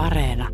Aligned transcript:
Areena. 0.00 0.48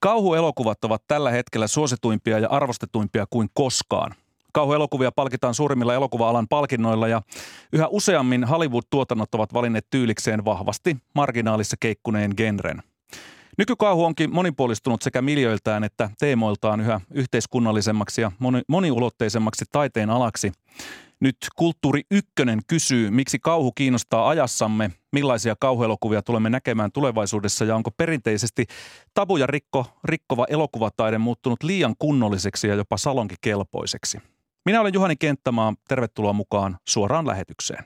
Kauhuelokuvat 0.00 0.84
ovat 0.84 1.02
tällä 1.08 1.30
hetkellä 1.30 1.66
suosituimpia 1.66 2.38
ja 2.38 2.48
arvostetuimpia 2.48 3.26
kuin 3.30 3.48
koskaan. 3.54 4.14
Kauhuelokuvia 4.52 5.12
palkitaan 5.12 5.54
suurimmilla 5.54 5.94
elokuva-alan 5.94 6.48
palkinnoilla 6.48 7.08
ja 7.08 7.22
yhä 7.72 7.88
useammin 7.88 8.44
Hollywood-tuotannot 8.44 9.34
ovat 9.34 9.54
valinneet 9.54 9.86
tyylikseen 9.90 10.44
vahvasti 10.44 10.96
marginaalissa 11.14 11.76
keikkuneen 11.80 12.32
genren. 12.36 12.82
Nykykauhu 13.58 14.04
onkin 14.04 14.34
monipuolistunut 14.34 15.02
sekä 15.02 15.22
miljöiltään 15.22 15.84
että 15.84 16.10
teemoiltaan 16.18 16.80
yhä 16.80 17.00
yhteiskunnallisemmaksi 17.10 18.20
ja 18.20 18.32
moni- 18.38 18.62
moniulotteisemmaksi 18.68 19.64
taiteen 19.72 20.10
alaksi– 20.10 20.52
nyt 21.20 21.36
Kulttuuri 21.56 22.02
Ykkönen 22.10 22.60
kysyy, 22.66 23.10
miksi 23.10 23.38
kauhu 23.38 23.72
kiinnostaa 23.72 24.28
ajassamme, 24.28 24.90
millaisia 25.16 25.56
kauhuelokuvia 25.60 26.22
tulemme 26.22 26.50
näkemään 26.50 26.92
tulevaisuudessa 26.92 27.64
ja 27.64 27.76
onko 27.76 27.90
perinteisesti 27.90 28.66
tabuja 29.14 29.46
rikko, 29.46 29.86
rikkova 30.04 30.46
elokuvataide 30.48 31.18
muuttunut 31.18 31.62
liian 31.62 31.94
kunnolliseksi 31.98 32.68
ja 32.68 32.74
jopa 32.74 32.96
salonkikelpoiseksi. 32.96 34.18
Minä 34.64 34.80
olen 34.80 34.94
Juhani 34.94 35.16
Kenttämaa, 35.16 35.74
tervetuloa 35.88 36.32
mukaan 36.32 36.78
suoraan 36.88 37.26
lähetykseen. 37.26 37.84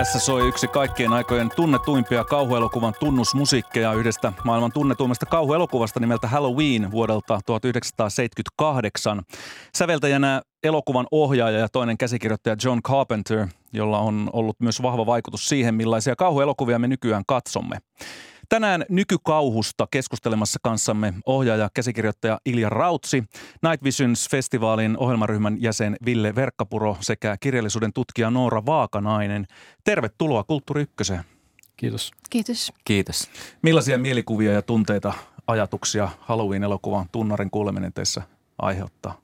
Tässä 0.00 0.18
soi 0.18 0.48
yksi 0.48 0.68
kaikkien 0.68 1.12
aikojen 1.12 1.50
tunnetuimpia 1.56 2.24
kauhuelokuvan 2.24 2.94
tunnusmusiikkeja 3.00 3.92
yhdestä 3.92 4.32
maailman 4.44 4.72
tunnetuimmasta 4.72 5.26
kauhuelokuvasta 5.26 6.00
nimeltä 6.00 6.28
Halloween 6.28 6.90
vuodelta 6.90 7.40
1978. 7.46 9.22
Säveltäjänä 9.74 10.42
elokuvan 10.62 11.06
ohjaaja 11.10 11.58
ja 11.58 11.68
toinen 11.68 11.98
käsikirjoittaja 11.98 12.56
John 12.64 12.82
Carpenter, 12.82 13.46
jolla 13.72 13.98
on 13.98 14.30
ollut 14.32 14.60
myös 14.60 14.82
vahva 14.82 15.06
vaikutus 15.06 15.48
siihen, 15.48 15.74
millaisia 15.74 16.16
kauhuelokuvia 16.16 16.78
me 16.78 16.88
nykyään 16.88 17.24
katsomme. 17.26 17.76
Tänään 18.50 18.84
nykykauhusta 18.88 19.88
keskustelemassa 19.90 20.58
kanssamme 20.62 21.14
ohjaaja 21.26 21.70
käsikirjoittaja 21.74 22.40
Ilja 22.44 22.68
Rautsi, 22.68 23.24
Night 23.62 23.84
Visions-festivaalin 23.84 24.96
ohjelmaryhmän 24.98 25.62
jäsen 25.62 25.96
Ville 26.04 26.34
Verkkapuro 26.34 26.96
sekä 27.00 27.36
kirjallisuuden 27.40 27.92
tutkija 27.92 28.30
Noora 28.30 28.66
Vaakanainen. 28.66 29.46
Tervetuloa 29.84 30.44
Kulttuuri 30.44 30.82
Ykköseen. 30.82 31.24
Kiitos. 31.76 32.10
Kiitos. 32.30 32.72
Kiitos. 32.84 33.30
Millaisia 33.62 33.98
mielikuvia 33.98 34.52
ja 34.52 34.62
tunteita, 34.62 35.12
ajatuksia 35.46 36.08
Halloween-elokuvan 36.20 37.06
tunnarin 37.12 37.50
kuuleminen 37.50 37.92
teissä 37.92 38.22
aiheuttaa? 38.58 39.20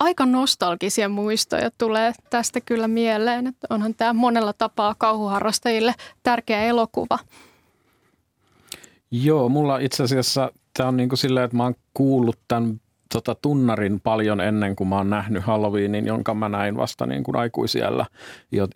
Aika 0.00 0.26
nostalgisia 0.26 1.08
muistoja 1.08 1.70
tulee 1.78 2.12
tästä 2.30 2.60
kyllä 2.60 2.88
mieleen, 2.88 3.46
että 3.46 3.66
onhan 3.70 3.94
tämä 3.94 4.12
monella 4.12 4.52
tapaa 4.52 4.94
kauhuharrastajille 4.98 5.94
tärkeä 6.22 6.62
elokuva– 6.62 7.18
Joo, 9.22 9.48
mulla 9.48 9.78
itse 9.78 10.02
asiassa 10.02 10.52
tämä 10.76 10.88
on 10.88 10.96
niin 10.96 11.08
kuin 11.08 11.18
silleen, 11.18 11.44
että 11.44 11.56
mä 11.56 11.62
oon 11.62 11.74
kuullut 11.94 12.38
tämän 12.48 12.80
tota, 13.12 13.34
tunnarin 13.34 14.00
paljon 14.00 14.40
ennen 14.40 14.76
kuin 14.76 14.88
mä 14.88 14.96
oon 14.96 15.10
nähnyt 15.10 15.42
Halloweenin, 15.42 16.06
jonka 16.06 16.34
mä 16.34 16.48
näin 16.48 16.76
vasta 16.76 17.06
niin 17.06 17.24
kuin 17.24 17.36
aikuisiellä. 17.36 18.06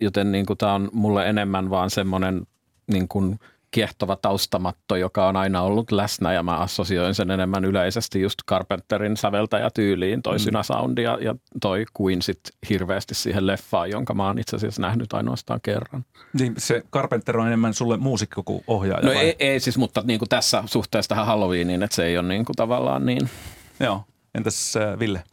Joten 0.01 0.31
niin 0.31 0.45
kuin 0.45 0.57
tämä 0.57 0.73
on 0.73 0.89
mulle 0.93 1.29
enemmän 1.29 1.69
vaan 1.69 1.89
semmoinen 1.89 2.47
niin 2.91 3.07
kuin 3.07 3.39
kiehtova 3.71 4.15
taustamatto, 4.15 4.95
joka 4.95 5.27
on 5.27 5.35
aina 5.35 5.61
ollut 5.61 5.91
läsnä 5.91 6.33
ja 6.33 6.43
mä 6.43 6.57
assosioin 6.57 7.15
sen 7.15 7.31
enemmän 7.31 7.65
yleisesti 7.65 8.21
just 8.21 8.39
Carpenterin 8.49 9.17
säveltäjätyyliin, 9.17 10.21
toi 10.21 10.35
mm. 10.35 10.39
synäsoundi 10.39 11.03
ja, 11.03 11.17
ja 11.21 11.35
toi 11.61 11.85
kuin 11.93 12.21
sit 12.21 12.39
hirveästi 12.69 13.15
siihen 13.15 13.47
leffaan, 13.47 13.89
jonka 13.89 14.13
mä 14.13 14.27
oon 14.27 14.39
itse 14.39 14.55
asiassa 14.55 14.81
nähnyt 14.81 15.13
ainoastaan 15.13 15.59
kerran. 15.63 16.05
Niin 16.39 16.53
se 16.57 16.83
Carpenter 16.93 17.37
on 17.37 17.47
enemmän 17.47 17.73
sulle 17.73 17.97
muusikko 17.97 18.43
kuin 18.43 18.63
ohjaaja 18.67 19.05
No 19.05 19.11
ei, 19.11 19.35
ei 19.39 19.59
siis, 19.59 19.77
mutta 19.77 20.01
niin 20.05 20.19
kuin 20.19 20.29
tässä 20.29 20.63
suhteessa 20.65 21.09
tähän 21.09 21.25
Halloweeniin, 21.25 21.83
että 21.83 21.95
se 21.95 22.05
ei 22.05 22.17
ole 22.17 22.27
niin 22.27 22.45
kuin 22.45 22.55
tavallaan 22.55 23.05
niin. 23.05 23.29
Joo, 23.79 24.03
entäs 24.35 24.77
äh, 24.77 24.99
Ville? 24.99 25.23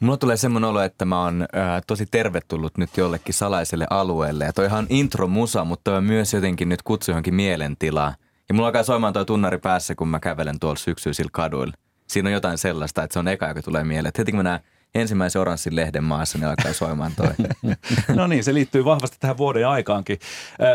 Mulla 0.00 0.16
tulee 0.16 0.36
semmoinen 0.36 0.70
olo, 0.70 0.80
että 0.80 1.04
mä 1.04 1.22
oon 1.22 1.46
ää, 1.52 1.80
tosi 1.86 2.06
tervetullut 2.06 2.78
nyt 2.78 2.96
jollekin 2.96 3.34
salaiselle 3.34 3.86
alueelle. 3.90 4.44
Ja 4.44 4.52
toihan 4.52 4.86
intro 4.88 5.26
musa, 5.26 5.64
mutta 5.64 5.90
toi 5.90 5.98
on 5.98 6.04
myös 6.04 6.34
jotenkin 6.34 6.68
nyt 6.68 6.82
kutsu 6.82 7.10
johonkin 7.10 7.34
mielentilaa. 7.34 8.14
Ja 8.48 8.54
mulla 8.54 8.68
alkaa 8.68 8.82
soimaan 8.82 9.12
toi 9.12 9.24
tunnari 9.24 9.58
päässä, 9.58 9.94
kun 9.94 10.08
mä 10.08 10.20
kävelen 10.20 10.60
tuolla 10.60 10.76
syksyisillä 10.76 11.30
kaduilla. 11.32 11.74
Siinä 12.06 12.28
on 12.28 12.32
jotain 12.32 12.58
sellaista, 12.58 13.02
että 13.02 13.12
se 13.12 13.18
on 13.18 13.28
eka, 13.28 13.48
joka 13.48 13.62
tulee 13.62 13.84
mieleen. 13.84 14.08
Et 14.08 14.18
heti 14.18 14.32
kun 14.32 14.38
mä 14.38 14.42
näen 14.42 14.60
ensimmäisen 14.94 15.42
oranssin 15.42 15.76
lehden 15.76 16.04
maassa, 16.04 16.38
niin 16.38 16.48
alkaa 16.48 16.72
soimaan 16.72 17.12
toi. 17.16 17.32
no 18.16 18.26
niin, 18.26 18.44
se 18.44 18.54
liittyy 18.54 18.84
vahvasti 18.84 19.16
tähän 19.20 19.36
vuoden 19.36 19.68
aikaankin. 19.68 20.18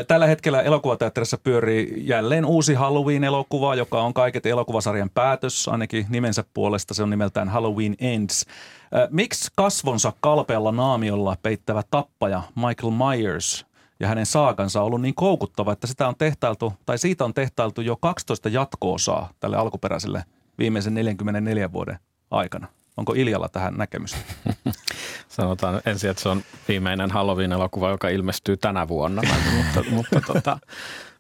Tällä 0.07 0.28
hetkellä 0.28 0.62
elokuvateatterissa 0.62 1.38
pyörii 1.38 1.94
jälleen 1.97 2.46
uusi 2.46 2.74
Halloween-elokuva, 2.74 3.75
joka 3.75 4.02
on 4.02 4.13
kaiket 4.13 4.46
elokuvasarjan 4.46 5.09
päätös, 5.09 5.68
ainakin 5.68 6.06
nimensä 6.09 6.44
puolesta. 6.53 6.94
Se 6.94 7.03
on 7.03 7.09
nimeltään 7.09 7.50
Halloween 7.50 7.96
Ends. 8.00 8.46
Miksi 9.09 9.52
kasvonsa 9.56 10.13
kalpealla 10.19 10.72
naamiolla 10.72 11.38
peittävä 11.41 11.84
tappaja 11.91 12.44
Michael 12.56 12.91
Myers 12.91 13.66
ja 14.00 14.08
hänen 14.08 14.25
saakansa 14.25 14.79
on 14.79 14.85
ollut 14.85 15.02
niin 15.02 15.16
koukuttava, 15.16 15.72
että 15.74 15.88
sitä 15.88 16.08
on 16.08 16.16
tehtailtu, 16.18 16.74
tai 16.85 16.97
siitä 16.97 17.25
on 17.25 17.34
tehtailtu 17.34 17.81
jo 17.81 17.97
12 18.02 18.50
jatko-osaa 18.50 19.29
tälle 19.40 19.58
alkuperäiselle 19.58 20.24
viimeisen 20.58 20.94
44 20.94 21.72
vuoden 21.72 22.00
aikana. 22.31 22.68
Onko 22.99 23.13
Iljalla 23.13 23.49
tähän 23.49 23.73
näkemystä? 23.77 24.17
Sanotaan 25.29 25.81
ensin, 25.85 26.09
että 26.09 26.23
se 26.23 26.29
on 26.29 26.41
viimeinen 26.67 27.11
Halloween-elokuva, 27.11 27.89
joka 27.89 28.09
ilmestyy 28.09 28.57
tänä 28.57 28.87
vuonna, 28.87 29.21
mutta, 29.57 29.89
mutta 29.89 30.21
tota, 30.21 30.59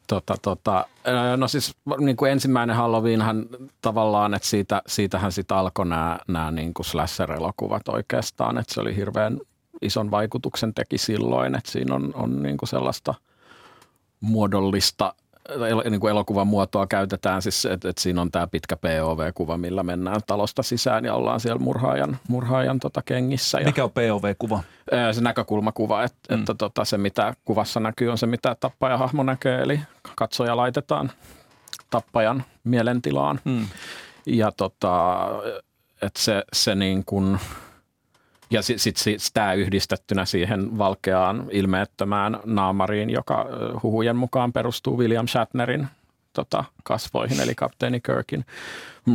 tota, 0.07 0.35
tota, 0.41 0.85
no 1.37 1.47
siis 1.47 1.75
niin 1.97 2.15
kuin 2.15 2.31
ensimmäinen 2.31 2.75
Halloweenhan 2.75 3.45
tavallaan, 3.81 4.33
että 4.33 4.47
siitä, 4.47 4.81
siitähän 4.87 5.31
sitten 5.31 5.57
alkoi 5.57 5.85
nämä, 5.85 6.19
nämä 6.27 6.51
niin 6.51 6.73
kuin 6.73 6.85
slasher-elokuvat 6.85 7.87
oikeastaan, 7.87 8.57
että 8.57 8.73
se 8.73 8.81
oli 8.81 8.95
hirveän 8.95 9.39
ison 9.81 10.11
vaikutuksen 10.11 10.73
teki 10.73 10.97
silloin, 10.97 11.55
että 11.55 11.71
siinä 11.71 11.95
on, 11.95 12.11
on 12.13 12.43
niin 12.43 12.57
kuin 12.57 12.69
sellaista 12.69 13.13
muodollista 14.19 15.13
niin 15.89 15.99
kuin 15.99 16.11
elokuvan 16.11 16.47
muotoa 16.47 16.87
käytetään, 16.87 17.41
siis, 17.41 17.65
että, 17.65 17.89
että 17.89 18.01
siinä 18.01 18.21
on 18.21 18.31
tämä 18.31 18.47
pitkä 18.47 18.75
POV-kuva, 18.75 19.57
millä 19.57 19.83
mennään 19.83 20.21
talosta 20.27 20.63
sisään 20.63 21.05
ja 21.05 21.13
ollaan 21.13 21.39
siellä 21.39 21.59
murhaajan, 21.59 22.17
murhaajan 22.27 22.79
tota, 22.79 23.01
kengissä. 23.05 23.59
Mikä 23.59 23.83
on 23.83 23.91
POV-kuva? 23.91 24.63
Se 25.11 25.21
näkökulmakuva, 25.21 26.03
että, 26.03 26.35
mm. 26.35 26.39
että 26.39 26.53
tota, 26.53 26.85
se 26.85 26.97
mitä 26.97 27.33
kuvassa 27.45 27.79
näkyy 27.79 28.09
on 28.09 28.17
se 28.17 28.27
mitä 28.27 28.55
tappajahahmo 28.59 29.23
näkee, 29.23 29.61
eli 29.61 29.79
katsoja 30.15 30.57
laitetaan 30.57 31.11
tappajan 31.89 32.43
mielentilaan. 32.63 33.39
Mm. 33.45 33.65
Ja 34.25 34.51
tota, 34.51 35.17
että 36.01 36.21
se, 36.21 36.43
se 36.53 36.75
niin 36.75 37.05
kuin– 37.05 37.39
ja 38.51 38.61
sitten 38.61 38.79
sit, 38.79 38.97
sit, 38.97 39.21
tämä 39.33 39.53
yhdistettynä 39.53 40.25
siihen 40.25 40.77
valkeaan 40.77 41.47
ilmeettömään 41.51 42.39
naamariin, 42.45 43.09
joka 43.09 43.45
huhujen 43.83 44.15
mukaan 44.15 44.53
perustuu 44.53 44.97
William 44.97 45.27
Shatnerin 45.27 45.87
tota, 46.33 46.63
kasvoihin, 46.83 47.39
eli 47.39 47.55
kapteeni 47.55 48.01
Kirkin. 48.01 48.45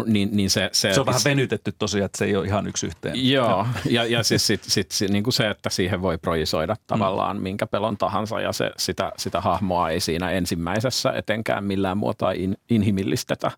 Niin, 0.06 0.28
niin 0.32 0.50
se, 0.50 0.70
se, 0.72 0.94
se 0.94 1.00
on 1.00 1.06
vähän 1.06 1.20
venytetty 1.24 1.72
tosiaan, 1.78 2.06
että 2.06 2.18
se 2.18 2.24
ei 2.24 2.36
ole 2.36 2.46
ihan 2.46 2.66
yksi 2.66 2.86
yhteen. 2.86 3.30
Joo, 3.30 3.66
ja, 3.90 4.04
ja 4.04 4.22
siis 4.22 4.46
sit, 4.46 4.62
sit, 4.62 4.90
sit, 4.90 5.10
niin 5.10 5.24
kuin 5.24 5.34
se, 5.34 5.50
että 5.50 5.70
siihen 5.70 6.02
voi 6.02 6.18
projisoida 6.18 6.76
tavallaan 6.86 7.36
mm. 7.36 7.42
minkä 7.42 7.66
pelon 7.66 7.96
tahansa, 7.96 8.40
ja 8.40 8.52
se, 8.52 8.70
sitä, 8.76 9.12
sitä 9.16 9.40
hahmoa 9.40 9.90
ei 9.90 10.00
siinä 10.00 10.30
ensimmäisessä 10.30 11.12
etenkään 11.12 11.64
millään 11.64 11.98
muotoa 11.98 12.32
in, 12.32 12.56
inhimillistetä. 12.70 13.50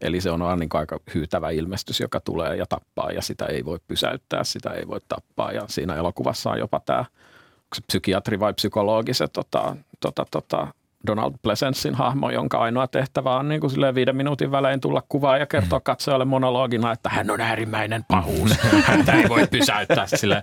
Eli 0.00 0.20
se 0.20 0.30
on 0.30 0.40
vaan 0.40 0.58
niin 0.58 0.70
aika 0.72 1.00
hyytävä 1.14 1.50
ilmestys, 1.50 2.00
joka 2.00 2.20
tulee 2.20 2.56
ja 2.56 2.66
tappaa, 2.66 3.12
ja 3.12 3.22
sitä 3.22 3.44
ei 3.44 3.64
voi 3.64 3.78
pysäyttää, 3.88 4.44
sitä 4.44 4.70
ei 4.70 4.88
voi 4.88 5.00
tappaa. 5.08 5.52
Ja 5.52 5.62
siinä 5.68 5.94
elokuvassa 5.94 6.50
on 6.50 6.58
jopa 6.58 6.80
tämä 6.80 7.04
psykiatri 7.86 8.40
vai 8.40 8.54
psykologi 8.54 9.14
se 9.14 9.28
tota, 9.28 9.76
tota, 10.00 10.26
tota, 10.30 10.68
Donald 11.06 11.32
Pleasencein 11.42 11.94
hahmo, 11.94 12.30
jonka 12.30 12.58
ainoa 12.58 12.86
tehtävä 12.86 13.36
on 13.36 13.48
niin 13.48 13.60
kuin 13.60 13.94
viiden 13.94 14.16
minuutin 14.16 14.50
välein 14.50 14.80
tulla 14.80 15.02
kuvaan 15.08 15.40
ja 15.40 15.46
kertoa 15.46 15.80
katsojalle 15.80 16.24
monologina, 16.24 16.92
että 16.92 17.08
hän 17.08 17.30
on 17.30 17.40
äärimmäinen 17.40 18.04
pahuus. 18.08 18.50
Häntä 18.88 19.12
ei 19.12 19.28
voi 19.28 19.46
pysäyttää 19.46 20.06
sille. 20.06 20.42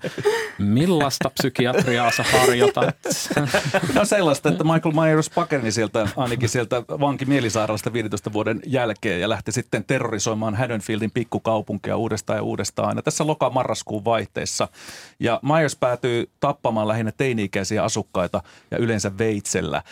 Millaista 0.60 1.30
psykiatriaa 1.30 2.12
sä 2.12 2.24
harjoitat? 2.24 2.96
No 3.96 4.06
sellaista, 4.06 4.50
että 4.50 4.64
Michael 4.64 4.96
Myers 4.96 5.30
pakeni 5.30 5.72
sieltä, 5.72 6.08
ainakin 6.18 6.50
sieltä 6.50 6.82
vankimielisairaalasta 6.82 7.94
15 7.94 8.34
vuoden 8.34 8.60
jälkeen 8.66 9.22
ja 9.22 9.30
lähti 9.30 9.52
sitten 9.52 9.84
terrorisoimaan 9.84 10.56
Haddonfieldin 10.56 11.12
pikkukaupunkia 11.12 11.98
uudestaan 11.98 12.38
ja 12.38 12.44
uudestaan 12.44 12.90
aina 12.90 13.02
tässä 13.02 13.28
loka-marraskuun 13.28 14.06
vaihteessa. 14.06 14.68
Ja 15.20 15.40
Myers 15.44 15.76
päätyy 15.76 16.30
tappamaan 16.40 16.88
lähinnä 16.88 17.12
teini-ikäisiä 17.12 17.84
asukkaita 17.84 18.42
ja 18.72 18.78
yleensä 18.78 19.18
veitsellä. 19.18 19.84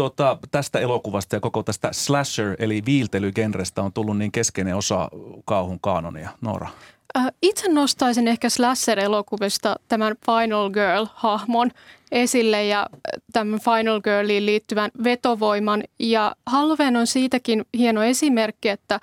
Tuota, 0.00 0.38
tästä 0.50 0.78
elokuvasta 0.78 1.36
ja 1.36 1.40
koko 1.40 1.62
tästä 1.62 1.88
slasher 1.92 2.56
eli 2.58 2.82
viiltelygenrestä 2.86 3.82
on 3.82 3.92
tullut 3.92 4.18
niin 4.18 4.32
keskeinen 4.32 4.76
osa 4.76 5.10
kauhun 5.44 5.80
kaanonia? 5.80 6.30
Noora. 6.40 6.68
Äh, 7.16 7.26
itse 7.42 7.68
nostaisin 7.68 8.28
ehkä 8.28 8.48
slasher-elokuvista 8.48 9.76
tämän 9.88 10.16
Final 10.26 10.70
Girl-hahmon 10.70 11.70
esille 12.12 12.64
ja 12.64 12.86
tämän 13.32 13.60
Final 13.60 14.00
Girliin 14.00 14.46
liittyvän 14.46 14.90
vetovoiman. 15.04 15.84
Ja 15.98 16.34
Halloween 16.46 16.96
on 16.96 17.06
siitäkin 17.06 17.64
hieno 17.78 18.02
esimerkki, 18.02 18.68
että 18.68 19.00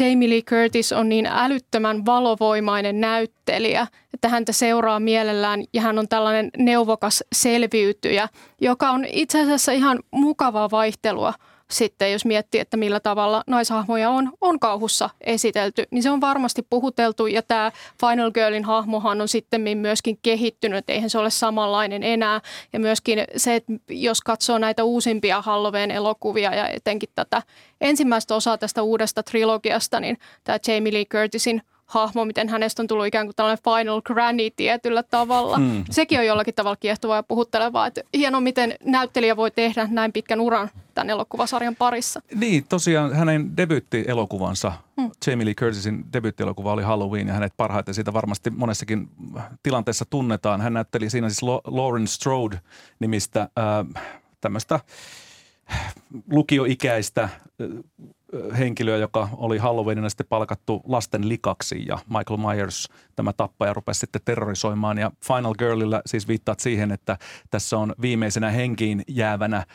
Jamie 0.00 0.30
Lee 0.30 0.42
Curtis 0.42 0.92
on 0.92 1.08
niin 1.08 1.26
älyttömän 1.26 2.06
valovoimainen 2.06 3.00
näyttelijä, 3.00 3.86
että 4.14 4.28
häntä 4.28 4.52
seuraa 4.52 5.00
mielellään 5.00 5.64
ja 5.72 5.80
hän 5.82 5.98
on 5.98 6.08
tällainen 6.08 6.50
neuvokas 6.58 7.24
selviytyjä, 7.32 8.28
joka 8.60 8.90
on 8.90 9.04
itse 9.04 9.40
asiassa 9.40 9.72
ihan 9.72 9.98
mukavaa 10.10 10.70
vaihtelua– 10.70 11.34
sitten 11.70 12.12
jos 12.12 12.24
miettii, 12.24 12.60
että 12.60 12.76
millä 12.76 13.00
tavalla 13.00 13.42
naishahmoja 13.46 14.10
on, 14.10 14.32
on 14.40 14.60
kauhussa 14.60 15.10
esitelty, 15.20 15.84
niin 15.90 16.02
se 16.02 16.10
on 16.10 16.20
varmasti 16.20 16.62
puhuteltu 16.70 17.26
ja 17.26 17.42
tämä 17.42 17.72
Final 18.00 18.30
Girlin 18.30 18.64
hahmohan 18.64 19.20
on 19.20 19.28
sitten 19.28 19.78
myöskin 19.78 20.18
kehittynyt, 20.22 20.90
eihän 20.90 21.10
se 21.10 21.18
ole 21.18 21.30
samanlainen 21.30 22.02
enää. 22.02 22.40
Ja 22.72 22.80
myöskin 22.80 23.24
se, 23.36 23.54
että 23.54 23.72
jos 23.88 24.20
katsoo 24.20 24.58
näitä 24.58 24.84
uusimpia 24.84 25.42
Halloween 25.42 25.90
elokuvia 25.90 26.54
ja 26.54 26.68
etenkin 26.68 27.08
tätä 27.14 27.42
ensimmäistä 27.80 28.34
osaa 28.34 28.58
tästä 28.58 28.82
uudesta 28.82 29.22
trilogiasta, 29.22 30.00
niin 30.00 30.18
tämä 30.44 30.58
Jamie 30.68 30.92
Lee 30.92 31.04
Curtisin– 31.04 31.62
hahmo, 31.86 32.24
miten 32.24 32.48
hänestä 32.48 32.82
on 32.82 32.86
tullut 32.86 33.06
ikään 33.06 33.26
kuin 33.26 33.36
tällainen 33.36 33.64
final 33.64 34.00
granny 34.00 34.50
tietyllä 34.56 35.02
tavalla. 35.02 35.58
Mm. 35.58 35.84
Sekin 35.90 36.18
on 36.18 36.26
jollakin 36.26 36.54
tavalla 36.54 36.76
kiehtovaa 36.76 37.16
ja 37.16 37.22
puhuttelevaa. 37.22 37.86
Että 37.86 38.00
hienoa, 38.16 38.40
miten 38.40 38.74
näyttelijä 38.84 39.36
voi 39.36 39.50
tehdä 39.50 39.88
näin 39.90 40.12
pitkän 40.12 40.40
uran 40.40 40.70
tämän 40.94 41.10
elokuvasarjan 41.10 41.76
parissa. 41.76 42.22
Niin, 42.34 42.64
tosiaan 42.68 43.14
hänen 43.14 43.56
debyyttielokuvansa, 43.56 44.72
mm. 44.96 45.10
Jamie 45.26 45.46
Lee 45.46 45.54
Curtisin 45.54 46.04
debyyttielokuva 46.12 46.72
oli 46.72 46.82
Halloween 46.82 47.28
ja 47.28 47.34
hänet 47.34 47.52
parhaiten 47.56 47.94
siitä 47.94 48.12
varmasti 48.12 48.50
monessakin 48.50 49.08
tilanteessa 49.62 50.04
tunnetaan. 50.10 50.60
Hän 50.60 50.72
näytteli 50.72 51.10
siinä 51.10 51.28
siis 51.28 51.42
Lauren 51.64 52.08
Strode 52.08 52.60
nimistä 52.98 53.40
äh, 53.40 54.02
tämmöistä 54.40 54.80
lukioikäistä 56.30 57.28
henkilöä, 58.58 58.96
joka 58.96 59.28
oli 59.36 59.58
Halloweenina 59.58 60.08
sitten 60.08 60.26
palkattu 60.28 60.82
lasten 60.86 61.28
likaksi 61.28 61.84
ja 61.88 61.98
Michael 62.08 62.36
Myers, 62.36 62.88
tämä 63.16 63.32
tappaja, 63.32 63.74
rupesi 63.74 64.00
sitten 64.00 64.20
terrorisoimaan. 64.24 64.98
Ja 64.98 65.10
Final 65.24 65.54
Girlilla 65.58 66.02
siis 66.06 66.28
viittaat 66.28 66.60
siihen, 66.60 66.92
että 66.92 67.18
tässä 67.50 67.78
on 67.78 67.94
viimeisenä 68.00 68.50
henkiin 68.50 69.02
jäävänä 69.08 69.56
äh, 69.56 69.66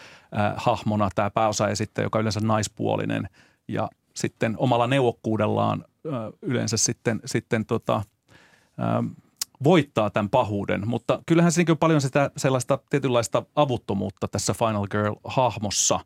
hahmona 0.56 1.10
tämä 1.16 1.30
pääosaesittäjä, 1.30 2.06
joka 2.06 2.20
on 2.20 2.22
yleensä 2.22 2.40
naispuolinen 2.44 3.30
ja 3.68 3.90
sitten 4.16 4.56
omalla 4.58 4.88
neuvokkuudellaan 4.88 5.86
äh, 6.06 6.14
yleensä 6.42 6.78
sitten, 6.78 7.20
sitten 7.26 7.66
tota, 7.66 7.96
äh, 7.96 9.26
voittaa 9.64 10.10
tämän 10.10 10.30
pahuuden, 10.30 10.88
mutta 10.88 11.22
kyllähän 11.26 11.52
siinä 11.52 11.72
on 11.72 11.78
paljon 11.78 12.02
sitä 12.02 12.32
sellaista 12.38 12.80
tietynlaista 12.90 13.44
avuttomuutta 13.56 14.28
tässä 14.28 14.54
Final 14.54 14.88
Girl-hahmossa. 14.88 16.00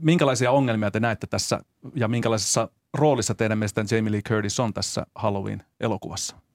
Minkälaisia 0.00 0.50
ongelmia 0.50 0.90
te 0.90 1.00
näette 1.00 1.26
tässä 1.26 1.60
ja 1.94 2.08
minkälaisessa 2.08 2.68
roolissa 2.94 3.34
teidän 3.34 3.58
mielestä 3.58 3.84
Jamie 3.90 4.12
Lee 4.12 4.22
Curtis 4.22 4.60
on 4.60 4.74
tässä 4.74 5.06
Halloween-elokuvassa? 5.14 6.45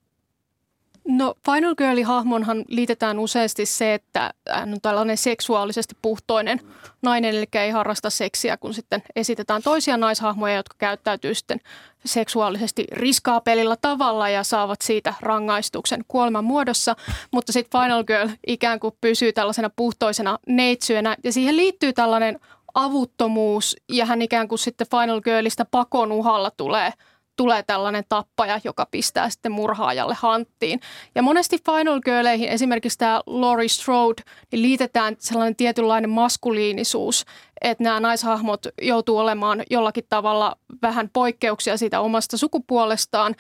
No 1.08 1.36
Final 1.46 1.76
Girlin 1.76 2.06
hahmonhan 2.06 2.66
liitetään 2.68 3.20
useasti 3.20 3.66
se, 3.66 3.94
että 3.94 4.34
hän 4.50 4.74
on 4.74 4.82
tällainen 4.82 5.18
seksuaalisesti 5.18 5.96
puhtoinen 6.02 6.60
nainen, 7.02 7.36
eli 7.36 7.46
ei 7.54 7.72
harrasta 7.72 8.10
seksiä, 8.10 8.58
kun 8.58 8.74
sitten 8.74 9.04
esitetään 9.16 9.62
toisia 9.62 9.98
naishahmoja, 9.98 10.56
jotka 10.56 10.76
käyttäytyy 10.78 11.36
sitten 11.36 11.60
seksuaalisesti 12.06 12.86
riskaapelilla 12.92 13.76
tavalla 13.76 14.30
ja 14.30 14.44
saavat 14.44 14.82
siitä 14.82 15.14
rangaistuksen 15.22 16.02
kuoleman 16.08 16.44
muodossa. 16.44 16.96
Mutta 17.32 17.52
sitten 17.52 17.82
Final 17.82 18.04
Girl 18.04 18.30
ikään 18.48 18.80
kuin 18.80 18.96
pysyy 19.02 19.34
tällaisena 19.34 19.70
puhtoisena 19.76 20.40
neitsyönä 20.48 21.18
ja 21.24 21.32
siihen 21.32 21.58
liittyy 21.58 21.94
tällainen 21.94 22.40
avuttomuus 22.74 23.78
ja 23.90 24.06
hän 24.06 24.22
ikään 24.22 24.48
kuin 24.48 24.60
sitten 24.60 24.88
Final 24.90 25.22
Girlista 25.22 25.66
pakon 25.66 26.12
uhalla 26.12 26.52
tulee– 26.52 26.94
tulee 27.42 27.64
tällainen 27.64 28.04
tappaja, 28.10 28.60
joka 28.64 28.86
pistää 28.92 29.30
sitten 29.30 29.52
murhaajalle 29.52 30.16
hanttiin. 30.20 30.80
Ja 31.16 31.22
monesti 31.22 31.58
Final 31.66 32.02
Girleihin 32.02 32.50
esimerkiksi 32.50 32.98
tämä 32.98 33.22
Laurie 33.26 33.68
Strode 33.68 34.22
niin 34.52 34.62
liitetään 34.62 35.16
sellainen 35.20 35.56
tietynlainen 35.56 36.10
maskuliinisuus, 36.10 37.26
että 37.62 37.84
nämä 37.84 38.00
naishahmot 38.00 38.66
joutuu 38.82 39.18
olemaan 39.18 39.64
jollakin 39.70 40.04
tavalla 40.10 40.58
vähän 40.82 41.10
poikkeuksia 41.14 41.78
siitä 41.78 42.00
omasta 42.00 42.38
sukupuolestaan, 42.38 43.36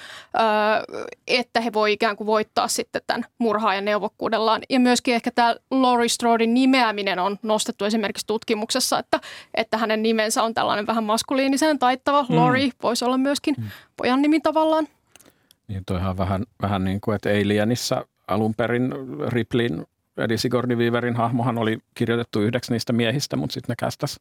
että 1.27 1.61
he 1.61 1.73
voi 1.73 1.93
ikään 1.93 2.15
kuin 2.15 2.27
voittaa 2.27 2.67
sitten 2.67 3.01
tämän 3.07 3.25
murhaajan 3.37 3.85
neuvokkuudellaan. 3.85 4.61
Ja 4.69 4.79
myöskin 4.79 5.15
ehkä 5.15 5.31
tämä 5.31 5.55
Laurie 5.71 6.07
Strodin 6.07 6.53
nimeäminen 6.53 7.19
on 7.19 7.37
nostettu 7.43 7.85
esimerkiksi 7.85 8.27
tutkimuksessa, 8.27 8.99
että, 8.99 9.19
että 9.53 9.77
hänen 9.77 10.03
nimensä 10.03 10.43
on 10.43 10.53
tällainen 10.53 10.87
vähän 10.87 11.03
maskuliiniseen 11.03 11.79
taittava. 11.79 12.25
Mm. 12.29 12.35
Laurie 12.35 12.69
voisi 12.83 13.05
olla 13.05 13.17
myöskin 13.17 13.55
mm. 13.57 13.63
pojan 13.97 14.21
nimi 14.21 14.39
tavallaan. 14.39 14.87
Niin 15.67 15.85
toihan 15.85 16.17
vähän, 16.17 16.43
vähän 16.61 16.83
niin 16.83 17.01
kuin, 17.01 17.15
että 17.15 17.29
Alienissa 17.29 18.05
alun 18.27 18.55
perin 18.55 18.93
Riplin 19.27 19.85
Eli 20.23 20.37
Sigourney 20.37 20.77
Weaverin 20.77 21.15
hahmohan 21.15 21.57
oli 21.57 21.79
kirjoitettu 21.95 22.41
yhdeksi 22.41 22.71
niistä 22.71 22.93
miehistä, 22.93 23.35
mutta 23.35 23.53
sitten 23.53 23.69
ne 23.69 23.75
kästäs 23.75 24.19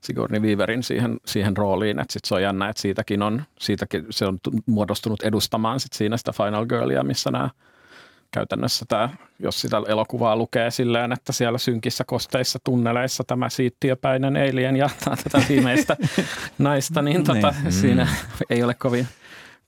Sigourney 0.00 0.40
Weaverin 0.40 0.82
siihen, 0.82 1.16
siihen 1.26 1.56
rooliin. 1.56 1.98
Että 2.00 2.12
sitten 2.12 2.28
se 2.28 2.34
on 2.34 2.42
jännä, 2.42 2.68
että 2.68 2.82
siitäkin 2.82 3.22
on, 3.22 3.42
siitäkin 3.58 4.06
se 4.10 4.26
on 4.26 4.38
muodostunut 4.66 5.22
edustamaan 5.22 5.80
sit 5.80 5.92
siinä 5.92 6.16
sitä 6.16 6.32
Final 6.32 6.66
Girlia, 6.66 7.04
missä 7.04 7.30
nämä 7.30 7.50
käytännössä 8.30 8.84
tämä, 8.88 9.08
jos 9.38 9.60
sitä 9.60 9.82
elokuvaa 9.88 10.36
lukee 10.36 10.70
silleen, 10.70 11.12
että 11.12 11.32
siellä 11.32 11.58
synkissä 11.58 12.04
kosteissa 12.04 12.58
tunneleissa 12.64 13.24
tämä 13.26 13.48
siittiöpäinen 13.48 14.36
alien 14.36 14.76
jahtaa 14.76 15.16
tätä 15.16 15.44
viimeistä 15.48 15.96
naista, 16.58 17.02
niin 17.02 17.24
tota, 17.24 17.54
niin. 17.62 17.72
siinä 17.72 18.08
ei 18.50 18.62
ole 18.62 18.74
kovin– 18.74 19.08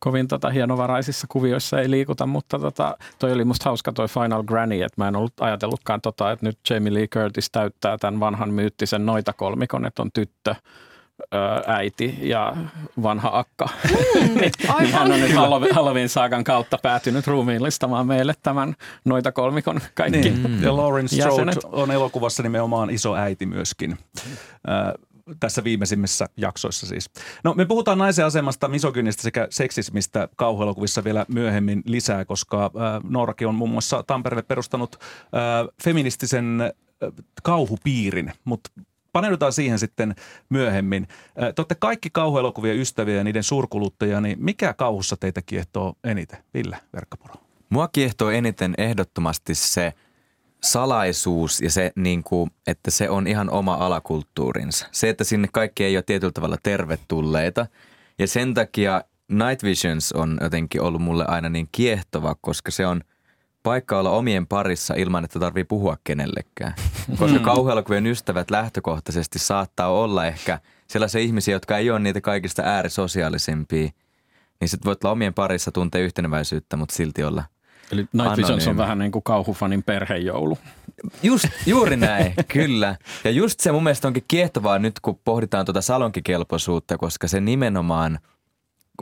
kovin 0.03 0.29
tota 0.29 0.51
hienovaraisissa 0.51 1.27
kuvioissa 1.31 1.81
ei 1.81 1.91
liikuta, 1.91 2.27
mutta 2.27 2.59
tota, 2.59 2.97
toi 3.19 3.33
oli 3.33 3.45
musta 3.45 3.65
hauska 3.65 3.93
toi 3.93 4.09
Final 4.09 4.43
Granny, 4.43 4.83
että 4.83 5.03
mä 5.03 5.09
en 5.09 5.17
ollut 5.17 5.33
ajatellutkaan 5.41 6.01
tota, 6.01 6.31
että 6.31 6.47
nyt 6.47 6.59
Jamie 6.71 6.95
Lee 6.95 7.07
Curtis 7.07 7.51
täyttää 7.51 7.99
tämän 7.99 8.21
vanhan 8.21 8.55
myyttisen 8.55 9.07
noita 9.07 9.33
kolmikon, 9.33 9.87
että 9.87 10.03
on 10.03 10.13
tyttö, 10.13 10.55
äiti 11.67 12.19
ja 12.23 12.57
vanha 13.03 13.31
akka. 13.33 13.69
Mm, 13.91 14.35
niin 14.41 14.93
hän 14.93 15.13
on 15.13 15.21
nyt 15.21 15.33
Halloween 15.73 16.09
saakan 16.09 16.45
kautta 16.45 16.79
päätynyt 16.83 17.27
ruumiillistamaan 17.27 18.07
meille 18.07 18.35
tämän 18.43 18.75
noita 19.05 19.33
kolmikon 19.33 19.81
kaikki 19.95 20.19
niin. 20.31 20.63
Ja 20.63 20.77
Lauren 20.77 21.09
Strode 21.09 21.53
on 21.65 21.91
elokuvassa 21.91 22.43
nimenomaan 22.43 22.91
iso 22.91 23.15
äiti 23.15 23.47
myöskin 23.47 23.99
tässä 25.41 25.65
viimeisimmissä 25.65 26.27
jaksoissa 26.37 26.87
siis. 26.87 27.11
No 27.45 27.55
me 27.55 27.65
puhutaan 27.65 27.99
naisen 27.99 28.27
asemasta, 28.27 28.69
misogynistä 28.69 29.23
sekä 29.23 29.47
seksismistä 29.51 30.29
kauhuelokuvissa 30.37 31.05
vielä 31.05 31.27
myöhemmin 31.29 31.83
lisää, 31.87 32.25
koska 32.25 32.65
äh, 32.65 32.71
Noorakin 33.11 33.49
on 33.49 33.55
muun 33.55 33.71
muassa 33.71 34.03
Tampereelle 34.07 34.43
perustanut 34.43 34.97
äh, 35.01 35.75
feministisen 35.85 36.61
äh, 36.61 37.13
kauhupiirin, 37.43 38.33
mutta 38.45 38.71
paneudutaan 39.13 39.53
siihen 39.53 39.79
sitten 39.79 40.15
myöhemmin. 40.49 41.09
Äh, 41.43 41.55
te 41.55 41.61
olette 41.61 41.75
kaikki 41.75 42.11
kauhuelokuvien 42.11 42.79
ystäviä 42.79 43.17
ja 43.17 43.25
niiden 43.25 43.43
suurkuluttajia, 43.43 44.21
niin 44.21 44.39
mikä 44.41 44.75
kauhussa 44.75 45.17
teitä 45.17 45.43
kiehtoo 45.43 45.95
eniten? 46.05 46.45
Ville 46.55 46.79
Verkkapuro. 46.95 47.35
Mua 47.71 47.89
kiehtoo 47.89 48.31
eniten 48.31 48.75
ehdottomasti 48.79 49.55
se– 49.55 49.93
salaisuus 50.65 51.61
ja 51.61 51.71
se, 51.71 51.93
niin 51.97 52.23
kuin, 52.23 52.51
että 52.67 52.91
se 52.91 53.11
on 53.11 53.27
ihan 53.27 53.51
oma 53.51 53.75
alakulttuurinsa. 53.75 54.87
Se, 54.93 55.09
että 55.09 55.25
sinne 55.25 55.49
kaikki 55.53 55.85
ei 55.85 55.97
ole 55.97 56.03
tietyllä 56.03 56.33
tavalla 56.33 56.57
tervetulleita. 56.63 57.67
Ja 58.19 58.27
sen 58.27 58.55
takia 58.55 59.05
Night 59.29 59.63
Visions 59.63 60.13
on 60.13 60.39
jotenkin 60.41 60.83
ollut 60.83 61.03
mulle 61.03 61.25
aina 61.29 61.49
niin 61.49 61.69
kiehtova, 61.73 62.37
koska 62.41 62.71
se 62.71 62.87
on 62.87 63.01
paikka 63.63 63.99
olla 63.99 64.11
omien 64.11 64.47
parissa 64.47 64.95
ilman, 64.95 65.25
että 65.25 65.39
tarvii 65.39 65.65
puhua 65.65 65.97
kenellekään. 66.05 66.75
Koska 67.19 67.39
kauhuelokuvien 67.39 68.07
ystävät 68.07 68.51
lähtökohtaisesti 68.51 69.39
saattaa 69.39 69.89
olla 69.89 70.27
ehkä 70.27 70.59
sellaisia 70.87 71.21
ihmisiä, 71.21 71.55
jotka 71.55 71.79
ei 71.79 71.91
ole 71.91 71.99
niitä 71.99 72.21
kaikista 72.21 72.63
äärisosiaalisimpia. 72.63 73.91
Niin 74.61 74.69
sitten 74.69 74.87
voit 74.87 75.05
olla 75.05 75.13
omien 75.13 75.35
parissa 75.35 75.73
tuntea 75.73 76.01
yhteneväisyyttä, 76.01 76.77
mutta 76.77 76.95
silti 76.95 77.25
olla 77.25 77.45
Eli 77.93 78.07
Night 78.13 78.37
Visions 78.37 78.67
on 78.67 78.77
vähän 78.77 78.99
niin 78.99 79.13
kuin 79.13 79.23
kauhufanin 79.23 79.83
perhejoulu. 79.83 80.59
Just, 81.23 81.45
juuri 81.67 81.97
näin, 82.07 82.35
kyllä. 82.49 82.97
Ja 83.25 83.31
just 83.31 83.61
se 83.61 83.73
mun 83.73 83.83
mielestä 83.83 84.09
onkin 84.09 84.25
kiehtovaa 84.29 84.79
nyt, 84.79 85.01
kun 85.01 85.21
pohditaan 85.25 85.65
tuota 85.65 85.81
salonkikelpoisuutta, 85.81 86.99
koska 86.99 87.29
se 87.29 87.41
nimenomaan 87.41 88.19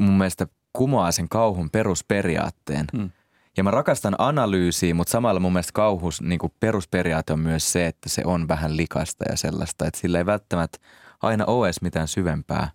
mun 0.00 0.18
mielestä 0.18 0.46
kumoaa 0.72 1.12
sen 1.12 1.28
kauhun 1.28 1.70
perusperiaatteen. 1.70 2.86
Hmm. 2.96 3.10
Ja 3.56 3.64
mä 3.64 3.70
rakastan 3.70 4.14
analyysiä, 4.18 4.94
mutta 4.94 5.10
samalla 5.10 5.40
mun 5.40 5.52
mielestä 5.52 5.72
kauhus 5.72 6.22
niin 6.22 6.38
kuin 6.38 6.52
perusperiaate 6.60 7.32
on 7.32 7.40
myös 7.40 7.72
se, 7.72 7.86
että 7.86 8.08
se 8.08 8.22
on 8.24 8.48
vähän 8.48 8.76
likasta 8.76 9.24
ja 9.28 9.36
sellaista, 9.36 9.86
että 9.86 10.00
sillä 10.00 10.18
ei 10.18 10.26
välttämättä 10.26 10.78
aina 11.22 11.44
ole 11.44 11.66
edes 11.66 11.82
mitään 11.82 12.08
syvempää 12.08 12.70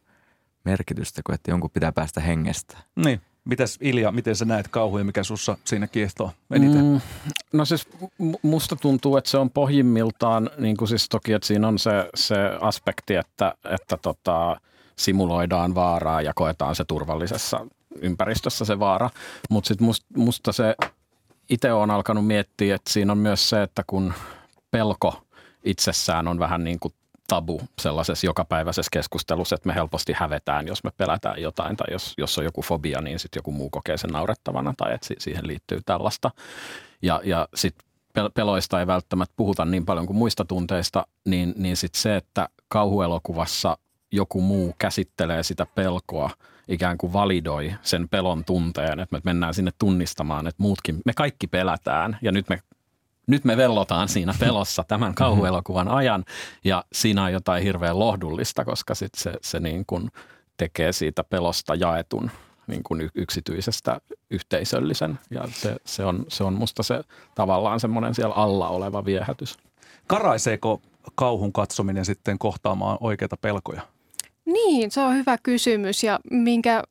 merkitystä 0.66 1.22
kuin 1.26 1.34
että 1.34 1.52
jonkun 1.52 1.72
pitää 1.72 1.92
päästä 1.92 2.22
hengestä. 2.22 2.78
Niin. 2.96 3.22
Mitäs 3.46 3.78
Ilja, 3.82 4.12
miten 4.12 4.36
sä 4.36 4.46
näet 4.46 4.68
kauhuja, 4.68 5.04
mikä 5.04 5.24
sussa 5.24 5.58
siinä 5.64 5.88
kiehtoo 5.88 6.32
eniten? 6.52 6.86
Mm, 6.86 7.02
no 7.54 7.66
siis 7.66 7.88
musta 8.42 8.76
tuntuu, 8.76 9.18
että 9.18 9.30
se 9.30 9.38
on 9.38 9.50
pohjimmiltaan, 9.50 10.50
niin 10.58 10.78
kuin 10.78 10.88
siis 10.88 11.10
toki, 11.10 11.34
että 11.34 11.48
siinä 11.48 11.68
on 11.68 11.80
se, 11.80 12.10
se 12.16 12.36
aspekti, 12.62 13.16
että, 13.16 13.56
että 13.70 13.98
tota, 13.98 14.62
simuloidaan 14.96 15.76
vaaraa 15.76 16.22
ja 16.22 16.34
koetaan 16.36 16.76
se 16.76 16.86
turvallisessa 16.86 17.68
ympäristössä 18.02 18.66
se 18.66 18.80
vaara. 18.80 19.10
Mutta 19.50 19.68
sitten 19.68 19.86
must, 19.86 20.04
musta 20.18 20.52
se 20.52 20.76
itse 21.50 21.74
on 21.74 21.92
alkanut 21.92 22.28
miettiä, 22.28 22.76
että 22.76 22.92
siinä 22.92 23.12
on 23.12 23.18
myös 23.18 23.50
se, 23.50 23.64
että 23.64 23.84
kun 23.88 24.14
pelko 24.72 25.22
itsessään 25.64 26.28
on 26.28 26.40
vähän 26.40 26.64
niin 26.64 26.80
kuin 26.80 26.94
tabu 27.28 27.62
sellaisessa 27.82 28.28
jokapäiväisessä 28.28 28.90
keskustelussa, 28.92 29.56
että 29.56 29.68
me 29.68 29.76
helposti 29.76 30.14
hävetään, 30.14 30.68
jos 30.68 30.84
me 30.84 30.92
pelätään 30.98 31.42
jotain 31.42 31.78
tai 31.78 31.88
jos, 31.92 32.14
jos 32.18 32.38
on 32.38 32.44
joku 32.44 32.62
fobia, 32.62 33.02
niin 33.02 33.20
sitten 33.20 33.40
joku 33.40 33.52
muu 33.52 33.70
kokee 33.70 33.98
sen 33.98 34.10
naurettavana 34.10 34.74
tai 34.78 34.94
että 34.94 35.08
siihen 35.18 35.48
liittyy 35.48 35.82
tällaista. 35.86 36.32
Ja, 37.02 37.22
ja 37.24 37.48
sitten 37.56 37.86
peloista 38.34 38.80
ei 38.80 38.88
välttämättä 38.88 39.34
puhuta 39.38 39.66
niin 39.66 39.86
paljon 39.86 40.06
kuin 40.06 40.18
muista 40.18 40.46
tunteista, 40.46 41.08
niin, 41.26 41.54
niin 41.58 41.78
sitten 41.78 42.02
se, 42.02 42.16
että 42.16 42.50
kauhuelokuvassa 42.68 43.78
joku 44.12 44.42
muu 44.42 44.76
käsittelee 44.78 45.44
sitä 45.44 45.66
pelkoa, 45.66 46.30
ikään 46.68 46.98
kuin 46.98 47.14
validoi 47.14 47.76
sen 47.82 48.10
pelon 48.10 48.46
tunteen, 48.46 49.00
että 49.00 49.16
me 49.16 49.22
mennään 49.24 49.54
sinne 49.54 49.72
tunnistamaan, 49.80 50.48
että 50.48 50.64
muutkin, 50.64 51.02
me 51.06 51.14
kaikki 51.14 51.48
pelätään 51.48 52.18
ja 52.22 52.32
nyt 52.32 52.50
me 52.50 52.60
nyt 53.28 53.46
me 53.46 53.58
vellotaan 53.58 54.10
siinä 54.10 54.34
pelossa 54.40 54.84
tämän 54.88 55.10
mhm. 55.10 55.16
kauhuelokuvan 55.16 55.88
ajan 55.88 56.26
ja 56.64 56.84
siinä 56.94 57.24
on 57.24 57.34
jotain 57.34 57.64
hirveän 57.64 58.00
lohdullista, 58.00 58.66
koska 58.66 58.96
sit 58.96 59.16
se, 59.16 59.34
se 59.42 59.60
niin 59.60 59.86
kuin 59.88 60.12
tekee 60.58 60.92
siitä 60.92 61.24
pelosta 61.24 61.76
jaetun 61.76 62.32
niin 62.68 62.84
kuin 62.84 63.10
yksityisestä 63.16 64.02
yhteisöllisen 64.30 65.20
ja 65.30 65.48
se, 65.52 65.76
se, 65.86 66.06
on, 66.06 66.26
se 66.28 66.44
on 66.44 66.54
musta 66.54 66.84
se 66.84 67.02
tavallaan 67.36 67.80
semmoinen 67.80 68.16
siellä 68.16 68.36
alla 68.36 68.70
oleva 68.70 69.06
viehätys. 69.06 69.58
Karaiseeko 70.08 70.82
kauhun 71.16 71.54
katsominen 71.54 72.06
sitten 72.06 72.40
kohtaamaan 72.40 72.98
oikeita 73.02 73.38
pelkoja? 73.38 73.82
Niin, 74.46 74.92
se 74.92 75.02
on 75.02 75.16
hyvä 75.16 75.38
kysymys 75.44 76.04
ja 76.04 76.20
minkä, 76.32 76.84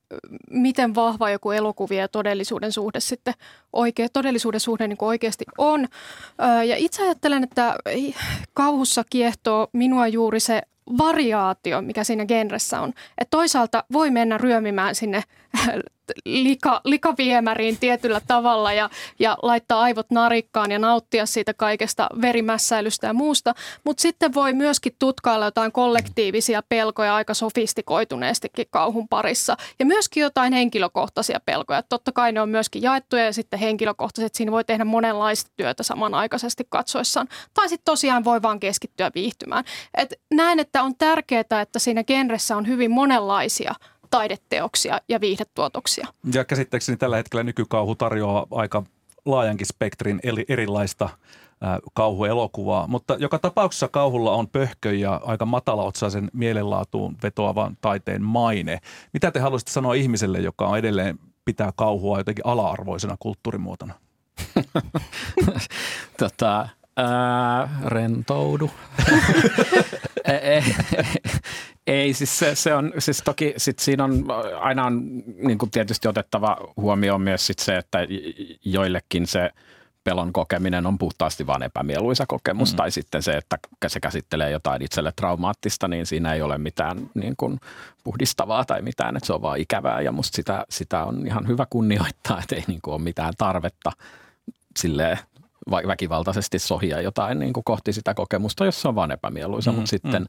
miten 0.50 0.94
vahva 0.94 1.30
joku 1.30 1.50
elokuvia 1.50 2.00
ja 2.00 2.08
todellisuuden 2.08 2.72
suhde 2.72 3.00
sitten 3.00 3.34
oikea, 3.72 4.08
todellisuuden 4.08 4.60
suhde 4.60 4.88
niin 4.88 4.98
oikeasti 5.00 5.44
on. 5.58 5.88
Ja 6.66 6.76
itse 6.76 7.02
ajattelen, 7.02 7.44
että 7.44 7.76
kauhussa 8.54 9.04
kiehtoo 9.10 9.68
minua 9.72 10.08
juuri 10.08 10.40
se 10.40 10.62
variaatio, 10.98 11.82
mikä 11.82 12.04
siinä 12.04 12.26
genressä 12.26 12.80
on. 12.80 12.92
Et 13.18 13.30
toisaalta 13.30 13.84
voi 13.92 14.10
mennä 14.10 14.38
ryömimään 14.38 14.94
sinne 14.94 15.22
lika, 16.24 16.80
likaviemäriin 16.84 17.78
tietyllä 17.78 18.20
tavalla 18.26 18.72
ja, 18.72 18.90
ja 19.18 19.36
laittaa 19.42 19.80
aivot 19.80 20.10
narikkaan 20.10 20.70
ja 20.70 20.78
nauttia 20.78 21.26
siitä 21.26 21.54
kaikesta 21.54 22.08
verimässäilystä 22.20 23.06
ja 23.06 23.12
muusta. 23.12 23.54
Mutta 23.84 24.00
sitten 24.00 24.34
voi 24.34 24.52
myöskin 24.52 24.96
tutkailla 24.98 25.44
jotain 25.44 25.72
kollektiivisia 25.72 26.62
pelkoja 26.68 27.14
aika 27.14 27.34
sofistikoituneestikin 27.34 28.66
kauhun 28.70 29.08
parissa. 29.08 29.56
Ja 29.78 29.86
myöskin 29.86 30.20
jotain 30.20 30.52
henkilökohtaisia 30.52 31.40
pelkoja. 31.46 31.82
Totta 31.82 32.12
kai 32.12 32.32
ne 32.32 32.40
on 32.40 32.48
myöskin 32.48 32.82
jaettuja 32.82 33.24
ja 33.24 33.32
sitten 33.32 33.58
henkilökohtaiset. 33.58 34.34
Siinä 34.34 34.52
voi 34.52 34.64
tehdä 34.64 34.84
monenlaista 34.84 35.50
työtä 35.56 35.82
samanaikaisesti 35.82 36.66
katsoessaan. 36.68 37.28
Tai 37.54 37.68
sitten 37.68 37.84
tosiaan 37.84 38.24
voi 38.24 38.42
vaan 38.42 38.60
keskittyä 38.60 39.10
viihtymään. 39.14 39.64
Et 39.94 40.14
näen, 40.34 40.60
että 40.60 40.82
on 40.82 40.96
tärkeää, 40.96 41.60
että 41.62 41.78
siinä 41.78 42.04
genressä 42.04 42.56
on 42.56 42.66
hyvin 42.66 42.90
monenlaisia– 42.90 43.74
taideteoksia 44.14 45.00
ja 45.08 45.20
viihdetuotoksia. 45.20 46.06
Ja 46.34 46.44
käsittääkseni 46.44 46.96
tällä 46.96 47.16
hetkellä 47.16 47.42
nykykauhu 47.42 47.94
tarjoaa 47.94 48.46
aika 48.50 48.82
laajankin 49.24 49.66
spektrin 49.66 50.20
erilaista 50.48 51.08
kauhuelokuvaa, 51.94 52.86
mutta 52.86 53.16
joka 53.18 53.38
tapauksessa 53.38 53.88
kauhulla 53.88 54.32
on 54.32 54.48
pöhkö 54.48 54.94
ja 54.94 55.20
aika 55.24 55.46
matalaotsaisen 55.46 56.30
mielenlaatuun 56.32 57.16
vetoavan 57.22 57.76
taiteen 57.80 58.22
maine. 58.22 58.78
Mitä 59.12 59.30
te 59.30 59.40
haluaisitte 59.40 59.72
sanoa 59.72 59.94
ihmiselle, 59.94 60.38
joka 60.38 60.66
on 60.66 60.78
edelleen 60.78 61.18
pitää 61.44 61.72
kauhua 61.76 62.18
jotenkin 62.18 62.46
ala-arvoisena 62.46 63.16
kulttuurimuotona? 63.18 63.94
tota, 66.18 66.68
rentoudu. 67.84 68.70
ei, 70.24 70.40
ei, 70.42 70.64
ei, 71.86 72.14
siis 72.14 72.38
se, 72.38 72.54
se 72.54 72.74
on, 72.74 72.92
siis 72.98 73.22
toki 73.24 73.54
sit 73.56 73.78
siinä 73.78 74.04
on 74.04 74.24
aina 74.60 74.84
on 74.84 75.22
niin 75.42 75.58
kuin 75.58 75.70
tietysti 75.70 76.08
otettava 76.08 76.56
huomioon 76.76 77.20
myös 77.20 77.46
sit 77.46 77.58
se, 77.58 77.76
että 77.76 77.98
joillekin 78.64 79.26
se 79.26 79.50
pelon 80.04 80.32
kokeminen 80.32 80.86
on 80.86 80.98
puhtaasti 80.98 81.46
vain 81.46 81.62
epämieluisa 81.62 82.26
kokemus, 82.26 82.72
mm. 82.72 82.76
tai 82.76 82.90
sitten 82.90 83.22
se, 83.22 83.32
että 83.32 83.58
se 83.86 84.00
käsittelee 84.00 84.50
jotain 84.50 84.82
itselle 84.82 85.12
traumaattista, 85.16 85.88
niin 85.88 86.06
siinä 86.06 86.34
ei 86.34 86.42
ole 86.42 86.58
mitään 86.58 87.10
niin 87.14 87.34
kuin 87.36 87.60
puhdistavaa 88.04 88.64
tai 88.64 88.82
mitään, 88.82 89.16
että 89.16 89.26
se 89.26 89.32
on 89.32 89.42
vaan 89.42 89.58
ikävää, 89.58 90.00
ja 90.00 90.12
musta 90.12 90.36
sitä, 90.36 90.64
sitä 90.70 91.04
on 91.04 91.26
ihan 91.26 91.48
hyvä 91.48 91.66
kunnioittaa, 91.70 92.40
että 92.42 92.56
ei 92.56 92.64
niin 92.66 92.80
kuin 92.82 92.94
ole 92.94 93.02
mitään 93.02 93.32
tarvetta 93.38 93.92
silleen 94.76 95.18
väkivaltaisesti 95.70 96.58
sohia 96.58 97.00
jotain 97.00 97.38
niin 97.38 97.52
kuin 97.52 97.64
kohti 97.64 97.92
sitä 97.92 98.14
kokemusta, 98.14 98.64
jos 98.64 98.82
se 98.82 98.88
on 98.88 98.94
vain 98.94 99.10
epämieluisa, 99.10 99.72
mm, 99.72 99.76
mutta 99.76 99.90
sitten 99.90 100.22
mm. 100.22 100.28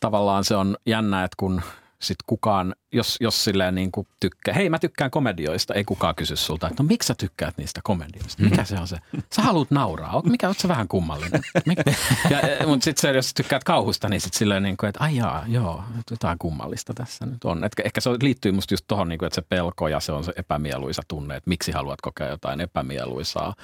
tavallaan 0.00 0.44
se 0.44 0.56
on 0.56 0.76
jännä, 0.86 1.24
että 1.24 1.34
kun 1.36 1.62
sit 2.04 2.16
kukaan, 2.26 2.74
jos, 2.92 3.16
jos 3.20 3.44
silleen 3.44 3.74
niin 3.74 3.92
kuin 3.92 4.06
tykkää, 4.20 4.54
hei 4.54 4.70
mä 4.70 4.78
tykkään 4.78 5.10
komedioista, 5.10 5.74
ei 5.74 5.84
kukaan 5.84 6.14
kysy 6.14 6.36
sulta, 6.36 6.68
että 6.68 6.82
no 6.82 6.86
miksi 6.86 7.06
sä 7.06 7.14
tykkäät 7.14 7.58
niistä 7.58 7.80
komedioista? 7.84 8.42
Mikä 8.42 8.62
mm. 8.62 8.66
se 8.66 8.78
on 8.78 8.88
se? 8.88 8.96
Sä 9.36 9.42
haluat 9.42 9.70
nauraa, 9.70 10.22
mikä 10.22 10.48
on 10.48 10.54
se 10.58 10.68
vähän 10.68 10.88
kummallinen? 10.88 11.42
ja, 12.30 12.66
mutta 12.66 12.84
sitten 12.84 13.14
jos 13.14 13.34
tykkäät 13.34 13.64
kauhusta, 13.64 14.08
niin 14.08 14.20
sitten 14.20 14.38
silleen 14.38 14.62
niin 14.62 14.76
kuin, 14.76 14.88
että 14.88 15.04
ai 15.04 15.16
jaa, 15.16 15.44
joo, 15.48 15.84
jotain 16.10 16.38
kummallista 16.38 16.94
tässä 16.94 17.26
nyt 17.26 17.44
on. 17.44 17.64
Et 17.64 17.72
ehkä 17.84 18.00
se 18.00 18.10
liittyy 18.10 18.52
musta 18.52 18.74
just 18.74 18.84
tuohon, 18.88 19.08
niin 19.08 19.18
kuin, 19.18 19.26
että 19.26 19.34
se 19.34 19.46
pelko 19.48 19.88
ja 19.88 20.00
se 20.00 20.12
on 20.12 20.24
se 20.24 20.32
epämieluisa 20.36 21.02
tunne, 21.08 21.36
että 21.36 21.48
miksi 21.48 21.72
haluat 21.72 22.00
kokea 22.00 22.28
jotain 22.28 22.60
epämieluisaa 22.60 23.54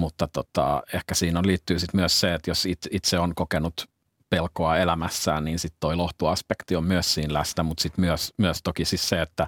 mutta 0.00 0.28
tota, 0.28 0.82
ehkä 0.94 1.14
siinä 1.14 1.38
on, 1.38 1.46
liittyy 1.46 1.78
sit 1.78 1.94
myös 1.94 2.20
se, 2.20 2.34
että 2.34 2.50
jos 2.50 2.66
itse 2.90 3.18
on 3.18 3.34
kokenut 3.34 3.88
pelkoa 4.30 4.76
elämässään, 4.76 5.44
niin 5.44 5.58
sitten 5.58 5.80
toi 5.80 5.96
lohtuaspekti 5.96 6.76
on 6.76 6.84
myös 6.84 7.14
siinä 7.14 7.34
läsnä, 7.34 7.62
mutta 7.62 7.82
sitten 7.82 8.04
myös, 8.04 8.34
myös 8.36 8.60
toki 8.62 8.84
siis 8.84 9.08
se, 9.08 9.22
että 9.22 9.46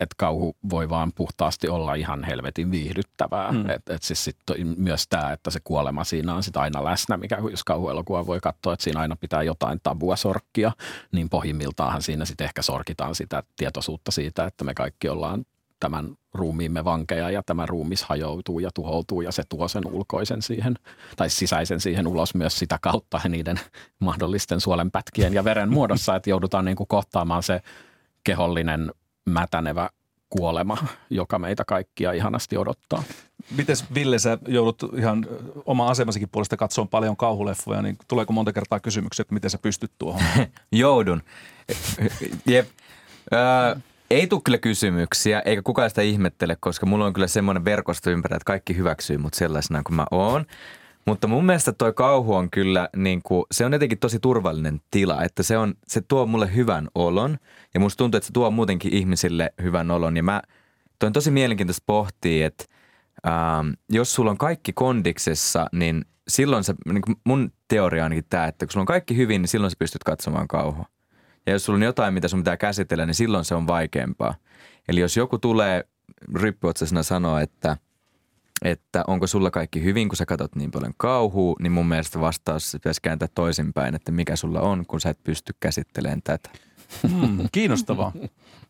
että 0.00 0.14
kauhu 0.18 0.56
voi 0.70 0.88
vaan 0.88 1.12
puhtaasti 1.12 1.68
olla 1.68 1.94
ihan 1.94 2.24
helvetin 2.24 2.70
viihdyttävää. 2.70 3.52
Mm. 3.52 3.70
Et, 3.70 3.88
et 3.88 4.02
siis 4.02 4.24
sit 4.24 4.36
myös 4.76 5.08
tämä, 5.08 5.32
että 5.32 5.50
se 5.50 5.60
kuolema 5.64 6.04
siinä 6.04 6.34
on 6.34 6.42
sit 6.42 6.56
aina 6.56 6.84
läsnä, 6.84 7.16
mikä 7.16 7.38
jos 7.50 7.64
kauhuelokuva 7.64 8.26
voi 8.26 8.40
katsoa, 8.40 8.72
että 8.72 8.84
siinä 8.84 9.00
aina 9.00 9.16
pitää 9.16 9.42
jotain 9.42 9.80
tabua 9.82 10.16
sorkkia, 10.16 10.72
niin 11.12 11.28
pohjimmiltaan 11.28 12.02
siinä 12.02 12.24
sitten 12.24 12.44
ehkä 12.44 12.62
sorkitaan 12.62 13.14
sitä 13.14 13.42
tietoisuutta 13.56 14.10
siitä, 14.10 14.44
että 14.44 14.64
me 14.64 14.74
kaikki 14.74 15.08
ollaan 15.08 15.44
tämän 15.82 16.16
ruumiimme 16.34 16.84
vankeja 16.84 17.30
ja 17.30 17.42
tämä 17.42 17.66
ruumis 17.66 18.02
hajoutuu 18.02 18.58
ja 18.58 18.70
tuhoutuu 18.74 19.20
ja 19.20 19.32
se 19.32 19.42
tuo 19.48 19.68
sen 19.68 19.82
ulkoisen 19.86 20.42
siihen 20.42 20.74
tai 21.16 21.30
sisäisen 21.30 21.80
siihen 21.80 22.06
ulos 22.06 22.34
myös 22.34 22.58
sitä 22.58 22.78
kautta 22.82 23.20
niiden 23.28 23.60
mahdollisten 23.98 24.60
suolenpätkien 24.60 25.34
ja 25.34 25.44
veren 25.44 25.72
muodossa, 25.72 26.16
että 26.16 26.30
joudutaan 26.30 26.64
niin 26.64 26.76
kuin 26.76 26.86
kohtaamaan 26.86 27.42
se 27.42 27.60
kehollinen 28.24 28.92
mätänevä 29.26 29.90
kuolema, 30.28 30.78
joka 31.10 31.38
meitä 31.38 31.64
kaikkia 31.64 32.12
ihanasti 32.12 32.56
odottaa. 32.56 33.02
Mites 33.56 33.84
Ville, 33.94 34.18
sä 34.18 34.38
joudut 34.48 34.82
ihan 34.96 35.26
oma 35.64 35.88
asemasikin 35.88 36.28
puolesta 36.28 36.56
katsomaan 36.56 36.88
paljon 36.88 37.16
kauhuleffoja, 37.16 37.82
niin 37.82 37.98
tuleeko 38.08 38.32
monta 38.32 38.52
kertaa 38.52 38.80
kysymyksiä, 38.80 39.22
että 39.22 39.34
miten 39.34 39.50
sä 39.50 39.58
pystyt 39.58 39.92
tuohon? 39.98 40.22
Joudun. 40.72 41.22
Jep. 42.46 42.68
Äh, 43.32 43.82
Ei 44.12 44.26
tule 44.26 44.40
kyllä 44.44 44.58
kysymyksiä, 44.58 45.42
eikä 45.44 45.62
kukaan 45.62 45.90
sitä 45.90 46.02
ihmettele, 46.02 46.56
koska 46.60 46.86
mulla 46.86 47.04
on 47.04 47.12
kyllä 47.12 47.26
semmoinen 47.26 47.64
verkosto 47.64 48.10
ympärillä, 48.10 48.36
että 48.36 48.44
kaikki 48.44 48.76
hyväksyy 48.76 49.18
mut 49.18 49.34
sellaisena 49.34 49.82
kuin 49.82 49.96
mä 49.96 50.06
oon. 50.10 50.44
Mutta 51.06 51.28
mun 51.28 51.46
mielestä 51.46 51.72
toi 51.72 51.92
kauhu 51.92 52.34
on 52.34 52.50
kyllä, 52.50 52.88
niin 52.96 53.22
kuin, 53.22 53.44
se 53.50 53.64
on 53.64 53.72
jotenkin 53.72 53.98
tosi 53.98 54.18
turvallinen 54.20 54.80
tila, 54.90 55.22
että 55.22 55.42
se, 55.42 55.58
on, 55.58 55.74
se 55.86 56.00
tuo 56.00 56.26
mulle 56.26 56.54
hyvän 56.54 56.88
olon 56.94 57.38
ja 57.74 57.80
musta 57.80 57.98
tuntuu, 57.98 58.16
että 58.16 58.26
se 58.26 58.32
tuo 58.32 58.50
muutenkin 58.50 58.94
ihmisille 58.94 59.52
hyvän 59.62 59.90
olon. 59.90 60.16
Ja 60.16 60.22
mä, 60.22 60.42
toi 60.98 61.06
on 61.06 61.12
tosi 61.12 61.30
mielenkiintoista 61.30 61.82
pohtia, 61.86 62.46
että 62.46 62.64
ähm, 63.26 63.68
jos 63.90 64.14
sulla 64.14 64.30
on 64.30 64.38
kaikki 64.38 64.72
kondiksessa, 64.72 65.66
niin 65.72 66.04
silloin 66.28 66.64
se, 66.64 66.74
niin 66.92 67.16
mun 67.24 67.52
teoria 67.68 68.04
ainakin 68.04 68.24
tämä, 68.30 68.46
että 68.46 68.66
kun 68.66 68.72
sulla 68.72 68.82
on 68.82 68.86
kaikki 68.86 69.16
hyvin, 69.16 69.42
niin 69.42 69.48
silloin 69.48 69.70
sä 69.70 69.76
pystyt 69.78 70.04
katsomaan 70.04 70.48
kauhua. 70.48 70.86
Ja 71.46 71.52
jos 71.52 71.64
sulla 71.64 71.76
on 71.76 71.82
jotain, 71.82 72.14
mitä 72.14 72.28
sun 72.28 72.40
pitää 72.40 72.56
käsitellä, 72.56 73.06
niin 73.06 73.14
silloin 73.14 73.44
se 73.44 73.54
on 73.54 73.66
vaikeampaa. 73.66 74.34
Eli 74.88 75.00
jos 75.00 75.16
joku 75.16 75.38
tulee 75.38 75.84
ryppyotsasena 76.34 77.02
sanoa, 77.02 77.40
että, 77.40 77.76
että 78.64 79.04
onko 79.06 79.26
sulla 79.26 79.50
kaikki 79.50 79.82
hyvin, 79.82 80.08
kun 80.08 80.16
sä 80.16 80.26
katsot 80.26 80.56
niin 80.56 80.70
paljon 80.70 80.94
kauhua, 80.96 81.56
niin 81.60 81.72
mun 81.72 81.86
mielestä 81.86 82.20
vastaus 82.20 82.72
pitäisi 82.72 83.02
kääntää 83.02 83.28
toisinpäin, 83.34 83.94
että 83.94 84.12
mikä 84.12 84.36
sulla 84.36 84.60
on, 84.60 84.86
kun 84.86 85.00
sä 85.00 85.10
et 85.10 85.24
pysty 85.24 85.54
käsittelemään 85.60 86.22
tätä. 86.24 86.50
Hmm, 87.08 87.38
kiinnostavaa. 87.52 88.12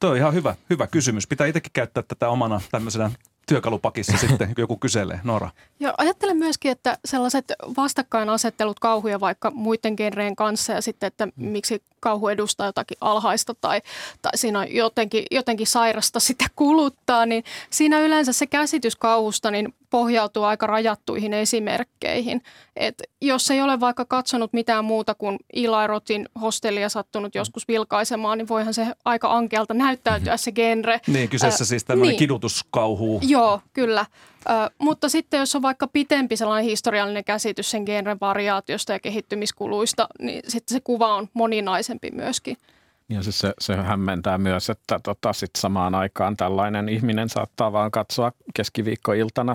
Tuo 0.00 0.10
on 0.10 0.16
ihan 0.16 0.34
hyvä, 0.34 0.54
hyvä 0.70 0.86
kysymys. 0.86 1.26
Pitää 1.26 1.46
itsekin 1.46 1.72
käyttää 1.72 2.02
tätä 2.02 2.28
omana 2.28 2.60
tämmöisenä 2.70 3.10
työkalupakissa 3.52 4.16
sitten, 4.16 4.46
kun 4.46 4.62
joku 4.62 4.76
kyselee. 4.76 5.20
Nora. 5.24 5.50
Joo, 5.80 5.94
ajattelen 5.98 6.36
myöskin, 6.36 6.70
että 6.70 6.98
sellaiset 7.04 7.52
vastakkainasettelut 7.76 8.80
kauhuja 8.80 9.20
vaikka 9.20 9.50
muiden 9.50 9.94
genreen 9.96 10.36
kanssa 10.36 10.72
ja 10.72 10.80
sitten, 10.80 11.06
että 11.06 11.28
miksi 11.36 11.82
kauhu 12.00 12.28
edustaa 12.28 12.66
jotakin 12.66 12.96
alhaista 13.00 13.54
tai, 13.60 13.82
tai 14.22 14.32
siinä 14.34 14.58
on 14.58 14.74
jotenkin, 14.74 15.24
jotenkin 15.30 15.66
sairasta 15.66 16.20
sitä 16.20 16.44
kuluttaa, 16.56 17.26
niin 17.26 17.44
siinä 17.70 18.00
yleensä 18.00 18.32
se 18.32 18.46
käsitys 18.46 18.96
kauhusta 18.96 19.50
niin 19.50 19.74
pohjautuu 19.92 20.42
aika 20.42 20.66
rajattuihin 20.66 21.32
esimerkkeihin. 21.34 22.42
Et 22.76 23.02
jos 23.20 23.50
ei 23.50 23.62
ole 23.62 23.80
vaikka 23.80 24.04
katsonut 24.04 24.52
mitään 24.52 24.84
muuta 24.84 25.14
kuin 25.14 25.38
Eli 25.52 25.86
Rotin 25.86 26.28
hostellia 26.40 26.88
sattunut 26.88 27.34
joskus 27.34 27.68
vilkaisemaan, 27.68 28.38
niin 28.38 28.48
voihan 28.48 28.74
se 28.74 28.86
aika 29.04 29.32
ankealta 29.32 29.74
näyttäytyä 29.74 30.36
se 30.36 30.52
genre. 30.52 31.00
Niin, 31.06 31.28
kyseessä 31.28 31.64
äh, 31.64 31.68
siis 31.68 31.84
tämmöinen 31.84 32.08
niin. 32.08 32.18
kidutuskauhu. 32.18 33.20
Joo, 33.22 33.60
kyllä. 33.72 34.06
Ö, 34.50 34.70
mutta 34.78 35.08
sitten 35.08 35.40
jos 35.40 35.56
on 35.56 35.62
vaikka 35.62 35.86
pitempi 35.86 36.36
sellainen 36.36 36.70
historiallinen 36.70 37.24
käsitys 37.24 37.70
sen 37.70 37.82
genren 37.82 38.20
variaatiosta 38.20 38.92
ja 38.92 39.00
kehittymiskuluista, 39.00 40.08
niin 40.18 40.42
sitten 40.48 40.76
se 40.76 40.80
kuva 40.80 41.14
on 41.14 41.28
moninaisempi 41.34 42.10
myöskin. 42.10 42.56
Ja 43.08 43.22
siis 43.22 43.38
se, 43.38 43.52
se 43.60 43.76
hämmentää 43.76 44.38
myös, 44.38 44.70
että 44.70 45.00
tota, 45.02 45.32
sit 45.32 45.50
samaan 45.58 45.94
aikaan 45.94 46.36
tällainen 46.36 46.88
ihminen 46.88 47.28
saattaa 47.28 47.72
vaan 47.72 47.90
katsoa 47.90 48.32
keskiviikkoiltana 48.54 49.54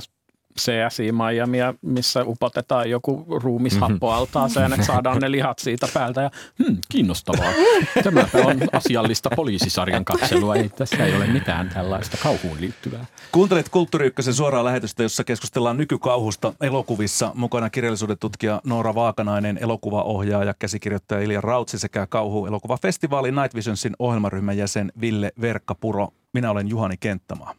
CSI 0.58 1.12
Miamia, 1.12 1.74
missä 1.82 2.24
upotetaan 2.24 2.90
joku 2.90 3.26
ruumishappoaltaaseen, 3.44 4.74
että 4.74 4.86
saadaan 4.86 5.20
ne 5.20 5.32
lihat 5.32 5.60
siitä 5.60 5.88
päältä. 5.94 6.22
Ja 6.22 6.32
hmm, 6.64 6.78
kiinnostavaa. 6.90 7.52
Tämä 8.04 8.26
on 8.46 8.58
asiallista 8.72 9.30
poliisisarjan 9.36 10.06
katselua. 10.06 10.56
Ei, 10.56 10.70
tässä 10.70 11.06
ei 11.06 11.16
ole 11.16 11.28
mitään 11.28 11.70
tällaista 11.70 12.18
kauhuun 12.24 12.62
liittyvää. 12.62 13.06
Kuuntelet 13.32 13.70
Kulttuuri 13.70 14.08
Ykkösen 14.08 14.34
suoraa 14.34 14.66
lähetystä, 14.66 15.04
jossa 15.04 15.24
keskustellaan 15.24 15.78
nykykauhusta 15.78 16.54
elokuvissa. 16.62 17.32
Mukana 17.36 17.70
kirjallisuuden 17.70 18.18
tutkija 18.20 18.62
Noora 18.66 18.96
Vaakanainen, 18.96 19.58
elokuvaohjaaja, 19.62 20.54
käsikirjoittaja 20.60 21.22
Ilja 21.22 21.42
Rautsi 21.42 21.80
sekä 21.80 22.08
kauhu-elokuvafestivaali 22.08 23.32
Night 23.32 23.56
Visionsin 23.56 23.94
ohjelmaryhmän 24.00 24.58
jäsen 24.58 24.92
Ville 25.02 25.32
Verkkapuro. 25.42 26.08
Minä 26.34 26.52
olen 26.52 26.68
Juhani 26.68 26.98
Kenttämaa. 26.98 27.54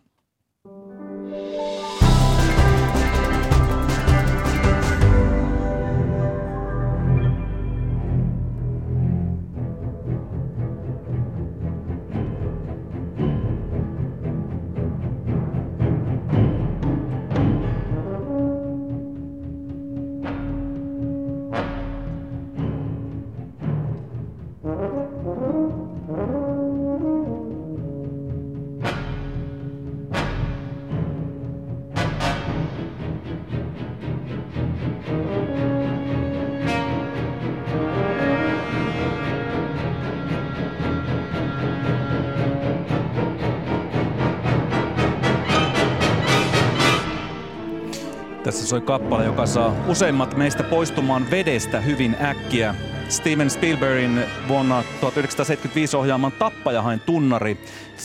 Soi 48.69 48.81
kappale, 48.81 49.25
joka 49.25 49.47
saa 49.47 49.75
useimmat 49.87 50.37
meistä 50.37 50.63
poistumaan 50.63 51.31
vedestä 51.31 51.81
hyvin 51.81 52.17
äkkiä. 52.21 52.75
Steven 53.09 53.51
Spielbergin 53.51 54.21
vuonna 54.49 54.83
1975 55.01 55.97
ohjaaman 55.97 56.33
Tappajahain 56.33 57.01
tunnari 57.01 57.59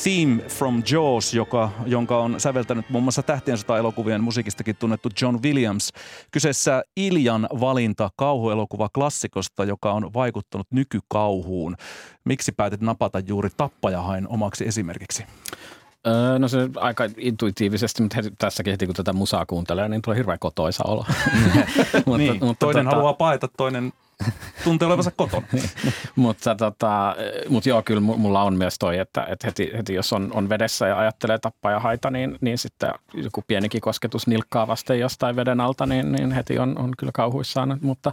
Theme 0.04 0.44
from 0.50 0.84
Jaws, 0.92 1.34
joka, 1.34 1.72
jonka 1.86 2.18
on 2.20 2.40
säveltänyt 2.40 2.90
muun 2.90 3.04
muassa 3.04 3.24
Tähtien 3.24 3.58
sota-elokuvien 3.58 4.24
musiikistakin 4.24 4.76
tunnettu 4.76 5.10
John 5.22 5.40
Williams. 5.44 5.90
Kyseessä 6.32 6.84
Iljan 6.96 7.48
valinta 7.60 8.10
kauhuelokuva 8.16 8.90
klassikosta, 8.90 9.64
joka 9.64 9.92
on 9.92 10.14
vaikuttanut 10.14 10.68
nykykauhuun. 10.72 11.76
Miksi 12.26 12.52
päätit 12.52 12.82
napata 12.82 13.20
juuri 13.20 13.50
Tappajahain 13.58 14.28
omaksi 14.28 14.68
esimerkiksi? 14.68 15.24
Öö, 16.08 16.40
no 16.40 16.48
se 16.48 16.70
aika 16.76 17.04
intuitiivisesti, 17.18 18.02
mutta 18.02 18.16
heti, 18.16 18.32
tässäkin 18.38 18.72
heti 18.72 18.86
kun 18.86 18.96
tätä 18.96 19.14
musaa 19.14 19.46
kuuntelee, 19.46 19.90
niin 19.90 20.02
tulee 20.02 20.18
hirveän 20.18 20.40
kotoisa 20.40 20.84
olo. 20.88 21.06
mutta, 22.06 22.18
niin, 22.18 22.46
mutta 22.46 22.66
toinen 22.66 22.86
tota... 22.86 22.96
haluaa 22.96 23.14
paeta, 23.14 23.48
toinen 23.58 23.94
tuntee 24.64 24.86
olevansa 24.86 25.12
kotona. 25.18 25.48
Niin. 25.52 25.70
mutta, 26.16 26.56
tota, 26.56 27.16
mutta 27.50 27.70
joo, 27.70 27.82
kyllä 27.86 28.02
mulla 28.02 28.44
on 28.44 28.58
myös 28.58 28.76
toi, 28.80 28.98
että, 28.98 29.26
että 29.30 29.48
heti, 29.48 29.72
heti 29.78 29.94
jos 29.94 30.14
on, 30.14 30.32
on 30.34 30.50
vedessä 30.50 30.88
ja 30.88 31.00
ajattelee 31.00 31.40
tappaa 31.40 31.72
ja 31.72 31.80
haita, 31.80 32.12
niin, 32.12 32.38
niin 32.42 32.58
sitten 32.58 32.92
joku 33.14 33.44
pienikin 33.48 33.82
kosketus 33.82 34.28
nilkkaa 34.28 34.68
vasten 34.68 35.00
jostain 35.00 35.36
veden 35.36 35.62
alta, 35.62 35.86
niin, 35.86 36.12
niin 36.12 36.32
heti 36.32 36.60
on, 36.60 36.78
on 36.78 36.92
kyllä 36.98 37.12
kauhuissaan. 37.12 37.78
Mutta 37.82 38.12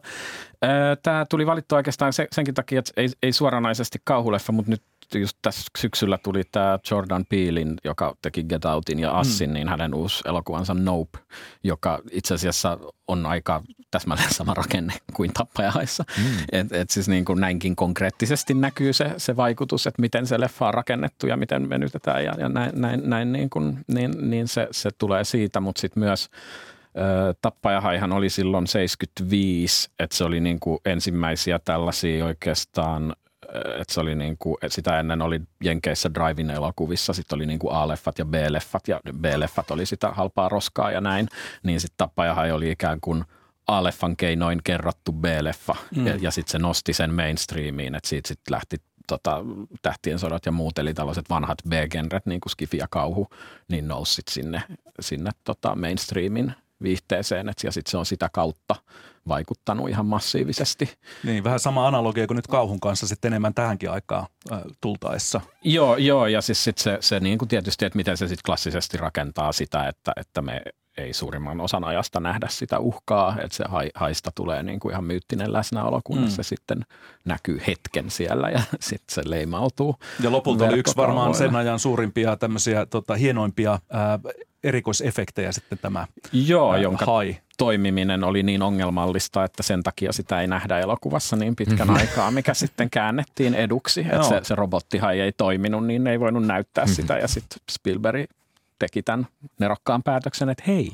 tämä 1.02 1.26
tuli 1.30 1.46
valittu 1.46 1.74
oikeastaan 1.74 2.12
senkin 2.32 2.54
takia, 2.54 2.78
että 2.78 2.92
ei, 2.96 3.08
ei 3.22 3.32
suoranaisesti 3.32 3.98
kauhuleffa, 4.04 4.52
mutta 4.52 4.70
nyt 4.70 4.82
just 5.18 5.38
tässä 5.42 5.62
syksyllä 5.78 6.18
tuli 6.18 6.42
tämä 6.52 6.78
Jordan 6.90 7.24
Peelin, 7.28 7.76
joka 7.84 8.16
teki 8.22 8.44
Get 8.44 8.64
Outin 8.64 8.98
ja 8.98 9.10
Assin, 9.10 9.50
mm. 9.50 9.54
niin 9.54 9.68
hänen 9.68 9.94
uusi 9.94 10.22
elokuvansa 10.28 10.74
Nope, 10.74 11.18
joka 11.64 11.98
itse 12.10 12.34
asiassa 12.34 12.78
on 13.08 13.26
aika 13.26 13.62
täsmälleen 13.90 14.34
sama 14.34 14.54
rakenne 14.54 14.92
kuin 15.14 15.32
tappajahaissa. 15.34 16.04
Mm. 16.18 16.24
Et, 16.52 16.72
et 16.72 16.90
siis 16.90 17.08
niin 17.08 17.24
kuin 17.24 17.40
näinkin 17.40 17.76
konkreettisesti 17.76 18.54
näkyy 18.54 18.92
se, 18.92 19.14
se 19.16 19.36
vaikutus, 19.36 19.86
että 19.86 20.02
miten 20.02 20.26
se 20.26 20.40
leffa 20.40 20.68
on 20.68 20.74
rakennettu 20.74 21.26
ja 21.26 21.36
miten 21.36 21.68
venytetään 21.68 22.24
ja, 22.24 22.34
ja 22.38 22.48
näin, 22.48 22.70
näin, 22.74 23.00
näin 23.04 23.32
niin, 23.32 23.50
kuin, 23.50 23.78
niin, 23.86 24.30
niin 24.30 24.48
se, 24.48 24.68
se 24.70 24.90
tulee 24.98 25.24
siitä, 25.24 25.60
mutta 25.60 25.80
sitten 25.80 26.00
myös 26.00 26.30
Tappajahaihan 27.42 28.12
oli 28.12 28.30
silloin 28.30 28.66
75, 28.66 29.90
että 29.98 30.16
se 30.16 30.24
oli 30.24 30.40
niin 30.40 30.60
kuin 30.60 30.78
ensimmäisiä 30.84 31.58
tällaisia 31.58 32.24
oikeastaan 32.24 33.16
että 33.54 33.94
se 33.94 34.00
oli 34.00 34.14
niin 34.14 34.36
kuin, 34.38 34.56
sitä 34.68 35.00
ennen 35.00 35.22
oli 35.22 35.40
Jenkeissä 35.64 36.10
drive 36.14 36.52
elokuvissa, 36.52 37.12
sitten 37.12 37.36
oli 37.36 37.46
niin 37.46 37.58
kuin 37.58 37.74
A-leffat 37.74 38.18
ja 38.18 38.24
B-leffat 38.24 38.88
ja 38.88 39.00
B-leffat 39.20 39.70
oli 39.70 39.86
sitä 39.86 40.08
halpaa 40.08 40.48
roskaa 40.48 40.90
ja 40.90 41.00
näin, 41.00 41.28
niin 41.62 41.80
sitten 41.80 41.96
Tappajahan 41.96 42.52
oli 42.52 42.70
ikään 42.70 43.00
kuin 43.00 43.24
A-leffan 43.66 44.16
keinoin 44.16 44.60
kerrottu 44.64 45.12
B-leffa 45.12 45.76
mm. 45.96 46.06
ja, 46.06 46.16
ja 46.20 46.30
sitten 46.30 46.52
se 46.52 46.58
nosti 46.58 46.92
sen 46.92 47.14
mainstreamiin, 47.14 47.94
että 47.94 48.08
siitä 48.08 48.28
sitten 48.28 48.52
lähti 48.52 48.76
tota, 49.06 49.44
tähtien 49.82 50.18
sodat 50.18 50.46
ja 50.46 50.52
muut, 50.52 50.78
eli 50.78 50.94
tällaiset 50.94 51.30
vanhat 51.30 51.58
B-genret, 51.68 52.26
niin 52.26 52.40
kuin 52.40 52.50
Skifi 52.50 52.76
ja 52.76 52.86
Kauhu, 52.90 53.28
niin 53.68 53.88
nousi 53.88 54.14
sit 54.14 54.28
sinne, 54.28 54.62
sinne 55.00 55.30
tota 55.44 55.76
mainstreamin 55.76 56.54
viihteeseen, 56.82 57.48
et, 57.48 57.56
ja 57.64 57.72
sitten 57.72 57.90
se 57.90 57.96
on 57.96 58.06
sitä 58.06 58.28
kautta 58.32 58.76
vaikuttanut 59.28 59.88
ihan 59.88 60.06
massiivisesti. 60.06 60.94
Niin, 61.24 61.44
vähän 61.44 61.60
sama 61.60 61.86
analogia 61.86 62.26
kuin 62.26 62.36
nyt 62.36 62.46
kauhun 62.46 62.80
kanssa 62.80 63.06
sitten 63.06 63.32
enemmän 63.32 63.54
tähänkin 63.54 63.90
aikaan 63.90 64.26
äh, 64.52 64.60
tultaessa. 64.80 65.40
Joo, 65.64 65.96
joo, 65.96 66.26
ja 66.26 66.40
siis 66.40 66.64
sit 66.64 66.78
se, 66.78 66.98
se 67.00 67.20
niin 67.20 67.38
kuin 67.38 67.48
tietysti, 67.48 67.84
että 67.84 67.96
miten 67.96 68.16
se 68.16 68.28
sitten 68.28 68.42
klassisesti 68.46 68.96
rakentaa 68.96 69.52
sitä, 69.52 69.88
että, 69.88 70.12
että 70.16 70.42
me 70.42 70.62
ei 70.98 71.12
suurimman 71.12 71.60
osan 71.60 71.84
ajasta 71.84 72.20
nähdä 72.20 72.46
sitä 72.50 72.78
uhkaa, 72.78 73.36
että 73.42 73.56
se 73.56 73.64
haista 73.94 74.30
tulee 74.34 74.62
niin 74.62 74.80
kuin 74.80 74.92
ihan 74.92 75.04
myyttinen 75.04 75.52
läsnäolo, 75.52 76.00
kunnes 76.04 76.30
mm. 76.30 76.36
se 76.36 76.42
sitten 76.42 76.84
näkyy 77.24 77.60
hetken 77.66 78.10
siellä 78.10 78.50
ja 78.50 78.60
sitten 78.80 79.14
se 79.14 79.22
leimautuu. 79.24 79.96
Ja 80.20 80.32
lopulta 80.32 80.64
oli 80.64 80.78
yksi 80.78 80.96
varmaan 80.96 81.34
sen 81.34 81.56
ajan 81.56 81.78
suurimpia 81.78 82.36
tämmöisiä 82.36 82.86
tota, 82.86 83.14
hienoimpia 83.14 83.78
ää, 83.90 84.18
erikoisefektejä 84.64 85.52
sitten 85.52 85.78
tämä 85.78 86.06
Joo, 86.32 86.72
ää, 86.72 86.78
jonka 86.78 87.06
hai. 87.06 87.36
Toimiminen 87.60 88.24
oli 88.24 88.42
niin 88.42 88.62
ongelmallista, 88.62 89.44
että 89.44 89.62
sen 89.62 89.82
takia 89.82 90.12
sitä 90.12 90.40
ei 90.40 90.46
nähdä 90.46 90.78
elokuvassa 90.78 91.36
niin 91.36 91.56
pitkän 91.56 91.78
mm-hmm. 91.78 91.96
aikaa, 91.96 92.30
mikä 92.30 92.54
sitten 92.54 92.90
käännettiin 92.90 93.54
eduksi. 93.54 94.00
Että 94.00 94.22
se, 94.22 94.40
se 94.42 94.54
robottihai 94.54 95.20
ei 95.20 95.32
toiminut, 95.32 95.86
niin 95.86 96.06
ei 96.06 96.20
voinut 96.20 96.46
näyttää 96.46 96.84
mm-hmm. 96.84 96.94
sitä 96.94 97.18
ja 97.18 97.28
sitten 97.28 97.58
Spielberg 97.70 98.30
teki 98.78 99.02
tämän 99.02 99.26
nerokkaan 99.58 100.02
päätöksen, 100.02 100.48
että 100.48 100.64
hei, 100.66 100.92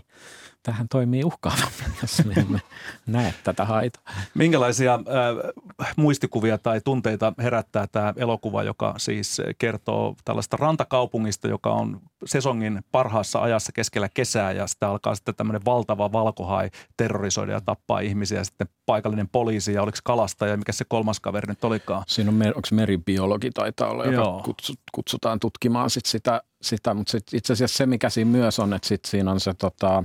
tähän 0.62 0.88
toimii 0.88 1.24
uhkaavammin, 1.24 1.92
jos 2.02 2.24
me 2.24 2.34
emme 2.34 2.60
näe 3.06 3.34
tätä 3.44 3.64
haita. 3.64 4.00
Minkälaisia 4.34 4.94
äh, 4.94 5.52
muistikuvia 5.96 6.58
tai 6.58 6.80
tunteita 6.80 7.32
herättää 7.38 7.86
tämä 7.86 8.14
elokuva, 8.16 8.62
joka 8.62 8.94
siis 8.96 9.42
kertoo 9.58 10.16
tällaista 10.24 10.56
rantakaupungista, 10.56 11.48
joka 11.48 11.70
on 11.70 12.00
sesongin 12.24 12.80
parhaassa 12.92 13.42
ajassa 13.42 13.72
keskellä 13.72 14.08
kesää 14.14 14.52
ja 14.52 14.66
sitten 14.66 14.88
alkaa 14.88 15.14
sitten 15.14 15.34
tämmöinen 15.34 15.64
valtava 15.64 16.12
valkohai 16.12 16.70
terrorisoida 16.96 17.52
ja 17.52 17.60
tappaa 17.60 18.00
ihmisiä. 18.00 18.44
Sitten 18.44 18.68
paikallinen 18.86 19.28
poliisi 19.28 19.72
ja 19.72 19.82
oliko 19.82 19.98
kalastaja 20.04 20.50
ja 20.50 20.56
mikä 20.56 20.72
se 20.72 20.84
kolmas 20.88 21.20
kaveri 21.20 21.46
nyt 21.48 21.64
olikaan? 21.64 22.04
Siinä 22.06 22.30
on, 22.30 22.36
onko 22.46 22.68
meribiologi 22.72 23.50
taitaa 23.50 23.90
olla, 23.90 24.04
joka 24.04 24.54
kutsutaan 24.92 25.40
tutkimaan 25.40 25.90
sit 25.90 26.06
sitä, 26.06 26.42
sitä, 26.62 26.94
mutta 26.94 27.10
sit 27.10 27.34
itse 27.34 27.52
asiassa 27.52 27.76
se 27.76 27.86
mikä 27.86 28.10
siinä 28.10 28.30
myös 28.30 28.58
on, 28.58 28.74
että 28.74 28.88
sit 28.88 29.04
siinä 29.04 29.30
on 29.30 29.40
se 29.40 29.54
tota, 29.54 30.04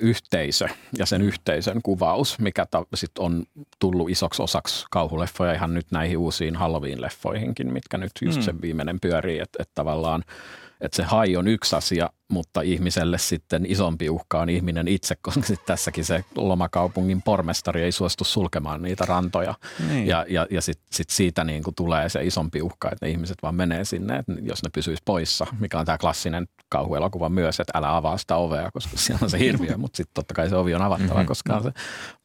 yhteisö 0.00 0.68
ja 0.98 1.06
sen 1.06 1.22
yhteisön 1.22 1.82
kuvaus, 1.82 2.38
mikä 2.38 2.66
ta, 2.66 2.86
sit 2.94 3.18
on 3.18 3.44
tullut 3.78 4.10
isoksi 4.10 4.42
osaksi 4.42 4.86
kauhuleffoja 4.90 5.54
ihan 5.54 5.74
nyt 5.74 5.86
näihin 5.90 6.18
uusiin 6.18 6.56
Halloween-leffoihinkin, 6.56 7.72
mitkä 7.72 7.98
nyt 7.98 8.12
just 8.22 8.38
mm. 8.38 8.42
sen 8.42 8.62
viimeinen 8.62 9.00
pyörii, 9.00 9.38
että, 9.38 9.62
että 9.62 9.72
tavallaan– 9.74 10.24
että 10.82 10.96
se 10.96 11.02
hai 11.02 11.36
on 11.36 11.48
yksi 11.48 11.76
asia, 11.76 12.10
mutta 12.28 12.60
ihmiselle 12.60 13.18
sitten 13.18 13.66
isompi 13.68 14.10
uhka 14.10 14.40
on 14.40 14.48
ihminen 14.48 14.88
itse, 14.88 15.16
koska 15.22 15.42
sitten 15.42 15.66
tässäkin 15.66 16.04
se 16.04 16.24
lomakaupungin 16.36 17.22
pormestari 17.22 17.82
ei 17.82 17.92
suostu 17.92 18.24
sulkemaan 18.24 18.82
niitä 18.82 19.04
rantoja. 19.04 19.54
Niin. 19.88 20.06
Ja, 20.06 20.26
ja, 20.28 20.46
ja 20.50 20.62
sitten 20.62 20.86
sit 20.90 21.10
siitä 21.10 21.44
niin 21.44 21.62
kuin 21.62 21.74
tulee 21.74 22.08
se 22.08 22.24
isompi 22.24 22.62
uhka, 22.62 22.90
että 22.92 23.06
ne 23.06 23.10
ihmiset 23.12 23.38
vaan 23.42 23.54
menee 23.54 23.84
sinne, 23.84 24.16
että 24.16 24.32
jos 24.42 24.62
ne 24.62 24.70
pysyisi 24.74 25.02
poissa, 25.04 25.46
mikä 25.60 25.78
on 25.78 25.86
tämä 25.86 25.98
klassinen 25.98 26.48
kauhuelokuva 26.68 27.28
myös, 27.28 27.60
että 27.60 27.78
älä 27.78 27.96
avaa 27.96 28.18
sitä 28.18 28.36
ovea, 28.36 28.70
koska 28.70 28.96
siellä 28.96 29.20
on 29.22 29.30
se 29.30 29.38
hirviö, 29.38 29.76
mutta 29.76 29.96
sitten 29.96 30.14
totta 30.14 30.34
kai 30.34 30.48
se 30.48 30.56
ovi 30.56 30.74
on 30.74 30.82
avattava, 30.82 31.14
mm-hmm. 31.14 31.26
koska 31.26 31.56
on 31.56 31.62
se 31.62 31.72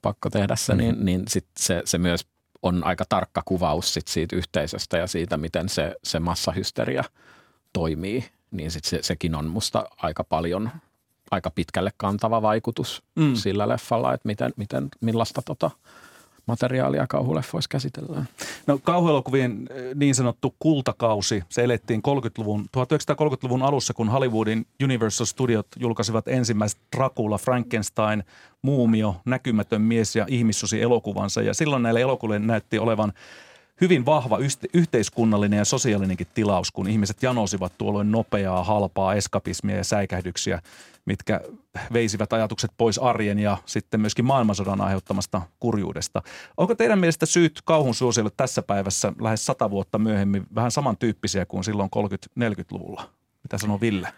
pakko 0.01 0.29
tehdä 0.29 0.55
se, 0.55 0.75
niin, 0.75 0.89
mm-hmm. 0.89 1.05
niin 1.05 1.23
sit 1.27 1.47
se, 1.59 1.81
se 1.85 1.97
myös 1.97 2.27
on 2.61 2.83
aika 2.83 3.05
tarkka 3.09 3.41
kuvaus 3.45 3.93
sit 3.93 4.07
siitä 4.07 4.35
yhteisöstä 4.35 4.97
ja 4.97 5.07
siitä, 5.07 5.37
miten 5.37 5.69
se, 5.69 5.95
se 6.03 6.19
massahysteria 6.19 7.03
toimii 7.73 8.36
niin 8.51 8.71
sit 8.71 8.85
se, 8.85 8.99
sekin 9.01 9.35
on 9.35 9.47
musta 9.47 9.85
aika 9.97 10.23
paljon, 10.23 10.69
aika 11.31 11.51
pitkälle 11.51 11.91
kantava 11.97 12.41
vaikutus 12.41 13.03
mm. 13.15 13.35
sillä 13.35 13.67
leffalla, 13.67 14.13
että 14.13 14.27
miten, 14.27 14.53
miten, 14.57 14.89
millaista 15.01 15.41
tota 15.41 15.71
materiaalia 16.47 17.07
kauhuleffoissa 17.07 17.69
käsitellään. 17.69 18.27
No 18.67 18.79
kauhuelokuvien 18.83 19.67
eh, 19.69 19.95
niin 19.95 20.15
sanottu 20.15 20.55
kultakausi, 20.59 21.43
se 21.49 21.63
elettiin 21.63 22.01
30-luvun, 22.07 22.65
1930-luvun 22.77 23.61
alussa, 23.61 23.93
kun 23.93 24.09
Hollywoodin 24.09 24.67
Universal 24.83 25.25
Studiot 25.25 25.67
julkaisivat 25.79 26.27
ensimmäiset 26.27 26.79
Dracula, 26.97 27.37
Frankenstein, 27.37 28.23
Muumio, 28.61 29.15
Näkymätön 29.25 29.81
mies 29.81 30.15
ja 30.15 30.25
ihmissusi 30.29 30.81
elokuvansa. 30.81 31.41
Ja 31.41 31.53
silloin 31.53 31.83
näille 31.83 32.01
elokuville 32.01 32.39
näytti 32.39 32.79
olevan 32.79 33.13
hyvin 33.81 34.05
vahva 34.05 34.37
yhteiskunnallinen 34.73 35.57
ja 35.57 35.65
sosiaalinenkin 35.65 36.27
tilaus, 36.33 36.71
kun 36.71 36.87
ihmiset 36.87 37.23
janosivat 37.23 37.73
tuolloin 37.77 38.11
nopeaa, 38.11 38.63
halpaa 38.63 39.13
eskapismia 39.13 39.75
ja 39.75 39.83
säikähdyksiä, 39.83 40.61
mitkä 41.05 41.41
veisivät 41.93 42.33
ajatukset 42.33 42.71
pois 42.77 42.99
arjen 42.99 43.39
ja 43.39 43.57
sitten 43.65 44.01
myöskin 44.01 44.25
maailmansodan 44.25 44.81
aiheuttamasta 44.81 45.41
kurjuudesta. 45.59 46.21
Onko 46.57 46.75
teidän 46.75 46.99
mielestä 46.99 47.25
syyt 47.25 47.61
kauhun 47.65 47.95
suosiolle 47.95 48.31
tässä 48.37 48.61
päivässä 48.61 49.13
lähes 49.21 49.45
sata 49.45 49.69
vuotta 49.69 49.99
myöhemmin 49.99 50.47
vähän 50.55 50.71
samantyyppisiä 50.71 51.45
kuin 51.45 51.63
silloin 51.63 51.89
30-40-luvulla? 52.39 53.09
Mitä 53.43 53.57
sanoo 53.57 53.81
Ville? 53.81 54.13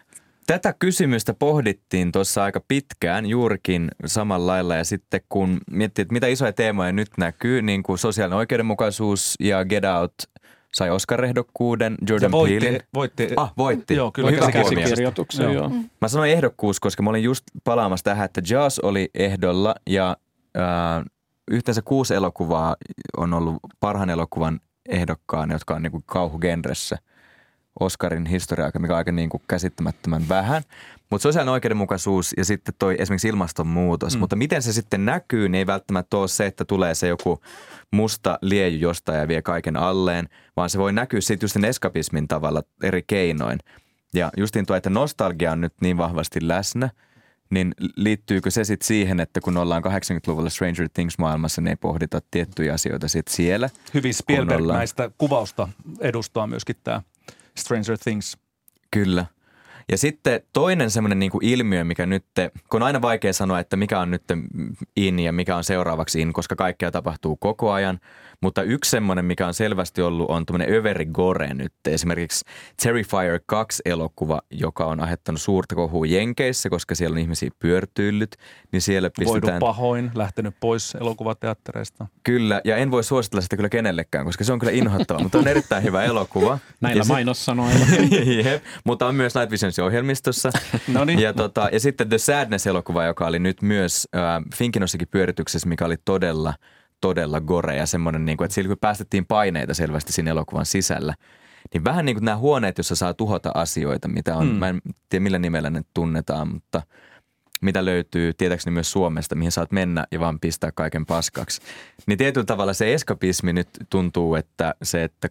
Tätä 0.50 0.74
kysymystä 0.80 1.34
pohdittiin 1.34 2.12
tuossa 2.12 2.44
aika 2.44 2.62
pitkään 2.68 3.26
juurikin 3.26 3.92
samalla 4.06 4.52
lailla 4.52 4.76
ja 4.76 4.84
sitten 4.84 5.22
kun 5.30 5.58
miettii, 5.72 6.02
että 6.02 6.14
mitä 6.14 6.28
isoja 6.28 6.54
teemoja 6.54 6.92
nyt 6.92 7.08
näkyy, 7.18 7.62
niin 7.62 7.84
kuin 7.84 7.98
sosiaalinen 7.98 8.38
oikeudenmukaisuus 8.38 9.36
ja 9.40 9.66
Get 9.66 9.84
Out 9.86 10.14
sai 10.74 10.90
Oscar-ehdokkuuden, 10.90 11.96
Jordan 12.10 12.32
voitti, 12.32 12.60
Peele. 12.60 12.80
Voitti. 12.94 13.30
Ah, 13.36 13.54
voitti. 13.58 13.96
Joo, 13.96 14.12
kyllä. 14.12 14.32
Hyvä 14.32 14.52
käsikirjoituksen, 14.52 15.44
joo. 15.44 15.54
joo. 15.54 15.72
Mä 16.02 16.08
sanoin 16.08 16.32
ehdokkuus, 16.32 16.80
koska 16.80 17.04
mä 17.04 17.10
olin 17.10 17.24
just 17.24 17.44
palaamassa 17.64 18.04
tähän, 18.04 18.26
että 18.26 18.42
Jaws 18.50 18.80
oli 18.80 19.10
ehdolla 19.14 19.76
ja 19.90 20.18
äh, 20.58 21.06
yhteensä 21.52 21.82
kuusi 21.82 22.16
elokuvaa 22.16 22.76
on 23.18 23.34
ollut 23.34 23.58
parhaan 23.80 24.10
elokuvan 24.10 24.60
ehdokkaan, 24.90 25.52
jotka 25.52 25.76
on 25.76 25.82
niin 25.82 25.92
kuin 25.92 26.04
kauhugenressä– 26.06 26.98
Oscarin 27.80 28.26
historia, 28.26 28.72
mikä 28.80 28.94
on 28.94 28.98
aika 28.98 29.12
niin 29.12 29.30
kuin 29.30 29.44
käsittämättömän 29.48 30.30
vähän. 30.30 30.64
Mutta 31.10 31.24
sosiaalinen 31.24 31.54
oikeudenmukaisuus 31.54 32.34
ja 32.38 32.46
sitten 32.46 32.74
toi 32.80 32.96
esimerkiksi 33.00 33.28
ilmastonmuutos. 33.28 34.16
Mm. 34.16 34.20
Mutta 34.20 34.36
miten 34.36 34.62
se 34.62 34.74
sitten 34.74 35.06
näkyy, 35.06 35.50
niin 35.50 35.56
ei 35.56 35.68
välttämättä 35.68 36.18
ole 36.18 36.28
se, 36.28 36.46
että 36.46 36.66
tulee 36.66 36.96
se 36.96 37.08
joku 37.08 37.42
musta 37.92 38.40
lieju 38.42 38.80
jostain 38.80 39.20
ja 39.20 39.28
vie 39.28 39.42
kaiken 39.42 39.78
alleen, 39.78 40.30
vaan 40.56 40.70
se 40.70 40.80
voi 40.80 40.94
näkyä 40.94 41.22
sitten 41.22 41.46
just 41.46 41.56
eskapismin 41.56 42.28
tavalla 42.28 42.64
eri 42.84 43.04
keinoin. 43.08 43.60
Ja 44.14 44.32
justiin 44.38 44.66
tuo, 44.66 44.76
että 44.76 44.90
nostalgia 44.90 45.52
on 45.52 45.62
nyt 45.62 45.74
niin 45.82 45.98
vahvasti 45.98 46.48
läsnä, 46.48 46.90
niin 47.50 47.74
liittyykö 47.96 48.52
se 48.52 48.64
sitten 48.64 48.88
siihen, 48.88 49.20
että 49.20 49.42
kun 49.42 49.58
ollaan 49.58 49.84
80-luvulla 49.84 50.50
Stranger 50.50 50.90
Things-maailmassa, 50.94 51.62
niin 51.62 51.70
ei 51.70 51.76
pohdita 51.76 52.22
tiettyjä 52.32 52.74
asioita 52.74 53.08
sitten 53.08 53.36
siellä? 53.36 53.70
Hyvin 53.94 54.14
Spielberg 54.14 54.66
näistä 54.66 55.12
kuvausta 55.18 55.68
edustaa 56.00 56.48
myöskin 56.48 56.76
tämä 56.84 57.02
Stranger 57.60 57.98
Things. 57.98 58.38
Kyllä. 58.92 59.26
Ja 59.92 59.98
sitten 59.98 60.42
toinen 60.54 60.92
semmoinen 60.92 61.20
niin 61.20 61.32
ilmiö, 61.42 61.84
mikä 61.84 62.06
nyt, 62.06 62.26
kun 62.70 62.82
on 62.82 62.84
aina 62.84 63.02
vaikea 63.02 63.34
sanoa, 63.34 63.60
että 63.60 63.78
mikä 63.78 64.00
on 64.00 64.12
nyt 64.12 64.24
in 64.96 65.20
ja 65.20 65.34
mikä 65.34 65.56
on 65.56 65.64
seuraavaksi 65.64 66.22
in, 66.22 66.34
koska 66.34 66.56
kaikkea 66.56 66.92
tapahtuu 66.92 67.36
koko 67.36 67.72
ajan– 67.72 68.00
mutta 68.42 68.64
yksi 68.64 68.92
semmoinen, 68.92 69.26
mikä 69.26 69.48
on 69.48 69.54
selvästi 69.54 70.02
ollut, 70.02 70.30
on 70.30 70.46
tämmöinen 70.46 70.74
överi 70.74 71.06
gore 71.06 71.54
nyt. 71.54 71.74
Esimerkiksi 71.88 72.46
Terrifier 72.84 73.40
2-elokuva, 73.54 74.40
joka 74.52 74.86
on 74.86 75.00
aiheuttanut 75.00 75.42
suurta 75.42 75.76
kohua 75.76 76.06
Jenkeissä, 76.06 76.70
koska 76.70 76.96
siellä 76.96 77.14
on 77.14 77.20
ihmisiä 77.20 77.50
pyörtyillyt. 77.60 78.36
Niin 78.72 78.82
siellä 78.82 79.10
pistetään... 79.10 79.42
Voidu 79.42 79.60
pahoin, 79.60 80.12
lähtenyt 80.16 80.56
pois 80.60 80.96
elokuvateattereista. 80.96 82.08
Kyllä, 82.24 82.62
ja 82.64 82.78
en 82.78 82.92
voi 82.92 83.04
suositella 83.04 83.42
sitä 83.42 83.56
kyllä 83.56 83.70
kenellekään, 83.70 84.26
koska 84.26 84.44
se 84.44 84.54
on 84.54 84.60
kyllä 84.60 84.74
inhottava, 84.74 85.20
mutta 85.20 85.38
on 85.38 85.48
erittäin 85.48 85.84
hyvä 85.84 86.04
elokuva. 86.04 86.60
Näillä 86.82 87.04
se... 87.04 87.14
mainossanoilla. 87.14 87.86
mutta 88.84 89.08
on 89.08 89.16
myös 89.16 89.36
Night 89.36 89.52
Visionsin 89.52 89.79
ohjelmistossa. 89.82 90.50
no 90.88 91.06
niin. 91.06 91.20
ja, 91.20 91.34
tota, 91.34 91.70
ja 91.72 91.80
sitten 91.80 92.10
The 92.10 92.18
Sadness-elokuva, 92.18 93.06
joka 93.06 93.28
oli 93.28 93.40
nyt 93.40 93.62
myös 93.62 94.08
äh, 94.16 94.22
Finkinossakin 94.56 95.08
pyörityksessä, 95.08 95.70
mikä 95.70 95.86
oli 95.86 95.96
todella– 96.06 96.54
todella 97.02 97.42
gore 97.42 97.76
ja 97.76 97.86
semmoinen, 97.86 98.26
niin 98.26 98.38
kuin, 98.38 98.46
että 98.46 98.56
sillä 98.56 98.68
kun 98.68 98.78
päästettiin 98.82 99.26
paineita 99.26 99.74
selvästi 99.74 100.14
siinä 100.14 100.32
elokuvan 100.32 100.66
sisällä, 100.66 101.14
niin 101.74 101.84
vähän 101.84 102.06
niin 102.06 102.16
kuin 102.16 102.26
nämä 102.26 102.38
huoneet, 102.38 102.78
joissa 102.78 102.96
saa 102.96 103.14
tuhota 103.14 103.52
asioita, 103.56 104.08
mitä 104.08 104.36
on, 104.36 104.48
mm. 104.48 104.54
mä 104.54 104.70
en 104.70 104.82
tiedä 105.10 105.24
millä 105.24 105.40
nimellä 105.40 105.70
ne 105.70 105.82
tunnetaan, 105.94 106.54
mutta 106.54 106.82
mitä 107.62 107.86
löytyy 107.86 108.34
tietääkseni 108.34 108.74
myös 108.74 108.92
Suomesta, 108.92 109.36
mihin 109.36 109.52
saat 109.52 109.72
mennä 109.72 110.06
ja 110.12 110.20
vaan 110.20 110.40
pistää 110.40 110.72
kaiken 110.72 111.06
paskaksi. 111.06 111.62
Niin 112.08 112.18
tietyllä 112.18 112.46
tavalla 112.46 112.74
se 112.74 112.94
eskapismi 112.94 113.54
nyt 113.54 113.70
tuntuu, 113.90 114.36
että 114.36 114.76
se, 114.84 115.04
että 115.04 115.28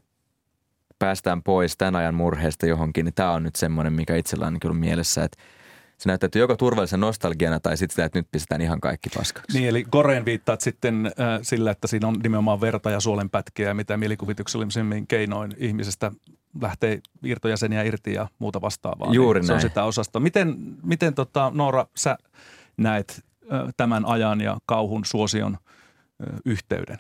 päästään 0.99 1.43
pois 1.43 1.77
tämän 1.77 1.97
ajan 1.97 2.15
murheesta 2.15 2.67
johonkin, 2.67 3.05
niin 3.05 3.15
tämä 3.15 3.33
on 3.33 3.43
nyt 3.43 3.57
semmoinen, 3.57 3.93
mikä 3.93 4.17
itsellä 4.17 4.47
on 4.47 4.61
kyllä 4.61 4.75
mielessä, 4.75 5.25
että– 5.25 5.43
se 5.99 6.09
näyttäytyy 6.09 6.41
joko 6.41 6.57
turvallisen 6.57 7.01
nostalgiana 7.01 7.61
tai 7.61 7.77
sitten 7.77 7.95
sitä, 7.95 8.05
että 8.05 8.19
nyt 8.19 8.29
pistetään 8.33 8.61
ihan 8.61 8.81
kaikki 8.81 9.11
paskaksi. 9.17 9.59
Niin, 9.59 9.69
eli 9.69 9.85
Goreen 9.93 10.25
viittaat 10.25 10.61
sitten 10.61 11.07
äh, 11.07 11.39
sillä, 11.43 11.71
että 11.71 11.87
siinä 11.87 12.09
on 12.09 12.17
nimenomaan 12.23 12.61
verta 12.61 12.91
ja 12.91 13.01
suolenpätkiä 13.01 13.69
ja 13.69 13.75
mitä 13.75 13.97
mielikuvituksellisemmin 13.97 15.07
keinoin 15.07 15.55
ihmisestä 15.57 16.13
lähtee 16.61 17.01
irtojäseniä 17.23 17.83
irti 17.83 18.13
ja 18.13 18.29
muuta 18.39 18.61
vastaavaa. 18.61 19.13
Juuri 19.13 19.41
niin 19.41 19.49
näin. 19.49 19.61
Se 19.61 19.67
on 19.67 19.71
sitä 19.71 19.85
osasta. 19.85 20.21
Miten, 20.21 20.57
miten 20.83 21.15
tota, 21.15 21.53
Noora, 21.55 21.87
sä 21.97 22.19
näet 22.77 23.25
äh, 23.53 23.61
tämän 23.77 24.05
ajan 24.07 24.41
ja 24.41 24.59
kauhun 24.67 25.05
suosion 25.05 25.55
äh, 25.55 26.41
yhteyden? 26.45 26.99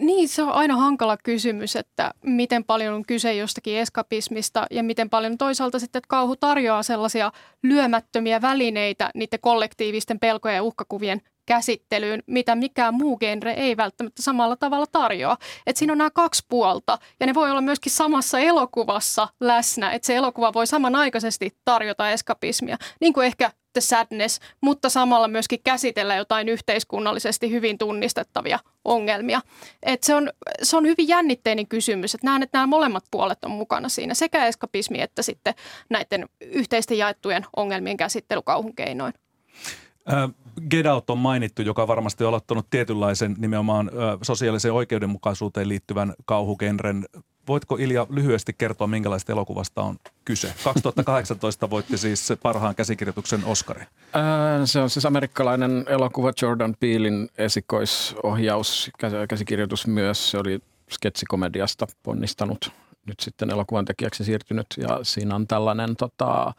Niin, 0.00 0.28
se 0.28 0.42
on 0.42 0.52
aina 0.52 0.76
hankala 0.76 1.16
kysymys, 1.16 1.76
että 1.76 2.10
miten 2.24 2.64
paljon 2.64 2.94
on 2.94 3.02
kyse 3.06 3.34
jostakin 3.34 3.78
eskapismista 3.78 4.66
ja 4.70 4.82
miten 4.82 5.10
paljon 5.10 5.38
toisaalta 5.38 5.78
sitten 5.78 5.98
että 5.98 6.08
kauhu 6.08 6.36
tarjoaa 6.36 6.82
sellaisia 6.82 7.32
lyömättömiä 7.62 8.42
välineitä 8.42 9.10
niiden 9.14 9.40
kollektiivisten 9.40 10.20
pelkojen 10.20 10.56
ja 10.56 10.62
uhkakuvien 10.62 11.20
käsittelyyn, 11.46 12.22
mitä 12.26 12.54
mikään 12.54 12.94
muu 12.94 13.18
genre 13.18 13.52
ei 13.52 13.76
välttämättä 13.76 14.22
samalla 14.22 14.56
tavalla 14.56 14.86
tarjoa. 14.86 15.36
Et 15.66 15.76
siinä 15.76 15.92
on 15.92 15.98
nämä 15.98 16.10
kaksi 16.10 16.44
puolta 16.48 16.98
ja 17.20 17.26
ne 17.26 17.34
voi 17.34 17.50
olla 17.50 17.60
myöskin 17.60 17.92
samassa 17.92 18.38
elokuvassa 18.38 19.28
läsnä, 19.40 19.92
että 19.92 20.06
se 20.06 20.16
elokuva 20.16 20.52
voi 20.52 20.66
samanaikaisesti 20.66 21.50
tarjota 21.64 22.10
eskapismia, 22.10 22.76
niin 23.00 23.12
kuin 23.12 23.26
ehkä 23.26 23.50
The 23.72 23.80
Sadness, 23.80 24.40
mutta 24.60 24.88
samalla 24.88 25.28
myöskin 25.28 25.60
käsitellä 25.64 26.16
jotain 26.16 26.48
yhteiskunnallisesti 26.48 27.50
hyvin 27.50 27.78
tunnistettavia 27.78 28.58
ongelmia. 28.84 29.40
Et 29.82 30.02
se, 30.02 30.14
on, 30.14 30.30
se 30.62 30.76
on 30.76 30.86
hyvin 30.86 31.08
jännitteinen 31.08 31.68
kysymys, 31.68 32.14
että 32.14 32.26
näen, 32.26 32.42
että 32.42 32.58
nämä 32.58 32.66
molemmat 32.66 33.04
puolet 33.10 33.44
on 33.44 33.50
mukana 33.50 33.88
siinä, 33.88 34.14
sekä 34.14 34.46
eskapismi 34.46 35.00
että 35.00 35.22
sitten 35.22 35.54
näiden 35.90 36.28
yhteisten 36.40 36.98
jaettujen 36.98 37.46
ongelmien 37.56 37.96
käsittely 37.96 38.42
kauhun 38.44 38.74
keinoin. 38.74 39.12
Get 40.70 40.86
Out 40.86 41.10
on 41.10 41.18
mainittu, 41.18 41.62
joka 41.62 41.88
varmasti 41.88 42.24
on 42.24 42.28
aloittanut 42.28 42.70
tietynlaisen 42.70 43.34
nimenomaan 43.38 43.90
sosiaaliseen 44.22 44.74
oikeudenmukaisuuteen 44.74 45.68
liittyvän 45.68 46.14
kauhugenren. 46.24 47.04
Voitko 47.48 47.76
Ilja 47.76 48.06
lyhyesti 48.10 48.52
kertoa, 48.52 48.86
minkälaista 48.86 49.32
elokuvasta 49.32 49.82
on 49.82 49.96
kyse? 50.24 50.54
2018 50.64 51.70
voitti 51.70 51.98
siis 51.98 52.32
parhaan 52.42 52.74
käsikirjoituksen 52.74 53.44
Oscarin. 53.44 53.86
se 54.64 54.80
on 54.80 54.90
siis 54.90 55.06
amerikkalainen 55.06 55.84
elokuva 55.88 56.32
Jordan 56.42 56.74
Peelin 56.80 57.28
esikoisohjaus, 57.38 58.90
käsikirjoitus 59.28 59.86
myös. 59.86 60.30
Se 60.30 60.38
oli 60.38 60.60
sketsikomediasta 60.90 61.86
ponnistanut, 62.02 62.72
nyt 63.06 63.20
sitten 63.20 63.50
elokuvan 63.50 63.84
tekijäksi 63.84 64.24
siirtynyt 64.24 64.66
ja 64.76 65.00
siinä 65.02 65.34
on 65.34 65.46
tällainen 65.46 65.96
tota, 65.96 66.54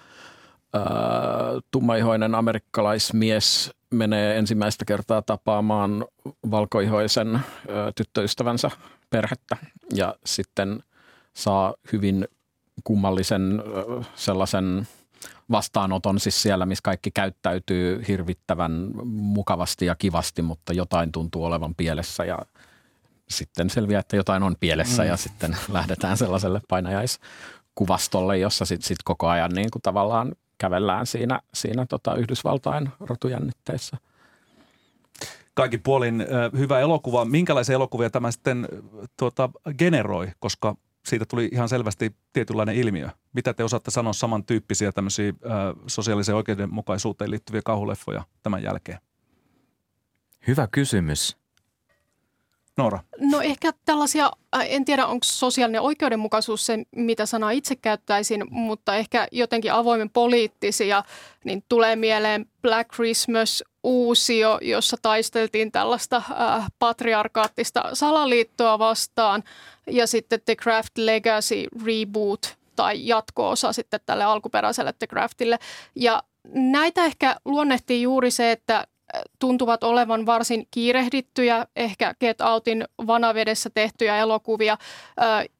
tummaihoinen 1.71 2.35
amerikkalaismies 2.35 3.71
menee 3.89 4.37
ensimmäistä 4.37 4.85
kertaa 4.85 5.21
tapaamaan 5.21 6.05
valkoihoisen 6.51 7.39
tyttöystävänsä 7.95 8.71
perhettä 9.09 9.57
ja 9.93 10.15
sitten 10.25 10.83
saa 11.33 11.73
hyvin 11.93 12.27
kummallisen 12.83 13.63
sellaisen 14.15 14.87
vastaanoton 15.51 16.19
siis 16.19 16.41
siellä, 16.41 16.65
missä 16.65 16.81
kaikki 16.83 17.11
käyttäytyy 17.11 18.03
hirvittävän 18.07 18.91
mukavasti 19.05 19.85
ja 19.85 19.95
kivasti, 19.95 20.41
mutta 20.41 20.73
jotain 20.73 21.11
tuntuu 21.11 21.45
olevan 21.45 21.75
pielessä 21.75 22.25
ja 22.25 22.39
sitten 23.29 23.69
selviää, 23.69 23.99
että 23.99 24.15
jotain 24.15 24.43
on 24.43 24.55
pielessä 24.59 25.03
mm. 25.03 25.09
ja 25.09 25.17
sitten 25.17 25.57
lähdetään 25.69 26.17
sellaiselle 26.17 26.61
painajaiskuvastolle, 26.67 28.37
jossa 28.37 28.65
sitten 28.65 28.87
sit 28.87 29.03
koko 29.03 29.27
ajan 29.27 29.51
niin 29.51 29.71
kuin 29.71 29.81
tavallaan 29.81 30.31
kävellään 30.61 31.07
siinä, 31.07 31.39
siinä 31.53 31.85
tota 31.85 32.15
Yhdysvaltain 32.15 32.89
rotujännitteissä. 32.99 33.97
Kaikin 35.53 35.81
puolin 35.83 36.25
hyvä 36.57 36.79
elokuva. 36.79 37.25
Minkälaisia 37.25 37.75
elokuvia 37.75 38.09
tämä 38.09 38.31
sitten 38.31 38.67
tuota, 39.17 39.49
generoi, 39.77 40.31
koska 40.39 40.75
siitä 41.05 41.25
tuli 41.25 41.49
ihan 41.51 41.69
selvästi 41.69 42.15
tietynlainen 42.33 42.75
ilmiö. 42.75 43.09
Mitä 43.33 43.53
te 43.53 43.63
osaatte 43.63 43.91
sanoa 43.91 44.13
samantyyppisiä 44.13 44.91
tämmöisiä 44.91 45.27
ö, 45.27 45.33
sosiaaliseen 45.87 46.35
oikeudenmukaisuuteen 46.35 47.31
liittyviä 47.31 47.61
kauhuleffoja 47.65 48.23
tämän 48.43 48.63
jälkeen? 48.63 48.99
Hyvä 50.47 50.67
kysymys. 50.71 51.40
Noora? 52.77 52.99
No 53.19 53.41
ehkä 53.41 53.71
tällaisia, 53.85 54.31
äh, 54.55 54.65
en 54.69 54.85
tiedä 54.85 55.05
onko 55.05 55.23
sosiaalinen 55.23 55.81
oikeudenmukaisuus 55.81 56.65
se, 56.65 56.79
mitä 56.95 57.25
sanaa 57.25 57.51
itse 57.51 57.75
käyttäisin, 57.75 58.43
mutta 58.49 58.95
ehkä 58.95 59.27
jotenkin 59.31 59.73
avoimen 59.73 60.09
poliittisia, 60.09 61.03
niin 61.43 61.63
tulee 61.69 61.95
mieleen 61.95 62.45
Black 62.61 62.91
Christmas 62.93 63.63
uusio, 63.83 64.59
jossa 64.61 64.97
taisteltiin 65.01 65.71
tällaista 65.71 66.17
äh, 66.17 66.67
patriarkaattista 66.79 67.83
salaliittoa 67.93 68.79
vastaan 68.79 69.43
ja 69.87 70.07
sitten 70.07 70.41
The 70.45 70.55
Craft 70.55 70.97
Legacy 70.97 71.67
Reboot 71.85 72.57
tai 72.75 73.07
jatko-osa 73.07 73.73
sitten 73.73 73.99
tälle 74.05 74.23
alkuperäiselle 74.23 74.93
The 74.93 75.07
Craftille. 75.07 75.59
Ja 75.95 76.23
näitä 76.53 77.05
ehkä 77.05 77.35
luonnehtii 77.45 78.01
juuri 78.01 78.31
se, 78.31 78.51
että 78.51 78.87
tuntuvat 79.39 79.83
olevan 79.83 80.25
varsin 80.25 80.67
kiirehdittyjä, 80.71 81.65
ehkä 81.75 82.15
Get 82.19 82.41
Outin 82.41 82.85
vanavedessä 83.07 83.69
tehtyjä 83.73 84.17
elokuvia, 84.17 84.77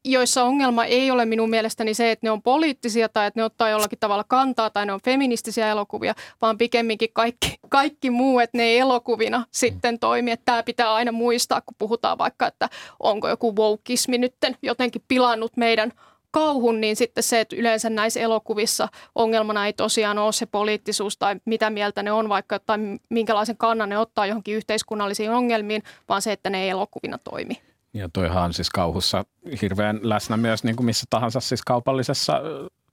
joissa 0.04 0.44
ongelma 0.44 0.84
ei 0.84 1.10
ole 1.10 1.24
minun 1.24 1.50
mielestäni 1.50 1.94
se, 1.94 2.10
että 2.10 2.26
ne 2.26 2.30
on 2.30 2.42
poliittisia 2.42 3.08
tai 3.08 3.26
että 3.26 3.40
ne 3.40 3.44
ottaa 3.44 3.68
jollakin 3.68 3.98
tavalla 3.98 4.24
kantaa 4.28 4.70
tai 4.70 4.86
ne 4.86 4.92
on 4.92 5.00
feministisiä 5.04 5.68
elokuvia, 5.68 6.14
vaan 6.42 6.58
pikemminkin 6.58 7.10
kaikki, 7.12 7.54
kaikki 7.68 8.10
muu, 8.10 8.38
että 8.38 8.58
ne 8.58 8.64
ei 8.64 8.78
elokuvina 8.78 9.44
sitten 9.50 9.98
toimi. 9.98 10.36
Tämä 10.44 10.62
pitää 10.62 10.94
aina 10.94 11.12
muistaa, 11.12 11.60
kun 11.60 11.74
puhutaan 11.78 12.18
vaikka, 12.18 12.46
että 12.46 12.68
onko 13.00 13.28
joku 13.28 13.56
wokeismi 13.56 14.18
nytten 14.18 14.56
jotenkin 14.62 15.02
pilannut 15.08 15.56
meidän– 15.56 15.92
kauhun, 16.32 16.80
niin 16.80 16.96
sitten 16.96 17.22
se, 17.22 17.40
että 17.40 17.56
yleensä 17.56 17.90
näissä 17.90 18.20
elokuvissa 18.20 18.88
ongelmana 19.14 19.66
ei 19.66 19.72
tosiaan 19.72 20.18
ole 20.18 20.32
se 20.32 20.46
poliittisuus 20.46 21.16
tai 21.16 21.36
mitä 21.44 21.70
mieltä 21.70 22.02
ne 22.02 22.12
on 22.12 22.28
vaikka 22.28 22.58
tai 22.58 22.78
minkälaisen 23.08 23.56
kannan 23.56 23.88
ne 23.88 23.98
ottaa 23.98 24.26
johonkin 24.26 24.54
yhteiskunnallisiin 24.54 25.30
ongelmiin, 25.30 25.82
vaan 26.08 26.22
se, 26.22 26.32
että 26.32 26.50
ne 26.50 26.62
ei 26.62 26.68
elokuvina 26.68 27.18
toimi. 27.18 27.62
Ja 27.94 28.08
toihan 28.12 28.42
on 28.42 28.52
siis 28.52 28.70
kauhussa 28.70 29.24
hirveän 29.62 30.00
läsnä 30.02 30.36
myös 30.36 30.64
niin 30.64 30.76
kuin 30.76 30.86
missä 30.86 31.06
tahansa 31.10 31.40
siis 31.40 31.62
kaupallisessa 31.62 32.40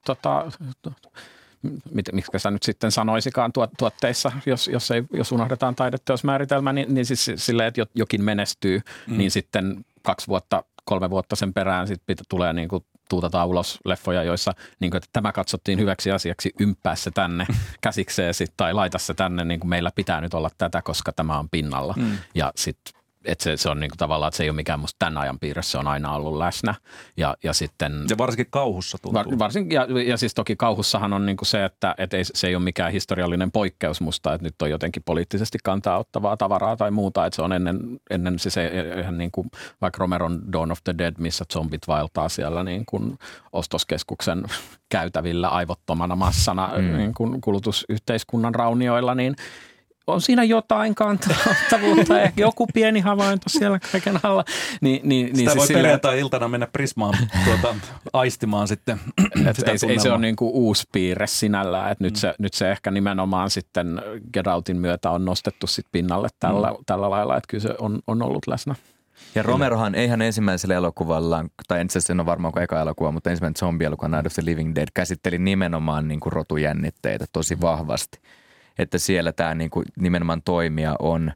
tota, 0.06 0.52
miksi 2.12 2.30
sä 2.36 2.50
nyt 2.50 2.62
sitten 2.62 2.92
sanoisikaan 2.92 3.52
tuotteissa, 3.78 4.32
jos, 4.46 4.68
jos, 4.68 4.90
ei, 4.90 5.02
jos 5.12 5.32
unohdetaan 5.32 5.74
taideteosmääritelmä, 5.74 6.72
niin, 6.72 6.94
niin 6.94 7.06
siis 7.06 7.30
silleen, 7.36 7.68
että 7.68 7.86
jokin 7.94 8.24
menestyy, 8.24 8.80
mm. 9.06 9.18
niin 9.18 9.30
sitten 9.30 9.84
kaksi 10.02 10.26
vuotta, 10.26 10.64
kolme 10.84 11.10
vuotta 11.10 11.36
sen 11.36 11.54
perään 11.54 11.86
sitten 11.86 12.16
tulee 12.28 12.52
niin 12.52 12.68
kuin 12.68 12.84
tuutataan 13.10 13.48
ulos 13.48 13.78
leffoja, 13.84 14.22
joissa 14.22 14.52
niin 14.80 14.90
kuin, 14.90 14.96
että 14.96 15.10
tämä 15.12 15.32
katsottiin 15.32 15.78
hyväksi 15.78 16.10
asiaksi, 16.10 16.50
ympää 16.60 16.96
se 16.96 17.10
tänne 17.10 17.46
käsikseesi 17.80 18.46
tai 18.56 18.74
laita 18.74 18.98
se 18.98 19.14
tänne, 19.14 19.44
niin 19.44 19.60
kuin 19.60 19.68
meillä 19.68 19.90
pitää 19.94 20.20
nyt 20.20 20.34
olla 20.34 20.50
tätä, 20.58 20.82
koska 20.82 21.12
tämä 21.12 21.38
on 21.38 21.48
pinnalla. 21.50 21.94
Mm. 21.96 22.18
Ja 22.34 22.52
sitten 22.56 22.99
että 23.24 23.44
se, 23.44 23.56
se 23.56 23.68
on 23.68 23.80
niin 23.80 23.90
kuin 23.90 23.98
tavallaan, 23.98 24.28
että 24.28 24.36
se 24.36 24.42
ei 24.42 24.50
ole 24.50 24.56
mikään 24.56 24.80
musta 24.80 24.96
tämän 24.98 25.18
ajan 25.18 25.38
piirissä, 25.38 25.70
se 25.70 25.78
on 25.78 25.86
aina 25.86 26.14
ollut 26.14 26.36
läsnä. 26.36 26.74
Ja, 27.16 27.36
ja, 27.42 27.52
sitten, 27.52 27.92
ja 28.10 28.18
varsinkin 28.18 28.46
kauhussa 28.50 28.98
tuntuu. 29.02 29.14
Var, 29.14 29.38
varsin, 29.38 29.70
ja, 29.70 29.86
ja 30.06 30.16
siis 30.16 30.34
toki 30.34 30.56
kauhussahan 30.56 31.12
on 31.12 31.26
niin 31.26 31.36
kuin 31.36 31.46
se, 31.46 31.64
että, 31.64 31.94
että 31.98 32.16
ei, 32.16 32.24
se 32.24 32.46
ei 32.46 32.54
ole 32.54 32.64
mikään 32.64 32.92
historiallinen 32.92 33.52
poikkeus 33.52 34.00
musta, 34.00 34.34
että 34.34 34.46
nyt 34.46 34.62
on 34.62 34.70
jotenkin 34.70 35.02
poliittisesti 35.02 35.58
kantaa 35.64 35.98
ottavaa 35.98 36.36
tavaraa 36.36 36.76
tai 36.76 36.90
muuta, 36.90 37.26
että 37.26 37.36
se 37.36 37.42
on 37.42 37.52
ennen, 37.52 37.80
ennen 38.10 38.38
siis 38.38 38.56
eihän 38.56 39.18
niin 39.18 39.30
kuin, 39.30 39.50
vaikka 39.80 39.98
Romeron 39.98 40.52
Dawn 40.52 40.72
of 40.72 40.78
the 40.84 40.94
Dead, 40.98 41.14
missä 41.18 41.44
zombit 41.52 41.88
vaeltaa 41.88 42.28
siellä 42.28 42.64
niin 42.64 42.84
kuin 42.86 43.18
ostoskeskuksen 43.52 44.44
käytävillä 44.88 45.48
aivottomana 45.48 46.16
massana 46.16 46.70
mm. 46.76 46.96
niin 46.96 47.14
kuin 47.14 47.40
kulutusyhteiskunnan 47.40 48.54
raunioilla, 48.54 49.14
niin– 49.14 49.36
on 50.12 50.20
siinä 50.20 50.44
jotain 50.44 50.94
kantavuutta, 50.94 52.20
ehkä 52.22 52.40
joku 52.40 52.66
pieni 52.74 53.00
havainto 53.00 53.48
siellä 53.48 53.78
kaiken 53.92 54.20
alla. 54.22 54.44
Niin, 54.80 55.00
niin, 55.04 55.26
Sitä 55.26 55.50
niin 55.50 55.58
voi 55.58 55.66
siis 55.66 55.78
perjantai-iltana 55.78 56.48
mennä 56.48 56.66
Prismaan 56.72 57.14
tuota, 57.44 57.74
aistimaan 58.12 58.68
sitten. 58.68 59.00
Että 59.46 59.70
ei, 59.70 59.90
ei 59.90 59.98
se 59.98 60.10
ole 60.10 60.18
niin 60.18 60.36
kuin 60.36 60.50
uusi 60.54 60.88
piirre 60.92 61.26
sinällään, 61.26 61.92
että 61.92 62.04
nyt, 62.04 62.14
mm. 62.14 62.18
se, 62.18 62.34
nyt 62.38 62.54
se 62.54 62.70
ehkä 62.70 62.90
nimenomaan 62.90 63.50
sitten 63.50 64.02
Get 64.32 64.46
Outin 64.46 64.76
myötä 64.76 65.10
on 65.10 65.24
nostettu 65.24 65.66
sit 65.66 65.86
pinnalle 65.92 66.28
tällä, 66.40 66.70
mm. 66.70 66.76
tällä 66.86 67.10
lailla, 67.10 67.36
että 67.36 67.48
kyllä 67.48 67.62
se 67.62 67.74
on, 67.78 68.00
on 68.06 68.22
ollut 68.22 68.46
läsnä. 68.46 68.74
Ja 69.34 69.42
Romerohan 69.42 69.94
ei 69.94 70.04
ihan 70.04 70.22
ensimmäisellä 70.22 70.74
elokuvalla, 70.74 71.44
tai 71.68 71.82
itse 71.82 71.98
asiassa 71.98 72.12
en 72.12 72.20
ole 72.20 72.26
varmaan 72.26 72.52
kuin 72.52 72.62
eka 72.62 72.80
elokuva, 72.80 73.12
mutta 73.12 73.30
ensimmäinen 73.30 73.56
zombie-elokuva 73.56 74.08
Night 74.08 74.26
of 74.26 74.32
the 74.32 74.44
Living 74.44 74.74
Dead 74.74 74.88
käsitteli 74.94 75.38
nimenomaan 75.38 76.08
niin 76.08 76.20
kuin 76.20 76.32
rotujännitteitä 76.32 77.24
tosi 77.32 77.60
vahvasti 77.60 78.18
että 78.80 78.98
siellä 78.98 79.32
tämä 79.32 79.54
niin 79.54 79.70
kuin 79.70 79.86
nimenomaan 79.98 80.42
toimija 80.42 80.96
on 80.98 81.32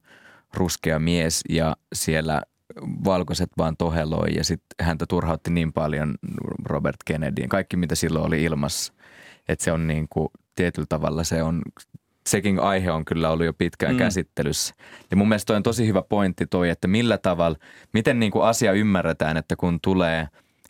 ruskea 0.55 0.99
mies 0.99 1.41
ja 1.49 1.77
siellä 1.95 2.43
valkoiset 3.05 3.51
vaan 3.59 3.77
toheloi 3.77 4.35
ja 4.37 4.45
sitten 4.45 4.87
häntä 4.87 5.07
turhautti 5.09 5.51
niin 5.51 5.73
paljon 5.73 6.15
Robert 6.65 6.97
Kennedyin, 7.05 7.49
kaikki 7.49 7.77
mitä 7.77 7.95
silloin 7.95 8.27
oli 8.27 8.43
ilmassa. 8.43 8.93
Että 9.49 9.65
se 9.65 9.73
on 9.73 9.87
niin 9.87 10.07
kuin 10.11 10.29
tietyllä 10.55 10.87
tavalla 10.89 11.25
se 11.25 11.43
on, 11.43 11.63
sekin 12.27 12.61
aihe 12.61 12.91
on 12.91 13.05
kyllä 13.05 13.31
ollut 13.31 13.47
jo 13.47 13.53
pitkään 13.53 13.95
mm. 13.95 13.99
käsittelyssä. 13.99 14.75
Ja 15.11 15.17
mun 15.17 15.29
mielestä 15.29 15.47
toi 15.47 15.57
on 15.57 15.63
tosi 15.63 15.87
hyvä 15.87 16.03
pointti 16.03 16.47
toi, 16.47 16.69
että 16.69 16.89
millä 16.89 17.19
tavalla, 17.19 17.59
miten 17.93 18.21
niin 18.21 18.33
kuin 18.33 18.45
asia 18.45 18.73
ymmärretään, 18.73 19.37
että 19.37 19.57
kun 19.57 19.79
tulee 19.83 20.29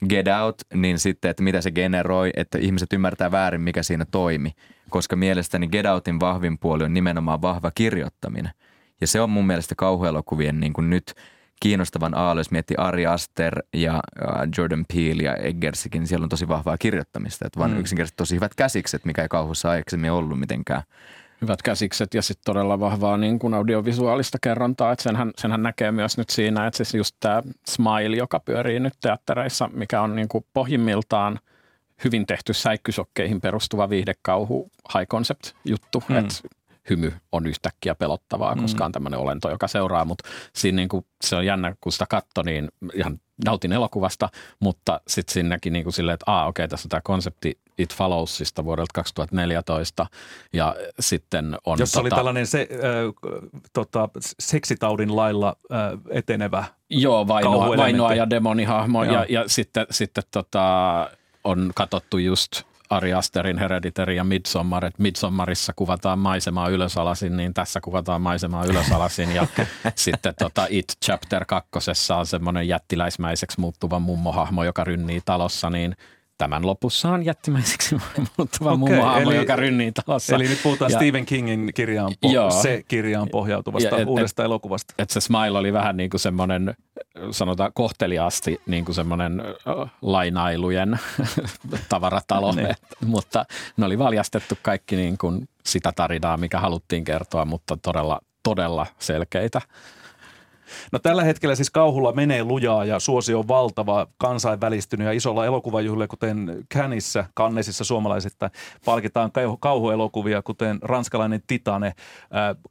Get 0.08 0.26
Out, 0.42 0.56
niin 0.74 0.98
sitten, 0.98 1.30
että 1.30 1.42
mitä 1.42 1.60
se 1.60 1.70
generoi, 1.70 2.30
että 2.36 2.58
ihmiset 2.58 2.92
ymmärtää 2.92 3.30
väärin, 3.30 3.60
mikä 3.60 3.82
siinä 3.82 4.04
toimi 4.04 4.52
koska 4.90 5.16
mielestäni 5.16 5.68
Get 5.68 5.86
Outin 5.86 6.20
vahvin 6.20 6.58
puoli 6.58 6.84
on 6.84 6.94
nimenomaan 6.94 7.42
vahva 7.42 7.70
kirjoittaminen. 7.74 8.52
Ja 9.00 9.06
se 9.06 9.20
on 9.20 9.30
mun 9.30 9.46
mielestä 9.46 9.74
kauhuelokuvien 9.74 10.60
niin 10.60 10.72
kuin 10.72 10.90
nyt 10.90 11.14
kiinnostavan 11.60 12.16
aallon, 12.16 12.40
jos 12.40 12.50
miettii 12.50 12.76
Ari 12.78 13.06
Aster 13.06 13.62
ja 13.72 14.00
Jordan 14.58 14.84
Peele 14.94 15.22
ja 15.22 15.36
Eggersikin, 15.36 15.98
niin 15.98 16.06
siellä 16.08 16.24
on 16.24 16.28
tosi 16.28 16.48
vahvaa 16.48 16.78
kirjoittamista. 16.78 17.46
Että 17.46 17.60
vaan 17.60 17.70
mm. 17.70 17.78
yksinkertaisesti 17.78 18.16
tosi 18.16 18.34
hyvät 18.34 18.54
käsikset, 18.54 19.04
mikä 19.04 19.22
ei 19.22 19.28
kauhussa 19.28 19.70
aikaisemmin 19.70 20.12
ollut 20.12 20.40
mitenkään 20.40 20.82
hyvät 21.44 21.62
käsikset 21.62 22.14
ja 22.14 22.22
sitten 22.22 22.44
todella 22.44 22.80
vahvaa 22.80 23.16
niin 23.16 23.38
kuin 23.38 23.54
audiovisuaalista 23.54 24.38
kerrontaa. 24.42 24.92
Että 24.92 25.02
senhän, 25.02 25.30
senhän 25.38 25.62
näkee 25.62 25.92
myös 25.92 26.18
nyt 26.18 26.30
siinä, 26.30 26.66
että 26.66 26.76
siis 26.76 26.94
just 26.94 27.16
tämä 27.20 27.42
Smile, 27.68 28.16
joka 28.16 28.40
pyörii 28.40 28.80
nyt 28.80 28.94
teattereissa, 29.00 29.70
mikä 29.72 30.00
on 30.00 30.16
niin 30.16 30.28
kuin 30.28 30.46
pohjimmiltaan 30.52 31.38
hyvin 32.04 32.26
tehty 32.26 32.52
säikkysokkeihin 32.52 33.40
perustuva 33.40 33.90
viihdekauhu 33.90 34.70
high 34.94 35.09
concept 35.09 35.52
juttu. 35.64 36.02
Mm. 36.09 36.16
Että 36.16 36.35
hymy 36.90 37.12
on 37.33 37.46
yhtäkkiä 37.46 37.94
pelottavaa, 37.94 38.57
koska 38.57 38.85
mm. 38.85 38.87
on 38.87 38.92
tämmöinen 38.92 39.20
olento, 39.20 39.50
joka 39.50 39.68
seuraa, 39.68 40.04
mutta 40.04 40.28
siinä 40.52 40.76
niin 40.76 40.88
kuin, 40.88 41.07
se 41.24 41.37
on 41.37 41.46
jännä, 41.46 41.74
kun 41.80 41.92
sitä 41.92 42.07
katto, 42.09 42.42
niin 42.42 42.68
ihan 42.94 43.20
nautin 43.44 43.72
elokuvasta, 43.72 44.28
mutta 44.61 45.00
sitten 45.09 45.33
sinnekin 45.33 45.72
niin 45.72 45.85
kuin 45.85 45.92
silleen, 45.92 46.14
että 46.14 46.33
aa, 46.33 46.46
okei, 46.46 46.68
tässä 46.68 46.87
on 46.87 46.90
tämä 46.90 47.00
konsepti 47.04 47.59
It 47.78 47.94
Followsista 47.94 48.64
vuodelta 48.64 48.90
2014 48.94 50.06
ja 50.52 50.76
sitten 51.00 51.58
on... 51.64 51.78
Jossa 51.78 51.92
tota, 51.92 52.02
oli 52.02 52.10
tällainen 52.10 52.46
se, 52.46 52.68
äh, 52.72 53.32
tota, 53.72 54.08
seksitaudin 54.40 55.16
lailla 55.16 55.56
äh, 55.72 55.78
etenevä 56.10 56.64
Joo, 56.90 57.28
vainoa, 57.28 57.76
vainoa 57.76 58.14
ja 58.14 58.30
demonihahmo. 58.30 59.04
Ja, 59.04 59.26
ja 59.28 59.44
sitten, 59.46 59.87
sitten 59.90 60.24
tota, 60.30 61.10
on 61.44 61.70
katsottu 61.74 62.18
just– 62.18 62.50
Ari 62.90 63.14
Asterin 63.14 63.58
Hereditary 63.58 64.14
ja 64.14 64.24
Midsommar, 64.24 64.84
että 64.84 65.02
Midsommarissa 65.02 65.72
kuvataan 65.76 66.18
maisemaa 66.18 66.68
ylösalasin, 66.68 67.37
niin 67.37 67.54
tässä 67.54 67.80
kuvataan 67.80 68.22
maisemaa 68.22 68.64
ylösalasin. 68.64 69.34
Ja 69.34 69.46
sitten 69.94 70.34
tota 70.38 70.66
It 70.70 70.87
Chapter 71.04 71.44
kakkosessa 71.44 72.16
on 72.16 72.26
semmoinen 72.26 72.68
jättiläismäiseksi 72.68 73.60
muuttuva 73.60 73.98
mummohahmo, 73.98 74.64
joka 74.64 74.84
rynnii 74.84 75.20
talossa, 75.24 75.70
niin 75.70 75.96
tämän 76.38 76.66
lopussa 76.66 77.11
on 77.14 77.25
jättimäiseksi 77.25 77.97
muuttuva 78.38 78.73
okay, 78.73 78.79
mummohahmo, 78.79 79.31
eli, 79.31 79.37
joka 79.37 79.57
rynnii 79.57 79.92
talossa. 79.92 80.37
Eli 80.37 80.49
nyt 80.49 80.62
puhutaan 80.62 80.90
ja, 80.90 80.99
Stephen 80.99 81.27
Kingin 81.27 81.70
kirjaan, 81.75 82.12
po- 82.27 82.33
joo, 82.33 82.51
se 82.51 82.83
kirjaan 82.88 83.29
pohjautuvasta 83.29 83.99
et, 83.99 84.09
uudesta 84.09 84.42
et, 84.42 84.44
elokuvasta. 84.44 84.94
Et 84.99 85.11
se 85.11 85.20
smile 85.20 85.59
oli 85.59 85.73
vähän 85.73 85.97
niin 85.97 86.11
kuin 86.11 86.20
semmoinen, 86.20 86.75
sanotaan 87.31 87.70
kohteliaasti 87.75 88.61
niin 88.66 88.85
kuin 88.85 88.94
semmoinen 88.94 89.42
lainailujen 90.03 90.99
tavaratalo, 91.88 92.55
et, 92.70 93.07
mutta 93.07 93.44
ne 93.77 93.87
oli 93.87 93.99
valjastettu 93.99 94.59
kaikki 94.62 94.97
niin 94.97 95.18
kuin 95.18 95.49
sitä 95.66 95.92
tarinaa, 95.97 96.37
mikä 96.37 96.61
haluttiin 96.61 97.05
kertoa, 97.05 97.44
mutta 97.44 97.77
todella, 97.83 98.20
todella 98.42 98.87
selkeitä. 98.99 99.61
No 100.92 100.98
tällä 100.98 101.24
hetkellä 101.24 101.54
siis 101.54 101.70
kauhulla 101.70 102.12
menee 102.12 102.44
lujaa 102.44 102.84
ja 102.84 102.98
suosio 103.00 103.38
on 103.38 103.48
valtava, 103.48 104.06
kansainvälistynyt 104.18 105.06
ja 105.06 105.12
isolla 105.12 105.46
elokuvajuhlilla, 105.46 106.06
kuten 106.06 106.64
Cannesissa, 106.74 107.24
Kannesissa 107.34 107.84
suomalaisista 107.84 108.50
palkitaan 108.84 109.30
kauhuelokuvia, 109.60 110.42
kuten 110.42 110.78
ranskalainen 110.82 111.42
Titane. 111.46 111.92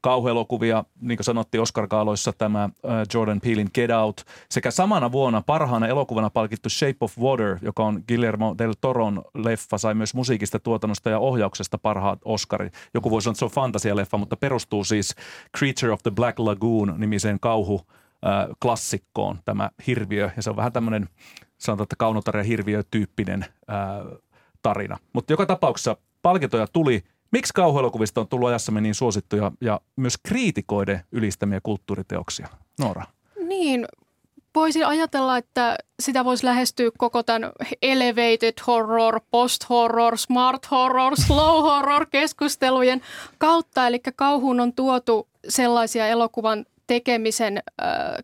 Kauhuelokuvia, 0.02 0.84
niin 1.02 1.18
kuin 1.18 1.26
sanottiin 1.26 1.62
Oscar 1.62 1.88
Kaaloissa, 1.88 2.34
tämä 2.38 2.70
Jordan 3.14 3.42
Peelin 3.42 3.70
Get 3.74 3.92
Out, 3.92 4.22
sekä 4.50 4.72
samana 4.72 5.12
vuonna 5.12 5.42
parhaana 5.42 5.88
elokuvana 5.88 6.30
palkittu 6.30 6.70
Shape 6.70 6.98
of 7.02 7.18
Water, 7.20 7.58
joka 7.62 7.84
on 7.84 8.04
Guillermo 8.08 8.56
del 8.58 8.74
Toron 8.82 9.22
leffa, 9.34 9.78
sai 9.78 9.94
myös 9.94 10.14
musiikista, 10.14 10.60
tuotannosta 10.60 11.10
ja 11.10 11.20
ohjauksesta 11.20 11.78
parhaat 11.78 12.20
Oscarit. 12.26 12.74
Joku 12.94 13.12
voisi 13.12 13.24
sanoa, 13.24 13.32
että 13.32 13.40
se 13.40 13.46
on 13.46 13.52
fantasialeffa, 13.52 14.18
mutta 14.18 14.38
perustuu 14.38 14.84
siis 14.84 15.16
Creature 15.58 15.92
of 15.92 16.04
the 16.04 16.12
Black 16.12 16.40
Lagoon 16.40 16.94
nimiseen 16.98 17.40
kauhu 17.40 17.82
klassikkoon 18.62 19.40
tämä 19.46 19.70
hirviö. 19.88 20.30
Ja 20.36 20.42
se 20.42 20.50
on 20.50 20.56
vähän 20.56 20.74
tämmöinen, 20.74 21.10
sanotaan, 21.58 21.86
että 21.86 21.96
kaunotarja 22.00 22.44
hirviö-tyyppinen 22.44 23.46
ää, 23.68 24.04
tarina. 24.62 24.98
Mutta 25.14 25.34
joka 25.34 25.46
tapauksessa 25.46 25.98
palkintoja 26.22 26.68
tuli. 26.68 27.04
Miksi 27.32 27.54
kauhuelokuvista 27.54 28.22
on 28.22 28.28
tullut 28.28 28.50
ajassa 28.50 28.72
niin 28.72 28.96
suosittuja 28.96 29.52
ja 29.62 29.82
myös 29.96 30.18
kriitikoiden 30.28 31.02
ylistämiä 31.12 31.60
kulttuuriteoksia? 31.64 32.48
Noora. 32.80 33.04
Niin, 33.48 33.86
voisi 34.56 34.84
ajatella, 34.84 35.38
että 35.38 35.76
sitä 36.00 36.26
voisi 36.26 36.46
lähestyä 36.46 36.90
koko 36.98 37.24
tämän 37.24 37.52
elevated 37.82 38.54
horror, 38.68 39.20
post-horror, 39.32 40.18
smart 40.18 40.72
horror, 40.72 41.16
slow 41.18 41.62
horror 41.62 42.06
keskustelujen 42.06 43.02
kautta. 43.38 43.88
Eli 43.88 44.02
kauhuun 44.16 44.60
on 44.60 44.74
tuotu 44.74 45.28
sellaisia 45.50 46.08
elokuvan 46.08 46.66
tekemisen 46.88 47.64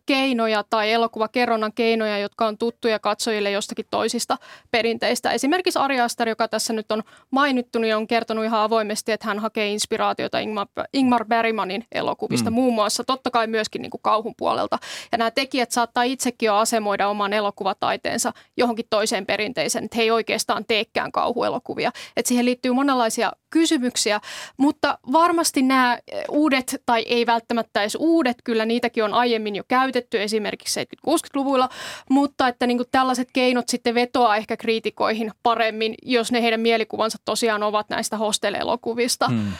keinoja 0.06 0.64
tai 0.70 0.92
elokuvakerronnan 0.92 1.72
keinoja, 1.72 2.18
jotka 2.18 2.46
on 2.46 2.58
tuttuja 2.58 2.98
katsojille 2.98 3.50
jostakin 3.50 3.86
toisista 3.90 4.36
perinteistä. 4.70 5.30
Esimerkiksi 5.30 5.78
Ari 5.78 6.00
Aster, 6.00 6.28
joka 6.28 6.48
tässä 6.48 6.72
nyt 6.72 6.92
on 6.92 7.02
mainittu, 7.30 7.78
niin 7.78 7.96
on 7.96 8.06
kertonut 8.06 8.44
ihan 8.44 8.60
avoimesti, 8.60 9.12
että 9.12 9.26
hän 9.26 9.38
hakee 9.38 9.72
inspiraatiota 9.72 10.38
Ingmar, 10.38 10.66
Ingmar 10.92 11.24
Bergmanin 11.24 11.84
elokuvista 11.92 12.50
mm. 12.50 12.54
muun 12.54 12.74
muassa, 12.74 13.04
totta 13.04 13.30
kai 13.30 13.46
myöskin 13.46 13.82
niin 13.82 13.90
kuin 13.90 14.02
kauhun 14.02 14.34
puolelta. 14.36 14.78
Ja 15.12 15.18
nämä 15.18 15.30
tekijät 15.30 15.70
saattaa 15.70 16.02
itsekin 16.02 16.46
jo 16.46 16.56
asemoida 16.56 17.08
oman 17.08 17.32
elokuvataiteensa 17.32 18.32
johonkin 18.56 18.86
toiseen 18.90 19.26
perinteiseen, 19.26 19.84
että 19.84 19.96
he 19.96 20.02
ei 20.02 20.10
oikeastaan 20.10 20.64
teekään 20.68 21.12
kauhuelokuvia. 21.12 21.92
Että 22.16 22.28
siihen 22.28 22.44
liittyy 22.44 22.72
monenlaisia 22.72 23.32
kysymyksiä, 23.50 24.20
mutta 24.56 24.98
varmasti 25.12 25.62
nämä 25.62 25.98
uudet 26.28 26.82
tai 26.86 27.02
ei 27.02 27.26
välttämättä 27.26 27.80
edes 27.80 27.96
uudet 28.00 28.36
kyllä 28.44 28.64
niitäkin 28.64 29.04
on 29.04 29.14
aiemmin 29.14 29.56
jo 29.56 29.62
käytetty 29.68 30.22
esimerkiksi 30.22 30.80
70-60-luvulla, 30.80 31.68
mutta 32.10 32.48
että 32.48 32.66
niin 32.66 32.78
kuin 32.78 32.88
tällaiset 32.92 33.28
keinot 33.32 33.68
sitten 33.68 33.94
vetoaa 33.94 34.36
ehkä 34.36 34.56
kriitikoihin 34.56 35.32
paremmin, 35.42 35.94
jos 36.02 36.32
ne 36.32 36.42
heidän 36.42 36.60
mielikuvansa 36.60 37.18
tosiaan 37.24 37.62
ovat 37.62 37.88
näistä 37.88 38.16
hostelelokuvista 38.16 39.28
hmm. 39.28 39.52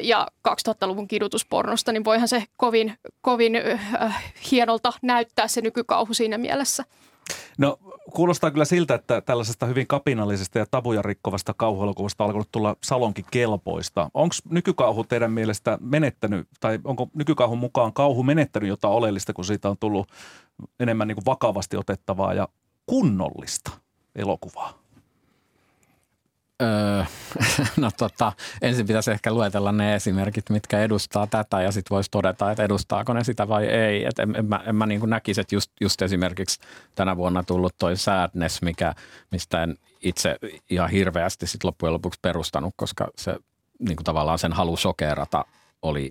ja 0.00 0.26
2000-luvun 0.48 1.08
kidutuspornosta, 1.08 1.92
niin 1.92 2.04
voihan 2.04 2.28
se 2.28 2.44
kovin, 2.56 2.94
kovin 3.20 3.56
äh, 4.00 4.32
hienolta 4.50 4.92
näyttää 5.02 5.48
se 5.48 5.60
nykykauhu 5.60 6.14
siinä 6.14 6.38
mielessä. 6.38 6.84
No 7.58 7.78
kuulostaa 8.14 8.50
kyllä 8.50 8.64
siltä, 8.64 8.94
että 8.94 9.20
tällaisesta 9.20 9.66
hyvin 9.66 9.86
kapinallisesta 9.86 10.58
ja 10.58 10.66
tabuja 10.70 11.02
rikkovasta 11.02 11.54
kauhuelokuvasta 11.54 12.24
alkanut 12.24 12.48
tulla 12.52 12.76
salonkin 12.84 13.24
kelpoista. 13.30 14.10
Onko 14.14 14.34
nykykauhu 14.50 15.04
teidän 15.04 15.32
mielestä 15.32 15.78
menettänyt, 15.80 16.48
tai 16.60 16.78
onko 16.84 17.08
nykykauhun 17.14 17.58
mukaan 17.58 17.92
kauhu 17.92 18.22
menettänyt 18.22 18.68
jotain 18.68 18.94
oleellista, 18.94 19.32
kun 19.32 19.44
siitä 19.44 19.70
on 19.70 19.76
tullut 19.80 20.08
enemmän 20.80 21.08
niin 21.08 21.16
kuin 21.16 21.26
vakavasti 21.26 21.76
otettavaa 21.76 22.34
ja 22.34 22.48
kunnollista 22.86 23.70
elokuvaa? 24.14 24.87
Öö, 26.62 27.04
no 27.76 27.90
tota, 27.96 28.32
ensin 28.62 28.86
pitäisi 28.86 29.10
ehkä 29.10 29.32
luetella 29.32 29.72
ne 29.72 29.94
esimerkit, 29.94 30.50
mitkä 30.50 30.80
edustaa 30.80 31.26
tätä 31.26 31.62
ja 31.62 31.72
sitten 31.72 31.94
voisi 31.94 32.10
todeta, 32.10 32.50
että 32.50 32.62
edustaako 32.62 33.12
ne 33.12 33.24
sitä 33.24 33.48
vai 33.48 33.66
ei. 33.66 34.04
Et 34.04 34.18
en, 34.18 34.36
en 34.36 34.46
mä, 34.46 34.60
en 34.66 34.76
mä 34.76 34.86
niin 34.86 35.00
kuin 35.00 35.10
näkisi, 35.10 35.40
että 35.40 35.54
just, 35.54 35.70
just 35.80 36.02
esimerkiksi 36.02 36.60
tänä 36.94 37.16
vuonna 37.16 37.42
tullut 37.42 37.74
toi 37.78 37.96
Sadness, 37.96 38.62
mikä, 38.62 38.94
mistä 39.30 39.62
en 39.62 39.78
itse 40.02 40.36
ihan 40.70 40.90
hirveästi 40.90 41.46
sit 41.46 41.64
loppujen 41.64 41.92
lopuksi 41.92 42.18
perustanut, 42.22 42.74
koska 42.76 43.08
se 43.16 43.36
niin 43.78 43.96
kuin 43.96 44.04
tavallaan 44.04 44.38
sen 44.38 44.52
halu 44.52 44.76
sokerata 44.76 45.44
oli 45.82 46.10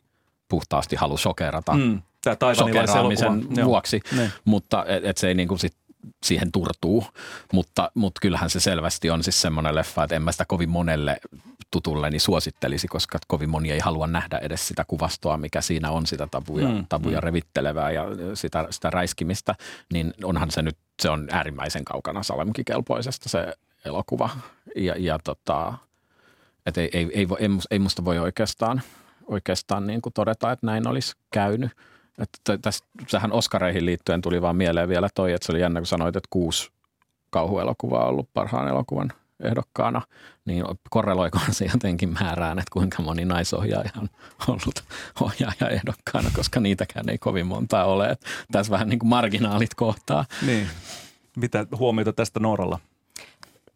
puhtaasti 0.49 0.95
halu 0.95 1.17
sokerata. 1.17 1.73
Mm, 1.73 2.01
Tämä 2.39 2.53
sokeraamisen 2.53 3.65
vuoksi, 3.65 4.01
ne. 4.15 4.31
mutta 4.45 4.85
et, 4.87 5.05
et 5.05 5.17
se 5.17 5.27
ei 5.27 5.33
niin 5.33 5.47
kuin 5.47 5.59
sit 5.59 5.73
siihen 6.23 6.51
turtuu, 6.51 7.05
mutta, 7.53 7.91
mutta 7.93 8.19
kyllähän 8.21 8.49
se 8.49 8.59
selvästi 8.59 9.09
on 9.09 9.23
siis 9.23 9.41
semmoinen 9.41 9.75
leffa, 9.75 10.03
että 10.03 10.15
en 10.15 10.21
mä 10.21 10.31
sitä 10.31 10.45
kovin 10.47 10.69
monelle 10.69 11.17
tutulleni 11.71 12.19
suosittelisi, 12.19 12.87
koska 12.87 13.19
kovin 13.27 13.49
moni 13.49 13.71
ei 13.71 13.79
halua 13.79 14.07
nähdä 14.07 14.37
edes 14.37 14.67
sitä 14.67 14.85
kuvastoa, 14.87 15.37
mikä 15.37 15.61
siinä 15.61 15.91
on 15.91 16.07
sitä 16.07 16.27
tabuja, 16.31 16.67
mm, 16.67 16.85
tabuja 16.89 17.17
mm. 17.17 17.23
revittelevää 17.23 17.91
ja 17.91 18.03
sitä, 18.33 18.67
sitä 18.69 18.89
räiskimistä, 18.89 19.55
niin 19.93 20.13
onhan 20.23 20.51
se 20.51 20.61
nyt, 20.61 20.77
se 21.01 21.09
on 21.09 21.27
äärimmäisen 21.31 21.85
kaukana 21.85 22.23
salemkikelpoisesta 22.23 23.29
se 23.29 23.53
elokuva. 23.85 24.29
Ja, 24.75 24.95
ja 24.97 25.19
tota, 25.23 25.73
et 26.65 26.77
ei, 26.77 26.89
ei, 26.93 27.09
ei, 27.13 27.27
ei, 27.39 27.49
ei 27.71 27.79
musta 27.79 28.05
voi 28.05 28.19
oikeastaan, 28.19 28.81
oikeastaan 29.27 29.87
niin 29.87 30.01
kuin 30.01 30.13
todeta, 30.13 30.51
että 30.51 30.65
näin 30.65 30.87
olisi 30.87 31.13
käynyt. 31.31 31.71
Että 32.17 32.69
tähän 33.11 33.31
Oskareihin 33.31 33.85
liittyen 33.85 34.21
tuli 34.21 34.41
vaan 34.41 34.55
mieleen 34.55 34.89
vielä 34.89 35.09
toi, 35.15 35.33
että 35.33 35.45
se 35.45 35.51
oli 35.51 35.61
jännä, 35.61 35.79
kun 35.79 35.87
sanoit, 35.87 36.15
että 36.15 36.27
kuusi 36.29 36.71
kauhuelokuvaa 37.29 38.03
on 38.03 38.09
ollut 38.09 38.29
parhaan 38.33 38.67
elokuvan 38.67 39.11
ehdokkaana, 39.43 40.01
niin 40.45 40.65
korreloiko 40.89 41.39
se 41.51 41.65
jotenkin 41.65 42.13
määrään, 42.13 42.59
että 42.59 42.71
kuinka 42.73 43.03
moni 43.03 43.25
naisohjaaja 43.25 43.89
on 44.01 44.09
ollut 44.47 44.83
ohjaaja 45.21 45.69
ehdokkaana, 45.69 46.29
koska 46.35 46.59
niitäkään 46.59 47.09
ei 47.09 47.17
kovin 47.17 47.47
montaa 47.47 47.85
ole. 47.85 48.09
Että 48.09 48.27
tässä 48.51 48.71
vähän 48.71 48.89
niin 48.89 48.99
kuin 48.99 49.09
marginaalit 49.09 49.75
kohtaa. 49.75 50.25
Niin. 50.45 50.67
Mitä 51.35 51.65
huomiota 51.77 52.13
tästä 52.13 52.39
Nooralla? 52.39 52.79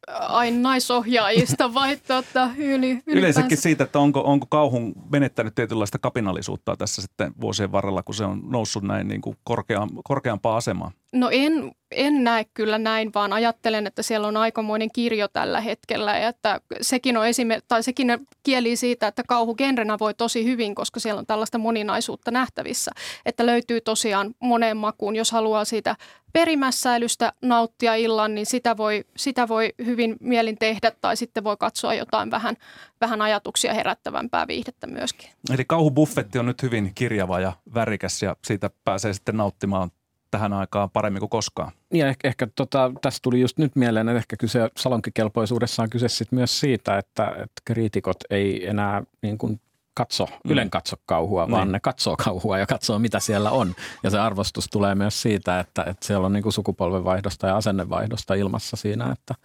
Aina 0.08 0.60
naisohjaajista 0.60 1.74
vai 1.74 1.98
tota, 1.98 2.50
yli, 2.58 3.02
Yleensäkin 3.08 3.58
siitä, 3.58 3.84
että 3.84 4.00
onko, 4.00 4.22
onko 4.22 4.46
kauhun 4.50 4.94
menettänyt 5.12 5.56
tietynlaista 5.56 6.00
kapinallisuutta 6.00 6.78
tässä 6.78 7.02
sitten 7.02 7.34
vuosien 7.42 7.72
varrella, 7.72 8.04
kun 8.04 8.16
se 8.16 8.26
on 8.26 8.42
noussut 8.50 8.84
näin 8.84 9.08
niin 9.08 9.22
kuin 9.22 9.38
korkeam, 9.44 9.90
korkeampaa 10.04 10.58
asemaa? 10.58 10.92
No 11.12 11.30
en, 11.32 11.72
en 11.92 12.24
näe 12.24 12.46
kyllä 12.54 12.78
näin, 12.78 13.12
vaan 13.16 13.34
ajattelen, 13.34 13.88
että 13.88 14.02
siellä 14.04 14.28
on 14.28 14.38
aikamoinen 14.38 14.90
kirjo 14.94 15.28
tällä 15.28 15.62
hetkellä 15.62 16.18
ja 16.18 16.28
että 16.28 16.62
sekin 16.82 17.18
on 17.18 17.28
esime- 17.28 17.62
tai 17.68 17.84
sekin 17.84 18.28
kieli 18.44 18.76
siitä, 18.76 19.08
että 19.08 19.24
kauhu 19.28 19.56
genrenä 19.56 20.00
voi 20.00 20.14
tosi 20.14 20.46
hyvin, 20.46 20.76
koska 20.76 21.00
siellä 21.00 21.20
on 21.20 21.26
tällaista 21.26 21.58
moninaisuutta 21.58 22.32
nähtävissä, 22.32 22.92
että 23.26 23.46
löytyy 23.46 23.82
tosiaan 23.82 24.36
moneen 24.40 24.78
makuun, 24.78 25.16
jos 25.16 25.32
haluaa 25.32 25.66
siitä 25.66 25.96
perimässäilystä 26.34 27.34
nauttia 27.42 27.96
illan, 27.96 28.36
niin 28.36 28.46
sitä 28.46 28.78
voi, 28.78 29.06
sitä 29.18 29.48
voi 29.48 29.74
hyvin 29.86 30.16
mielin 30.20 30.58
tehdä 30.58 30.92
tai 31.02 31.18
sitten 31.18 31.44
voi 31.44 31.58
katsoa 31.58 31.94
jotain 31.94 32.32
vähän, 32.32 32.56
vähän 33.02 33.22
ajatuksia 33.22 33.74
herättävämpää 33.74 34.48
viihdettä 34.48 34.88
myöskin. 34.88 35.30
Eli 35.54 35.66
kauhubuffetti 35.66 36.40
on 36.40 36.46
nyt 36.46 36.64
hyvin 36.64 36.92
kirjava 36.96 37.40
ja 37.40 37.54
värikäs 37.74 38.22
ja 38.22 38.36
siitä 38.46 38.70
pääsee 38.86 39.14
sitten 39.14 39.38
nauttimaan 39.38 39.92
tähän 40.32 40.54
aikaan 40.54 40.90
paremmin 40.90 41.20
kuin 41.20 41.30
koskaan. 41.30 41.72
Ja 41.94 42.08
ehkä, 42.08 42.28
ehkä 42.28 42.48
tota, 42.56 42.92
tässä 43.02 43.20
tuli 43.22 43.42
just 43.42 43.58
nyt 43.58 43.76
mieleen, 43.76 44.10
että 44.10 44.18
ehkä 44.18 44.38
kyse 44.38 44.70
salonkikelpoisuudessa 44.78 45.84
on 45.84 45.90
kyse 45.90 46.10
sit 46.10 46.32
myös 46.32 46.60
siitä, 46.60 46.98
että, 46.98 47.28
että 47.30 47.62
kriitikot 47.66 48.18
ei 48.30 48.68
enää 48.68 49.04
niin 49.22 49.38
kuin 49.38 49.60
katso, 49.94 50.26
mm. 50.26 50.52
ylen 50.52 50.70
katso 50.70 50.96
kauhua, 51.06 51.46
niin. 51.46 51.52
vaan 51.52 51.72
ne 51.72 51.80
katsoo 51.80 52.16
kauhua 52.18 52.60
ja 52.60 52.66
katsoo 52.66 53.00
mitä 53.00 53.20
siellä 53.20 53.52
on. 53.52 53.76
Ja 54.04 54.10
se 54.10 54.20
arvostus 54.20 54.68
tulee 54.72 54.96
myös 54.96 55.22
siitä, 55.22 55.60
että, 55.60 55.84
että 55.84 56.06
siellä 56.06 56.26
on 56.26 56.34
niin 56.34 56.44
kuin 56.44 56.54
sukupolvenvaihdosta 56.54 57.48
ja 57.48 57.56
asennevaihdosta 57.56 58.34
ilmassa 58.34 58.78
siinä, 58.78 59.12
että, 59.12 59.36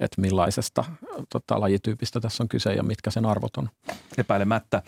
että 0.00 0.20
millaisesta 0.20 0.84
tota, 1.32 1.60
lajityypistä 1.60 2.20
tässä 2.20 2.42
on 2.42 2.48
kyse 2.48 2.72
ja 2.72 2.82
mitkä 2.82 3.10
sen 3.10 3.26
arvot 3.26 3.56
on. 3.56 3.68
Epäilemättä. 4.18 4.82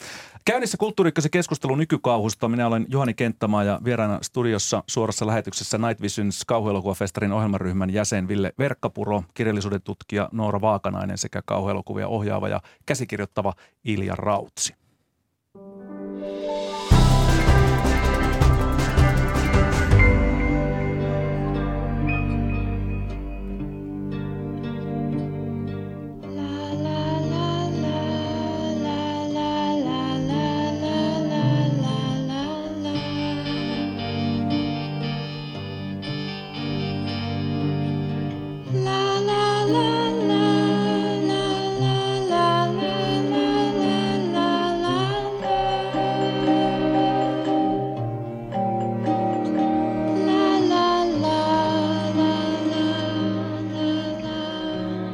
Käynnissä 0.44 0.76
kulttuurikkösen 0.76 1.30
keskustelu 1.30 1.76
nykykauhusta. 1.76 2.48
Minä 2.48 2.66
olen 2.66 2.86
Juhani 2.88 3.14
Kenttämaa 3.14 3.64
ja 3.64 3.80
vieraana 3.84 4.18
studiossa 4.22 4.82
suorassa 4.86 5.26
lähetyksessä 5.26 5.78
Night 5.78 6.02
Visions 6.02 6.44
kauhuelokuvafestarin 6.44 7.32
ohjelmaryhmän 7.32 7.90
jäsen 7.90 8.28
Ville 8.28 8.52
Verkkapuro, 8.58 9.22
kirjallisuuden 9.34 9.82
tutkija 9.82 10.28
Noora 10.32 10.60
Vaakanainen 10.60 11.18
sekä 11.18 11.42
kauhuelokuvia 11.46 12.08
ohjaava 12.08 12.48
ja 12.48 12.60
käsikirjoittava 12.86 13.52
Ilja 13.84 14.14
Rautsi. 14.14 14.74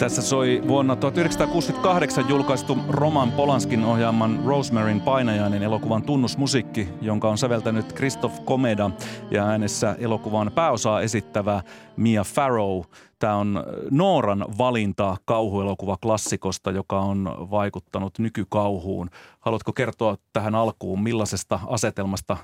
Tässä 0.02 0.22
soi 0.22 0.62
vuonna 0.68 0.96
1968 0.96 2.28
julkaistu 2.28 2.78
Roman 2.88 3.32
Polanskin 3.32 3.84
ohjaaman 3.84 4.40
Rosemaryn 4.44 5.00
painajainen 5.00 5.62
elokuvan 5.62 6.02
tunnusmusiikki, 6.02 6.88
jonka 7.00 7.28
on 7.28 7.38
säveltänyt 7.38 7.94
Christoph 7.94 8.44
Komeda 8.44 8.90
ja 9.30 9.46
äänessä 9.46 9.96
elokuvan 9.98 10.52
pääosaa 10.54 11.00
esittävä 11.00 11.62
Mia 11.96 12.24
Farrow. 12.24 12.80
Tämä 13.22 13.36
on 13.36 13.64
Nooran 13.90 14.44
valinta 14.58 15.16
kauhuelokuva 15.24 15.96
klassikosta, 15.96 16.70
joka 16.70 17.00
on 17.00 17.36
vaikuttanut 17.50 18.18
nykykauhuun. 18.18 19.10
Haluatko 19.40 19.72
kertoa 19.72 20.16
tähän 20.32 20.54
alkuun, 20.54 21.02
millaisesta 21.02 21.60
asetelmasta 21.66 22.36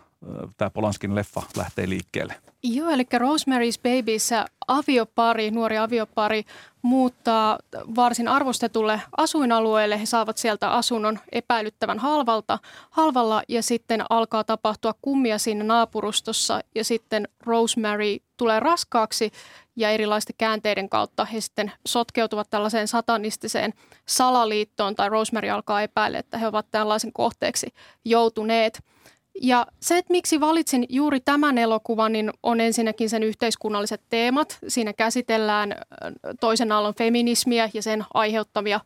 tämä 0.56 0.70
Polanskin 0.70 1.14
leffa 1.14 1.42
lähtee 1.56 1.88
liikkeelle? 1.88 2.34
Joo, 2.62 2.90
eli 2.90 3.02
Rosemary's 3.02 3.80
Babyssä 3.82 4.46
aviopari, 4.68 5.50
nuori 5.50 5.78
aviopari 5.78 6.44
muuttaa 6.82 7.58
varsin 7.96 8.28
arvostetulle 8.28 9.00
asuinalueelle. 9.16 10.00
He 10.00 10.06
saavat 10.06 10.38
sieltä 10.38 10.70
asunnon 10.70 11.18
epäilyttävän 11.32 11.98
halvalta, 11.98 12.58
halvalla 12.90 13.42
ja 13.48 13.62
sitten 13.62 14.04
alkaa 14.10 14.44
tapahtua 14.44 14.94
kummia 15.02 15.38
siinä 15.38 15.64
naapurustossa 15.64 16.60
ja 16.74 16.84
sitten 16.84 17.28
Rosemary 17.46 18.16
tulee 18.38 18.60
raskaaksi 18.60 19.30
ja 19.76 19.90
erilaisten 19.90 20.34
käänteiden 20.38 20.88
kautta 20.88 21.24
he 21.24 21.40
sitten 21.40 21.72
sotkeutuvat 21.86 22.50
tällaiseen 22.50 22.88
satanistiseen 22.88 23.74
salaliittoon 24.06 24.94
tai 24.94 25.08
Rosemary 25.08 25.48
alkaa 25.48 25.82
epäillä, 25.82 26.18
että 26.18 26.38
he 26.38 26.46
ovat 26.46 26.66
tällaisen 26.70 27.12
kohteeksi 27.12 27.66
joutuneet– 28.04 28.78
ja 29.42 29.66
se, 29.80 29.98
että 29.98 30.12
miksi 30.12 30.40
valitsin 30.40 30.86
juuri 30.88 31.20
tämän 31.20 31.58
elokuvan, 31.58 32.12
niin 32.12 32.30
on 32.42 32.60
ensinnäkin 32.60 33.10
sen 33.10 33.22
yhteiskunnalliset 33.22 34.02
teemat. 34.08 34.58
Siinä 34.68 34.92
käsitellään 34.92 35.76
toisen 36.40 36.72
aallon 36.72 36.94
feminismiä 36.94 37.70
ja 37.74 37.82
sen 37.82 38.04
aiheuttamia 38.14 38.80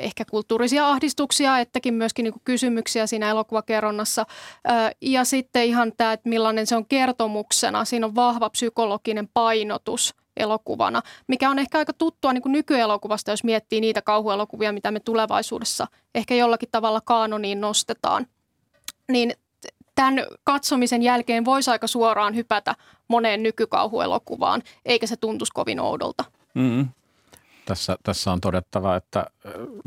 ehkä 0.00 0.24
kulttuurisia 0.30 0.88
ahdistuksia, 0.88 1.58
ettäkin 1.58 1.94
myöskin 1.94 2.24
niin 2.24 2.34
kysymyksiä 2.44 3.06
siinä 3.06 3.30
elokuvakerronnassa. 3.30 4.26
Ja 5.00 5.24
sitten 5.24 5.64
ihan 5.64 5.92
tämä, 5.96 6.12
että 6.12 6.28
millainen 6.28 6.66
se 6.66 6.76
on 6.76 6.86
kertomuksena. 6.86 7.84
Siinä 7.84 8.06
on 8.06 8.14
vahva 8.14 8.50
psykologinen 8.50 9.28
painotus 9.34 10.14
elokuvana, 10.36 11.02
mikä 11.26 11.50
on 11.50 11.58
ehkä 11.58 11.78
aika 11.78 11.92
tuttua 11.92 12.32
niin 12.32 12.42
kuin 12.42 12.52
nykyelokuvasta, 12.52 13.30
jos 13.30 13.44
miettii 13.44 13.80
niitä 13.80 14.02
kauhuelokuvia, 14.02 14.72
mitä 14.72 14.90
me 14.90 15.00
tulevaisuudessa 15.00 15.86
ehkä 16.14 16.34
jollakin 16.34 16.68
tavalla 16.72 17.00
kaanoniin 17.00 17.60
nostetaan. 17.60 18.26
Niin 19.08 19.32
tämän 19.94 20.26
katsomisen 20.44 21.02
jälkeen 21.02 21.44
voisi 21.44 21.70
aika 21.70 21.86
suoraan 21.86 22.34
hypätä 22.34 22.74
moneen 23.08 23.42
nykykauhuelokuvaan, 23.42 24.62
eikä 24.84 25.06
se 25.06 25.16
tuntuisi 25.16 25.52
kovin 25.54 25.80
oudolta. 25.80 26.24
Mm-hmm. 26.54 26.88
Tässä, 27.66 27.96
tässä 28.02 28.32
on 28.32 28.40
todettava, 28.40 28.96
että 28.96 29.26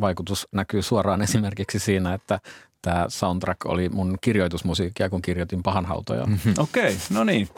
vaikutus 0.01 0.47
näkyy 0.51 0.81
suoraan 0.81 1.21
esimerkiksi 1.21 1.79
siinä, 1.79 2.13
että 2.13 2.39
tämä 2.81 3.05
soundtrack 3.07 3.65
oli 3.65 3.89
mun 3.89 4.17
kirjoitusmusiikkia, 4.21 5.09
kun 5.09 5.21
kirjoitin 5.21 5.63
pahanhautoja. 5.63 6.25
Mm-hmm. 6.25 6.53
Okei, 6.57 6.83
okay, 6.83 6.97
no 7.09 7.23
niin. 7.23 7.49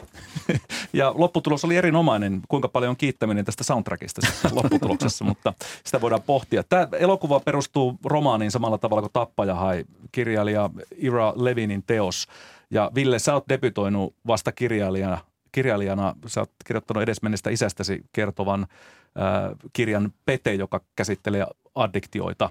Ja 0.92 1.14
lopputulos 1.16 1.64
oli 1.64 1.76
erinomainen. 1.76 2.40
Kuinka 2.48 2.68
paljon 2.68 2.90
on 2.90 2.96
kiittäminen 2.96 3.44
tästä 3.44 3.64
soundtrackista 3.64 4.20
lopputuloksessa, 4.52 5.24
mutta 5.30 5.52
sitä 5.84 6.00
voidaan 6.00 6.22
pohtia. 6.22 6.62
Tämä 6.62 6.88
elokuva 6.98 7.40
perustuu 7.40 7.98
romaaniin 8.04 8.50
samalla 8.50 8.78
tavalla 8.78 9.02
kuin 9.02 9.12
Tappaja 9.12 9.54
hai 9.54 9.84
kirjailija 10.12 10.70
Ira 10.96 11.32
Levinin 11.36 11.82
teos. 11.82 12.28
Ja 12.70 12.90
Ville, 12.94 13.18
sä 13.18 13.34
oot 13.34 13.48
debytoinut 13.48 14.14
vasta 14.26 14.52
kirjailijana 14.52 15.18
kirjailijana, 15.52 16.14
sä 16.26 16.40
oot 16.40 16.50
kirjoittanut 16.66 17.02
edesmennestä 17.02 17.50
isästäsi 17.50 18.04
kertovan 18.12 18.62
äh, 18.62 19.56
kirjan 19.72 20.12
Pete, 20.24 20.54
joka 20.54 20.80
käsittelee 20.96 21.46
addiktioita. 21.74 22.50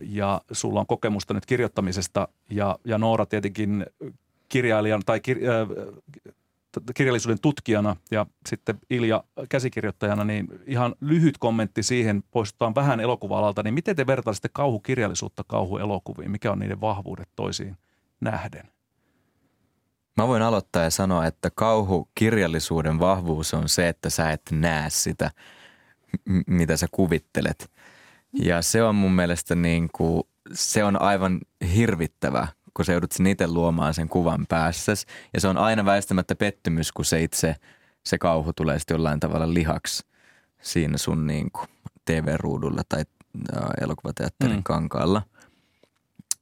Ja 0.00 0.40
sulla 0.52 0.80
on 0.80 0.86
kokemusta 0.86 1.34
nyt 1.34 1.46
kirjoittamisesta 1.46 2.28
ja, 2.50 2.78
ja 2.84 2.98
Noora 2.98 3.26
tietenkin 3.26 3.86
kirjailijan 4.48 5.02
tai 5.06 5.20
kir, 5.20 5.38
äh, 5.38 5.68
kirjallisuuden 6.94 7.40
tutkijana 7.42 7.96
ja 8.10 8.26
sitten 8.46 8.78
Ilja 8.90 9.24
käsikirjoittajana, 9.48 10.24
niin 10.24 10.48
ihan 10.66 10.94
lyhyt 11.00 11.38
kommentti 11.38 11.82
siihen, 11.82 12.22
poistutaan 12.30 12.74
vähän 12.74 13.00
elokuva-alalta, 13.00 13.62
niin 13.62 13.74
miten 13.74 13.96
te 13.96 14.06
vertaisitte 14.06 14.48
kauhukirjallisuutta 14.52 15.44
kauhuelokuviin? 15.44 16.30
Mikä 16.30 16.52
on 16.52 16.58
niiden 16.58 16.80
vahvuudet 16.80 17.28
toisiin 17.36 17.76
nähden? 18.20 18.68
Mä 20.16 20.28
voin 20.28 20.42
aloittaa 20.42 20.82
ja 20.82 20.90
sanoa, 20.90 21.26
että 21.26 21.50
kauhukirjallisuuden 21.54 22.98
vahvuus 22.98 23.54
on 23.54 23.68
se, 23.68 23.88
että 23.88 24.10
sä 24.10 24.30
et 24.30 24.42
näe 24.50 24.90
sitä, 24.90 25.30
mitä 26.46 26.76
sä 26.76 26.86
kuvittelet. 26.90 27.70
Ja 28.32 28.62
se 28.62 28.82
on 28.82 28.94
mun 28.94 29.12
mielestä 29.12 29.54
niin 29.54 29.88
kuin, 29.92 30.22
se 30.52 30.84
on 30.84 31.02
aivan 31.02 31.40
hirvittävä, 31.74 32.48
kun 32.74 32.84
sä 32.84 32.92
joudut 32.92 33.12
sen 33.12 33.26
itse 33.26 33.46
luomaan 33.46 33.94
sen 33.94 34.08
kuvan 34.08 34.46
päässä. 34.48 34.92
Ja 35.34 35.40
se 35.40 35.48
on 35.48 35.58
aina 35.58 35.84
väistämättä 35.84 36.34
pettymys, 36.34 36.92
kun 36.92 37.04
se 37.04 37.22
itse, 37.22 37.56
se 38.06 38.18
kauhu 38.18 38.52
tulee 38.52 38.78
sitten 38.78 38.94
jollain 38.94 39.20
tavalla 39.20 39.54
lihaksi 39.54 40.06
siinä 40.62 40.98
sun 40.98 41.26
niin 41.26 41.50
kuin 41.50 41.68
TV-ruudulla 42.04 42.82
tai 42.88 43.04
elokuvateatterin 43.80 44.56
mm. 44.56 44.62
kankaalla. 44.62 45.22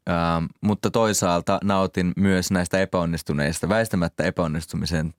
Ähm, 0.09 0.45
mutta 0.61 0.91
toisaalta 0.91 1.59
nautin 1.64 2.12
myös 2.16 2.51
näistä 2.51 2.80
epäonnistuneista, 2.80 3.68
väistämättä 3.68 4.24
epäonnistumisen 4.24 5.14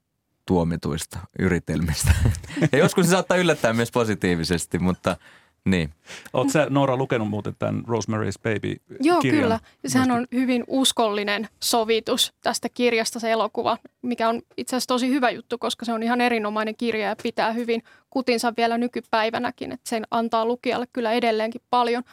tuomituista 0.46 1.20
yritelmistä. 1.40 2.12
ja 2.72 2.78
joskus 2.78 3.06
se 3.06 3.10
saattaa 3.10 3.38
yllättää 3.38 3.74
myös 3.74 3.92
positiivisesti, 3.92 4.80
mutta 4.80 5.18
Niin. 5.66 5.90
Oletko 6.34 6.52
sä 6.52 6.68
Noora 6.70 6.98
lukenut 6.98 7.30
muuten 7.30 7.56
tämän 7.60 7.84
Rosemary's 7.88 8.42
Baby 8.44 8.76
Joo, 9.00 9.22
kirjan? 9.22 9.44
kyllä. 9.44 9.60
Ja 9.84 9.90
sehän 9.90 10.12
on 10.12 10.28
hyvin 10.32 10.64
uskollinen 10.68 11.48
sovitus 11.60 12.34
tästä 12.42 12.70
kirjasta 12.70 13.20
se 13.20 13.32
elokuva, 13.32 13.78
mikä 14.02 14.30
on 14.30 14.42
itse 14.58 14.76
asiassa 14.76 14.88
tosi 14.88 15.10
hyvä 15.10 15.30
juttu, 15.30 15.58
koska 15.58 15.86
se 15.86 15.94
on 15.94 16.04
ihan 16.04 16.22
erinomainen 16.22 16.76
kirja 16.76 17.08
ja 17.08 17.16
pitää 17.24 17.52
hyvin 17.52 17.84
kutinsa 18.10 18.54
vielä 18.58 18.78
nykypäivänäkin, 18.78 19.72
että 19.72 19.90
sen 19.90 20.04
antaa 20.12 20.46
lukijalle 20.46 20.88
kyllä 20.94 21.12
edelleenkin 21.12 21.62
paljon. 21.70 22.04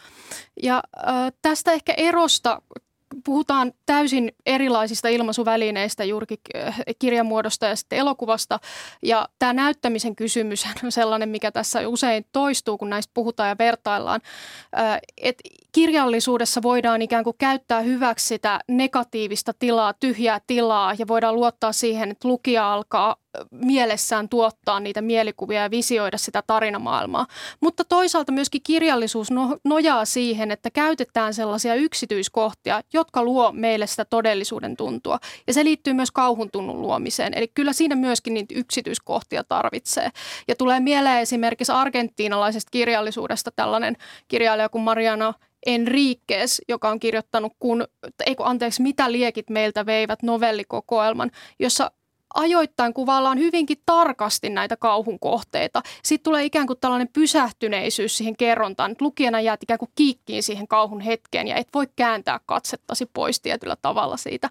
Ja 0.63 0.83
äh, 1.09 1.33
tästä 1.43 1.73
ehkä 1.73 1.95
erosta 1.97 2.63
puhutaan 3.25 3.73
täysin 3.87 4.33
erilaisista 4.47 5.09
ilmaisuvälineistä 5.09 6.05
juurikin 6.05 6.39
äh, 6.57 6.79
kirjamuodosta 6.99 7.67
ja 7.67 7.77
sitten 7.77 7.99
elokuvasta. 7.99 8.61
Ja 9.03 9.29
tämä 9.39 9.53
näyttämisen 9.53 10.17
kysymys 10.17 10.67
on 10.85 10.93
sellainen, 10.93 11.29
mikä 11.29 11.53
tässä 11.53 11.89
usein 11.89 12.27
toistuu, 12.33 12.79
kun 12.79 12.91
näistä 12.91 13.11
puhutaan 13.15 13.49
ja 13.49 13.59
vertaillaan. 13.59 14.21
Äh, 14.79 14.99
että 15.17 15.43
kirjallisuudessa 15.77 16.63
voidaan 16.63 17.03
ikään 17.03 17.25
kuin 17.25 17.37
käyttää 17.39 17.81
hyväksi 17.81 18.27
sitä 18.27 18.61
negatiivista 18.69 19.53
tilaa, 19.59 19.93
tyhjää 19.93 20.41
tilaa 20.47 20.95
ja 20.99 21.09
voidaan 21.09 21.35
luottaa 21.35 21.73
siihen, 21.73 22.11
että 22.11 22.29
lukija 22.29 22.73
alkaa 22.73 23.17
mielessään 23.51 24.29
tuottaa 24.29 24.81
niitä 24.81 25.03
mielikuvia 25.03 25.63
ja 25.63 25.71
visioida 25.71 26.19
sitä 26.19 26.43
tarinamaailmaa. 26.47 27.27
Mutta 27.61 27.85
toisaalta 27.85 28.33
myöskin 28.33 28.61
kirjallisuus 28.67 29.31
no, 29.31 29.59
nojaa 29.65 30.05
siihen, 30.05 30.51
että 30.51 30.71
käytetään 30.71 31.35
sellaisia 31.35 31.75
yksityiskohtia, 31.75 32.81
jotka 32.93 33.23
luo 33.23 33.53
meille 33.53 33.87
sitä 33.87 34.05
todellisuuden 34.05 34.77
tuntua. 34.77 35.19
Ja 35.47 35.53
se 35.53 35.65
liittyy 35.65 35.93
myös 35.93 36.11
kauhun 36.11 36.51
tunnun 36.51 36.83
luomiseen. 36.83 37.33
Eli 37.35 37.49
kyllä 37.49 37.73
siinä 37.73 37.97
myöskin 37.97 38.35
niitä 38.35 38.55
yksityiskohtia 38.57 39.45
tarvitsee. 39.45 40.11
Ja 40.49 40.55
tulee 40.57 40.81
mieleen 40.81 41.21
esimerkiksi 41.21 41.73
argentiinalaisesta 41.73 42.71
kirjallisuudesta 42.71 43.51
tällainen 43.57 43.97
kirjailija 44.29 44.69
kuin 44.69 44.83
Mariana 44.83 45.35
Enriquez, 45.67 46.59
joka 46.69 46.89
on 46.89 47.01
kirjoittanut, 47.01 47.53
kun, 47.59 47.85
ei 48.27 48.35
kun, 48.35 48.47
anteeksi, 48.47 48.83
mitä 48.83 49.13
liekit 49.13 49.51
meiltä 49.51 49.87
veivät 49.87 50.23
novellikokoelman, 50.23 51.31
jossa 51.59 51.91
ajoittain 52.35 52.95
kuvaillaan 52.95 53.39
hyvinkin 53.39 53.83
tarkasti 53.87 54.51
näitä 54.51 54.77
kauhun 54.77 55.19
kohteita. 55.19 55.83
Sitten 56.03 56.25
tulee 56.25 56.45
ikään 56.45 56.67
kuin 56.67 56.79
tällainen 56.81 57.09
pysähtyneisyys 57.13 58.17
siihen 58.17 58.37
kerrontaan, 58.37 58.93
että 58.93 59.05
lukijana 59.05 59.41
jäät 59.41 59.63
ikään 59.63 59.79
kuin 59.79 59.91
kiikkiin 59.95 60.43
siihen 60.43 60.69
kauhun 60.69 61.01
hetkeen 61.01 61.49
ja 61.49 61.57
et 61.57 61.69
voi 61.75 61.87
kääntää 61.97 62.41
katsettasi 62.47 63.07
pois 63.13 63.41
tietyllä 63.41 63.77
tavalla 63.83 64.17
siitä. 64.17 64.51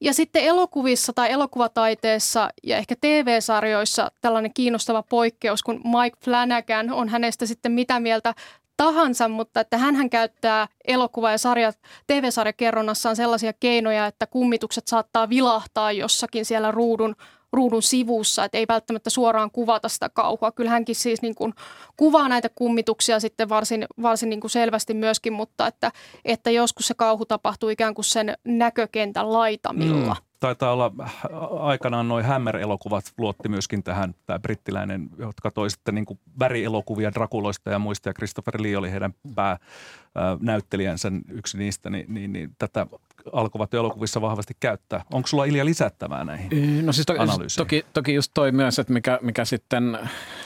Ja 0.00 0.14
sitten 0.14 0.44
elokuvissa 0.44 1.12
tai 1.12 1.30
elokuvataiteessa 1.32 2.50
ja 2.62 2.76
ehkä 2.76 2.94
TV-sarjoissa 3.00 4.10
tällainen 4.20 4.54
kiinnostava 4.54 5.02
poikkeus, 5.02 5.62
kun 5.62 5.80
Mike 5.84 6.16
Flanagan 6.24 6.90
on 6.90 7.08
hänestä 7.08 7.46
sitten 7.46 7.72
mitä 7.72 8.00
mieltä 8.00 8.34
tahansa, 8.80 9.28
mutta 9.28 9.60
että 9.60 9.78
hän 9.78 10.10
käyttää 10.10 10.68
elokuva- 10.84 11.30
ja 11.30 11.38
sarja, 11.38 11.72
TV-sarjakerronnassaan 12.06 13.16
sellaisia 13.16 13.52
keinoja, 13.52 14.06
että 14.06 14.26
kummitukset 14.26 14.86
saattaa 14.86 15.28
vilahtaa 15.28 15.92
jossakin 15.92 16.44
siellä 16.44 16.70
ruudun 16.70 17.16
ruudun 17.52 17.82
sivussa, 17.82 18.44
että 18.44 18.58
ei 18.58 18.66
välttämättä 18.68 19.10
suoraan 19.10 19.50
kuvata 19.50 19.88
sitä 19.88 20.08
kauhua. 20.08 20.52
Kyllä 20.52 20.70
hänkin 20.70 20.94
siis 20.94 21.22
niin 21.22 21.34
kuin 21.34 21.54
kuvaa 21.96 22.28
näitä 22.28 22.48
kummituksia 22.54 23.20
sitten 23.20 23.48
varsin, 23.48 23.86
varsin 24.02 24.30
niin 24.30 24.40
kuin 24.40 24.50
selvästi 24.50 24.94
myöskin, 24.94 25.32
mutta 25.32 25.66
että, 25.66 25.92
että 26.24 26.50
joskus 26.50 26.86
se 26.86 26.94
kauhu 26.94 27.24
tapahtuu 27.24 27.68
ikään 27.68 27.94
kuin 27.94 28.04
sen 28.04 28.34
näkökentän 28.44 29.32
laitamilla. 29.32 30.14
Mm 30.14 30.29
taitaa 30.40 30.72
olla 30.72 30.92
äh, 31.00 31.16
aikanaan 31.60 32.08
noin 32.08 32.24
Hammer-elokuvat 32.24 33.04
luotti 33.18 33.48
myöskin 33.48 33.82
tähän, 33.82 34.14
tämä 34.26 34.38
brittiläinen, 34.38 35.08
jotka 35.18 35.50
toi 35.50 35.70
sitten 35.70 35.94
niin 35.94 36.06
värielokuvia 36.38 37.12
Drakuloista 37.12 37.70
ja 37.70 37.78
muista, 37.78 38.08
ja 38.08 38.14
Christopher 38.14 38.62
Lee 38.62 38.76
oli 38.76 38.90
heidän 38.90 39.14
päänäyttelijänsä 39.34 41.12
yksi 41.28 41.58
niistä, 41.58 41.90
niin, 41.90 42.14
niin, 42.14 42.32
niin 42.32 42.54
tätä 42.58 42.86
alkoivat 43.32 43.74
elokuvissa 43.74 44.20
vahvasti 44.20 44.54
käyttää. 44.60 45.04
Onko 45.12 45.26
sulla 45.26 45.44
Ilja 45.44 45.64
lisättävää 45.64 46.24
näihin 46.24 46.86
No 46.86 46.92
siis 46.92 47.06
to, 47.06 47.14
toki, 47.56 47.84
toki 47.92 48.14
just 48.14 48.30
toi 48.34 48.52
myös, 48.52 48.78
että 48.78 48.92
mikä, 48.92 49.18
mikä 49.22 49.44
sitten 49.44 49.98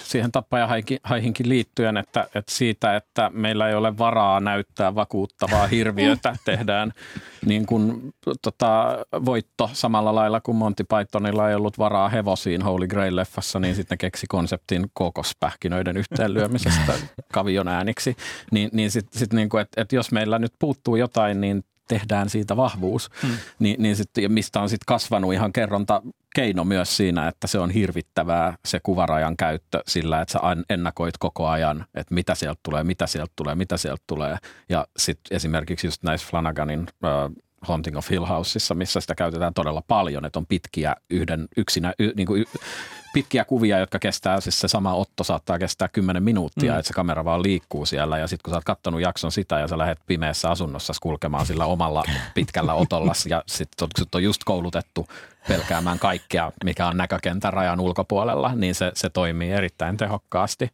siihen 0.03 0.33
tappajahaihinkin 0.33 1.49
liittyen, 1.49 1.97
että, 1.97 2.23
että 2.35 2.53
siitä, 2.53 2.97
että 2.97 3.31
meillä 3.35 3.69
ei 3.69 3.75
ole 3.75 3.99
varaa 3.99 4.41
näyttää 4.41 4.95
vakuuttavaa 4.95 5.67
hirviötä, 5.67 6.37
tehdään 6.45 6.93
niin 7.47 7.67
kuin, 7.67 8.15
tota, 8.43 8.99
voitto 9.25 9.71
samalla 9.73 10.15
lailla 10.15 10.41
kuin 10.41 10.57
Monty 10.57 10.85
Pythonilla 10.85 11.49
ei 11.49 11.55
ollut 11.55 11.79
varaa 11.79 12.09
hevosiin 12.09 12.63
Holy 12.63 12.87
Grail-leffassa, 12.87 13.61
niin 13.61 13.75
sitten 13.75 13.99
keksi 13.99 14.27
konseptin 14.27 14.87
kokospähkinöiden 14.93 15.97
yhteenlyömisestä 15.97 16.93
kavion 17.35 17.69
ääniksi. 17.69 18.17
Niin, 18.51 18.71
niin 18.73 18.91
sitten 18.91 19.19
sit 19.19 19.33
niin 19.33 19.49
että 19.61 19.81
et 19.83 19.93
jos 19.93 20.13
meillä 20.13 20.39
nyt 20.39 20.53
puuttuu 20.59 20.97
jotain, 20.97 21.41
niin 21.41 21.65
tehdään 21.89 22.31
siitä 22.31 22.57
vahvuus, 22.57 23.11
hmm. 23.23 23.37
niin, 23.59 23.83
niin 23.83 23.97
sit, 23.97 24.11
mistä 24.29 24.61
on 24.61 24.69
sitten 24.69 24.87
kasvanut 24.87 25.33
ihan 25.35 25.53
kerronta 25.53 26.03
keino 26.35 26.65
myös 26.65 26.97
siinä, 26.97 27.29
että 27.29 27.47
se 27.47 27.59
on 27.59 27.71
hirvittävää 27.71 28.57
se 28.65 28.81
kuvarajan 28.83 29.37
käyttö 29.37 29.83
sillä, 29.87 30.21
että 30.21 30.33
sä 30.33 30.41
ennakoit 30.71 31.19
koko 31.19 31.49
ajan, 31.49 31.85
että 31.95 32.15
mitä 32.15 32.35
sieltä 32.35 32.61
tulee, 32.63 32.85
mitä 32.85 33.07
sieltä 33.07 33.33
tulee, 33.37 33.55
mitä 33.55 33.77
sieltä 33.77 34.03
tulee. 34.07 34.37
Ja 34.69 34.87
sitten 34.97 35.37
esimerkiksi 35.37 35.87
just 35.87 36.03
näissä 36.03 36.29
Flanaganin 36.31 36.81
uh, 36.81 37.45
Haunting 37.65 37.97
of 37.97 38.11
Hill 38.11 38.25
Houseissa, 38.25 38.75
missä 38.75 39.01
sitä 39.01 39.15
käytetään 39.15 39.55
todella 39.55 39.83
paljon, 39.89 40.25
että 40.25 40.39
on 40.39 40.47
pitkiä 40.47 40.97
yhden 41.11 41.49
yksinä, 41.57 41.95
y, 41.99 42.13
niin 42.17 42.27
kuin 42.27 42.43
y, 42.43 42.45
pitkiä 43.15 43.45
kuvia, 43.45 43.79
jotka 43.79 43.99
kestää, 43.99 44.41
siis 44.41 44.61
se 44.61 44.69
sama 44.69 44.95
otto 44.95 45.25
saattaa 45.25 45.59
kestää 45.59 45.89
10 45.89 46.23
minuuttia, 46.23 46.73
mm. 46.73 46.79
että 46.79 46.89
se 46.89 46.95
kamera 46.95 47.25
vaan 47.25 47.43
liikkuu 47.43 47.87
siellä 47.87 48.19
ja 48.19 48.27
sitten 48.27 48.43
kun 48.45 48.51
sä 48.51 48.57
oot 48.57 48.65
kattonut 48.65 49.01
jakson 49.01 49.33
sitä 49.33 49.59
ja 49.59 49.69
sä 49.69 49.79
lähdet 49.79 49.99
pimeässä 50.07 50.51
asunnossa 50.51 50.93
kulkemaan 51.03 51.47
sillä 51.47 51.67
omalla 51.67 52.05
pitkällä 52.35 52.75
otolla 52.75 53.13
ja 53.29 53.43
sitten 53.47 53.89
sut 53.99 54.15
on 54.15 54.23
just 54.23 54.45
koulutettu 54.45 55.07
pelkäämään 55.49 55.99
kaikkea, 55.99 56.53
mikä 56.65 56.87
on 56.87 56.97
näkökentän 56.97 57.53
rajan 57.53 57.81
ulkopuolella, 57.81 58.55
niin 58.55 58.75
se, 58.75 58.93
se 58.95 59.11
toimii 59.11 59.51
erittäin 59.51 59.97
tehokkaasti. 59.97 60.71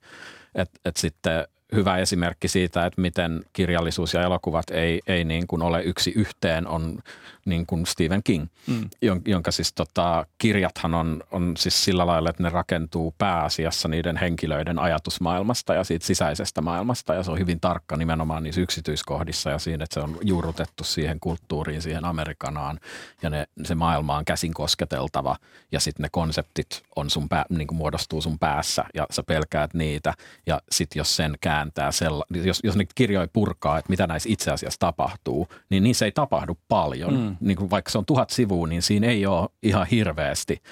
Että 0.55 0.81
et 0.85 0.97
sitten 0.97 1.47
hyvä 1.75 1.97
esimerkki 1.97 2.49
siitä, 2.49 2.87
että 2.87 3.01
miten 3.01 3.43
kirjallisuus 3.53 4.15
ja 4.15 4.23
elokuvat 4.23 4.71
ei, 4.71 5.01
ei 5.07 5.25
niin 5.25 5.47
kuin 5.47 5.63
ole 5.63 5.83
yksi 5.83 6.13
yhteen, 6.17 6.69
on 6.69 6.99
niin 7.45 7.67
kuin 7.67 7.87
Stephen 7.87 8.23
King, 8.23 8.47
mm. 8.67 8.91
jonka 9.27 9.51
siis 9.51 9.73
tota, 9.73 10.27
kirjathan 10.39 10.95
on, 10.95 11.23
on 11.31 11.57
siis 11.57 11.85
sillä 11.85 12.07
lailla, 12.07 12.31
että 12.31 12.43
ne 12.43 12.49
rakentuu 12.49 13.15
pääasiassa 13.19 13.89
niiden 13.89 14.17
henkilöiden 14.17 14.79
ajatusmaailmasta 14.79 15.75
ja 15.75 15.85
siitä 15.85 16.07
sisäisestä 16.07 16.61
maailmasta 16.61 17.15
ja 17.15 17.23
se 17.23 17.31
on 17.31 17.39
hyvin 17.39 17.61
tarkka 17.61 17.97
nimenomaan 17.97 18.43
niissä 18.43 18.61
yksityiskohdissa 18.61 19.51
ja 19.51 19.59
siinä, 19.59 19.85
että 19.85 19.95
se 19.95 20.01
on 20.01 20.19
juurrutettu 20.23 20.85
siihen 20.85 21.21
kulttuuriin, 21.21 21.83
siihen 21.83 22.05
Amerikanaan 22.05 22.81
ja 23.23 23.31
ne, 23.31 23.47
se 23.65 23.75
maailma 23.75 24.17
on 24.17 24.25
käsin 24.25 24.55
kosketeltava 24.55 25.37
ja 25.73 25.81
sitten 25.81 26.03
ne 26.03 26.09
konseptit 26.13 26.83
on 26.97 27.11
sun 27.11 27.29
pää, 27.29 27.45
niin 27.51 27.67
kuin 27.67 27.79
muodostuu 27.79 28.21
sun 28.21 28.39
päässä 28.39 28.85
ja 28.95 29.07
sä 29.11 29.23
pelkäät 29.23 29.75
niitä 29.75 30.15
ja 30.47 30.61
sitten 30.71 31.01
jos 31.01 31.17
sen 31.17 31.35
kääntää, 31.41 31.93
sella, 31.93 32.25
jos, 32.31 32.61
jos 32.65 32.77
ne 32.77 32.85
kirjoja 32.95 33.29
purkaa, 33.33 33.79
että 33.79 33.91
mitä 33.91 34.07
näissä 34.07 34.29
itse 34.29 34.51
asiassa 34.51 34.81
tapahtuu, 34.81 35.49
niin 35.71 35.83
niissä 35.83 36.05
ei 36.05 36.13
tapahdu 36.13 36.59
paljon. 36.69 37.15
Mm 37.15 37.30
niin 37.41 37.57
kuin 37.57 37.71
vaikka 37.71 37.91
se 37.91 37.99
on 37.99 38.07
tuhat 38.07 38.31
sivua, 38.31 38.67
niin 38.67 38.83
siinä 38.83 39.07
ei 39.07 39.27
ole 39.27 39.49
ihan 39.63 39.87
hirveästi 39.87 40.63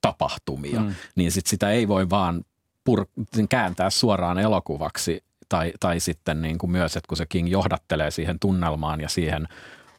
tapahtumia. 0.00 0.80
Mm. 0.80 0.94
Niin 1.14 1.32
sit 1.32 1.46
sitä 1.46 1.70
ei 1.70 1.88
voi 1.88 2.10
vaan 2.10 2.44
pur- 2.90 3.46
kääntää 3.48 3.90
suoraan 3.90 4.38
elokuvaksi 4.38 5.24
tai, 5.48 5.72
tai 5.80 6.00
sitten 6.00 6.42
niin 6.42 6.58
kuin 6.58 6.70
myös, 6.70 6.96
että 6.96 7.08
kun 7.08 7.16
se 7.16 7.26
King 7.26 7.50
johdattelee 7.50 8.10
siihen 8.10 8.38
tunnelmaan 8.40 9.00
ja 9.00 9.08
siihen 9.08 9.48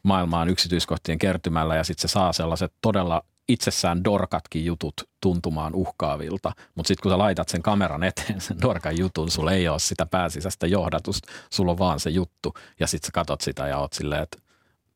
maailmaan 0.02 0.48
yksityiskohtien 0.48 1.18
kertymällä 1.18 1.76
ja 1.76 1.84
sitten 1.84 2.08
se 2.08 2.12
saa 2.12 2.32
sellaiset 2.32 2.72
todella 2.80 3.22
itsessään 3.48 4.04
dorkatkin 4.04 4.64
jutut 4.64 4.94
tuntumaan 5.20 5.74
uhkaavilta, 5.74 6.52
mutta 6.74 6.88
sitten 6.88 7.02
kun 7.02 7.12
sä 7.12 7.18
laitat 7.18 7.48
sen 7.48 7.62
kameran 7.62 8.02
eteen 8.02 8.40
sen 8.40 8.62
dorkan 8.62 8.98
jutun, 8.98 9.30
sulla 9.30 9.52
ei 9.52 9.68
ole 9.68 9.78
sitä 9.78 10.06
pääsisäistä 10.06 10.66
johdatusta, 10.66 11.32
sulla 11.50 11.72
on 11.72 11.78
vaan 11.78 12.00
se 12.00 12.10
juttu 12.10 12.54
ja 12.80 12.86
sitten 12.86 13.06
sä 13.06 13.12
katot 13.12 13.40
sitä 13.40 13.68
ja 13.68 13.78
oot 13.78 13.92
silleen, 13.92 14.22
että 14.22 14.38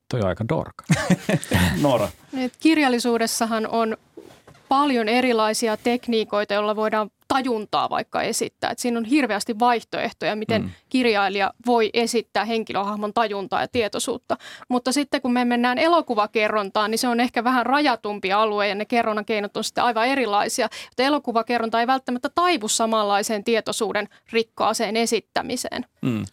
toi 0.09 0.21
on 0.21 0.29
aika 0.29 0.45
dorka. 0.49 0.85
Noora. 1.83 2.09
Kirjallisuudessahan 2.61 3.67
on 3.67 3.97
paljon 4.69 5.09
erilaisia 5.09 5.77
tekniikoita, 5.77 6.55
joilla 6.55 6.77
voidaan 6.77 7.11
tajuntaa 7.29 7.91
vaikka 7.91 8.23
esittää. 8.23 8.71
Et 8.71 8.79
siinä 8.79 8.99
on 8.99 9.05
hirveästi 9.05 9.59
vaihtoehtoja, 9.59 10.37
miten 10.37 10.63
mm. 10.63 10.71
kirjailija 10.89 11.51
voi 11.67 11.91
esittää 11.95 12.45
henkilöhahmon 12.45 13.13
tajuntaa 13.13 13.61
ja 13.61 13.69
tietoisuutta. 13.69 14.37
Mutta 14.69 14.93
sitten 14.93 15.23
kun 15.23 15.33
me 15.33 15.45
mennään 15.45 15.79
elokuvakerrontaan, 15.79 16.91
niin 16.91 16.99
se 16.99 17.09
on 17.09 17.21
ehkä 17.21 17.45
vähän 17.45 17.67
rajatumpi 17.67 18.33
alue 18.33 18.69
ja 18.69 18.75
ne 18.75 18.85
kerronnan 18.85 19.25
keinot 19.25 19.57
on 19.57 19.65
sitten 19.65 19.85
aivan 19.85 20.07
erilaisia. 20.07 20.69
Mutta 20.91 21.03
elokuvakerronta 21.03 21.81
ei 21.81 21.87
välttämättä 21.87 22.29
taivu 22.35 22.69
samanlaiseen 22.69 23.45
tietoisuuden 23.45 24.09
rikkaaseen 24.33 24.97
esittämiseen. 24.97 25.85
Mm. 26.03 26.25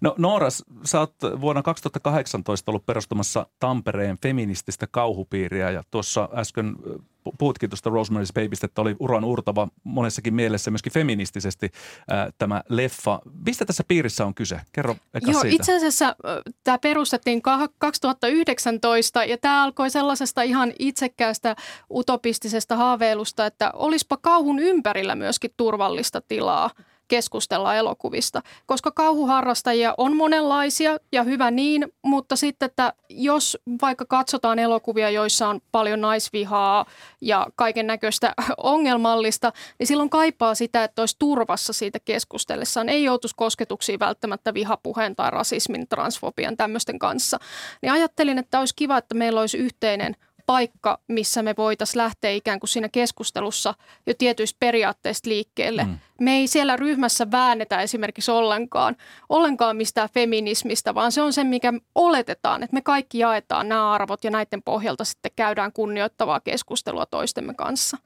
No 0.00 0.14
Noora, 0.18 0.48
sä 0.84 1.00
oot 1.00 1.14
vuonna 1.40 1.62
2018 1.62 2.70
ollut 2.70 2.86
perustamassa 2.86 3.46
Tampereen 3.58 4.18
feminististä 4.22 4.86
kauhupiiriä 4.90 5.70
ja 5.70 5.82
tuossa 5.90 6.28
äsken 6.34 6.76
puhutkin 7.38 7.70
tuosta 7.70 7.90
Rosemary's 7.90 8.32
Babystä, 8.34 8.66
että 8.66 8.80
oli 8.80 8.96
uran 8.98 9.24
urtava 9.24 9.68
monessakin 9.84 10.34
mielessä 10.34 10.70
myöskin 10.70 10.92
feministisesti 10.92 11.70
ää, 12.10 12.30
tämä 12.38 12.62
leffa. 12.68 13.20
Mistä 13.46 13.64
tässä 13.64 13.84
piirissä 13.88 14.26
on 14.26 14.34
kyse? 14.34 14.60
Kerro 14.72 14.96
eka 15.14 15.30
Joo, 15.30 15.40
siitä. 15.40 15.56
itse 15.56 15.76
asiassa 15.76 16.16
tämä 16.64 16.78
perustettiin 16.78 17.42
2019 17.78 19.24
ja 19.24 19.38
tämä 19.38 19.64
alkoi 19.64 19.90
sellaisesta 19.90 20.42
ihan 20.42 20.72
itsekkäästä 20.78 21.56
utopistisesta 21.90 22.76
haaveilusta, 22.76 23.46
että 23.46 23.70
olispa 23.74 24.16
kauhun 24.16 24.58
ympärillä 24.58 25.14
myöskin 25.14 25.50
turvallista 25.56 26.20
tilaa 26.20 26.70
keskustella 27.10 27.74
elokuvista, 27.74 28.42
koska 28.66 28.90
kauhuharrastajia 28.90 29.94
on 29.96 30.16
monenlaisia 30.16 30.98
ja 31.12 31.22
hyvä 31.22 31.50
niin, 31.50 31.92
mutta 32.02 32.36
sitten, 32.36 32.66
että 32.66 32.92
jos 33.08 33.58
vaikka 33.82 34.04
katsotaan 34.04 34.58
elokuvia, 34.58 35.10
joissa 35.10 35.48
on 35.48 35.60
paljon 35.72 36.00
naisvihaa 36.00 36.86
ja 37.20 37.46
kaiken 37.56 37.86
näköistä 37.86 38.34
ongelmallista, 38.56 39.52
niin 39.78 39.86
silloin 39.86 40.10
kaipaa 40.10 40.54
sitä, 40.54 40.84
että 40.84 41.02
olisi 41.02 41.16
turvassa 41.18 41.72
siitä 41.72 41.98
keskustellessaan. 42.04 42.88
Ei 42.88 43.04
joutuisi 43.04 43.36
kosketuksiin 43.36 44.00
välttämättä 44.00 44.54
vihapuheen 44.54 45.16
tai 45.16 45.30
rasismin, 45.30 45.88
transfobian 45.88 46.56
tämmöisten 46.56 46.98
kanssa. 46.98 47.38
Niin 47.82 47.92
ajattelin, 47.92 48.38
että 48.38 48.58
olisi 48.58 48.74
kiva, 48.76 48.98
että 48.98 49.14
meillä 49.14 49.40
olisi 49.40 49.58
yhteinen– 49.58 50.16
paikka, 50.50 50.98
missä 51.08 51.42
me 51.42 51.54
voitaisiin 51.58 52.02
lähteä 52.02 52.30
ikään 52.30 52.60
kuin 52.60 52.68
siinä 52.68 52.88
keskustelussa 52.88 53.74
jo 54.06 54.14
tietyistä 54.18 54.56
periaatteista 54.60 55.30
liikkeelle. 55.30 55.84
Mm. 55.84 55.98
Me 56.20 56.32
ei 56.36 56.46
siellä 56.46 56.76
ryhmässä 56.76 57.30
väännetä 57.30 57.80
esimerkiksi 57.80 58.30
ollenkaan, 58.30 58.96
ollenkaan 59.28 59.76
mistään 59.76 60.08
feminismistä, 60.14 60.94
vaan 60.94 61.12
se 61.12 61.22
on 61.22 61.32
se, 61.32 61.44
mikä 61.44 61.72
oletetaan, 61.94 62.62
että 62.62 62.74
me 62.74 62.82
kaikki 62.82 63.18
jaetaan 63.18 63.68
nämä 63.68 63.92
arvot 63.92 64.24
ja 64.24 64.30
näiden 64.30 64.62
pohjalta 64.62 65.04
sitten 65.04 65.32
käydään 65.36 65.72
kunnioittavaa 65.72 66.40
keskustelua 66.40 67.06
toistemme 67.06 67.54
kanssa. 67.54 67.98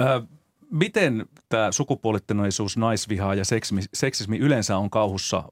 Ö, 0.00 0.22
miten 0.70 1.26
tämä 1.48 1.72
sukupuolittuneisuus, 1.72 2.76
naisviha 2.76 3.34
ja 3.34 3.44
seksismi, 3.44 3.80
seksismi 3.94 4.38
yleensä 4.38 4.76
on 4.76 4.90
kauhussa 4.90 5.42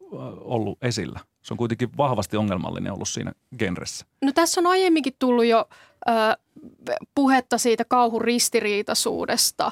ollut 0.40 0.78
esillä? 0.82 1.20
Se 1.42 1.54
on 1.54 1.58
kuitenkin 1.58 1.96
vahvasti 1.96 2.36
ongelmallinen 2.36 2.92
ollut 2.92 3.08
siinä 3.08 3.32
genressä. 3.58 4.06
No 4.22 4.32
tässä 4.32 4.60
on 4.60 4.66
aiemminkin 4.66 5.14
tullut 5.18 5.44
jo 5.44 5.68
puhetta 7.14 7.58
siitä 7.58 7.84
kauhun 7.84 8.20
ristiriitaisuudesta. 8.20 9.70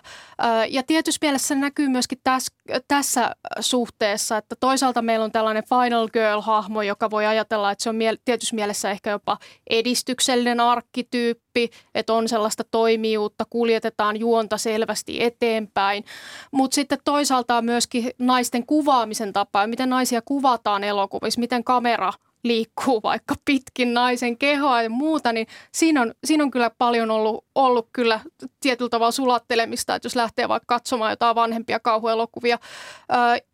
Ja 0.69 0.83
tietysti 0.83 1.27
mielessä 1.27 1.49
se 1.49 1.55
näkyy 1.55 1.89
myöskin 1.89 2.19
tässä, 2.25 2.53
tässä 2.89 3.37
suhteessa, 3.61 4.37
että 4.37 4.57
toisaalta 4.61 5.03
meillä 5.03 5.25
on 5.25 5.33
tällainen 5.33 5.63
final 5.69 6.09
girl-hahmo, 6.09 6.83
joka 6.83 7.11
voi 7.11 7.27
ajatella, 7.27 7.71
että 7.71 7.83
se 7.83 7.91
on 7.91 7.97
tietysti 8.25 8.55
mielessä 8.55 8.91
ehkä 8.91 9.11
jopa 9.11 9.39
edistyksellinen 9.71 10.61
arkkityyppi, 10.61 11.71
että 11.95 12.13
on 12.13 12.29
sellaista 12.29 12.65
toimijuutta, 12.71 13.45
kuljetetaan 13.51 14.21
juonta 14.21 14.59
selvästi 14.59 15.23
eteenpäin. 15.23 16.05
Mutta 16.53 16.75
sitten 16.75 16.99
toisaalta 17.05 17.63
myöskin 17.63 18.11
naisten 18.19 18.67
kuvaamisen 18.67 19.33
tapa, 19.33 19.67
miten 19.67 19.91
naisia 19.91 20.23
kuvataan 20.25 20.85
elokuvissa, 20.85 21.41
miten 21.41 21.65
kamera– 21.65 22.13
liikkuu 22.45 23.03
vaikka 23.03 23.35
pitkin 23.45 23.95
naisen 23.95 24.39
kehoa 24.39 24.83
ja 24.83 24.91
muuta, 24.91 25.33
niin 25.33 25.47
siinä 25.73 26.03
on, 26.03 26.15
siinä 26.25 26.45
on 26.45 26.51
kyllä 26.51 26.71
paljon 26.79 27.11
ollut, 27.11 27.45
ollut 27.55 27.89
kyllä 27.93 28.21
tietyllä 28.61 28.89
tavalla 28.89 29.13
sulattelemista, 29.13 29.95
että 29.95 30.07
jos 30.07 30.17
lähtee 30.17 30.49
vaikka 30.49 30.75
katsomaan 30.75 31.13
jotain 31.13 31.35
vanhempia 31.35 31.81
kauhuelokuvia. 31.81 32.59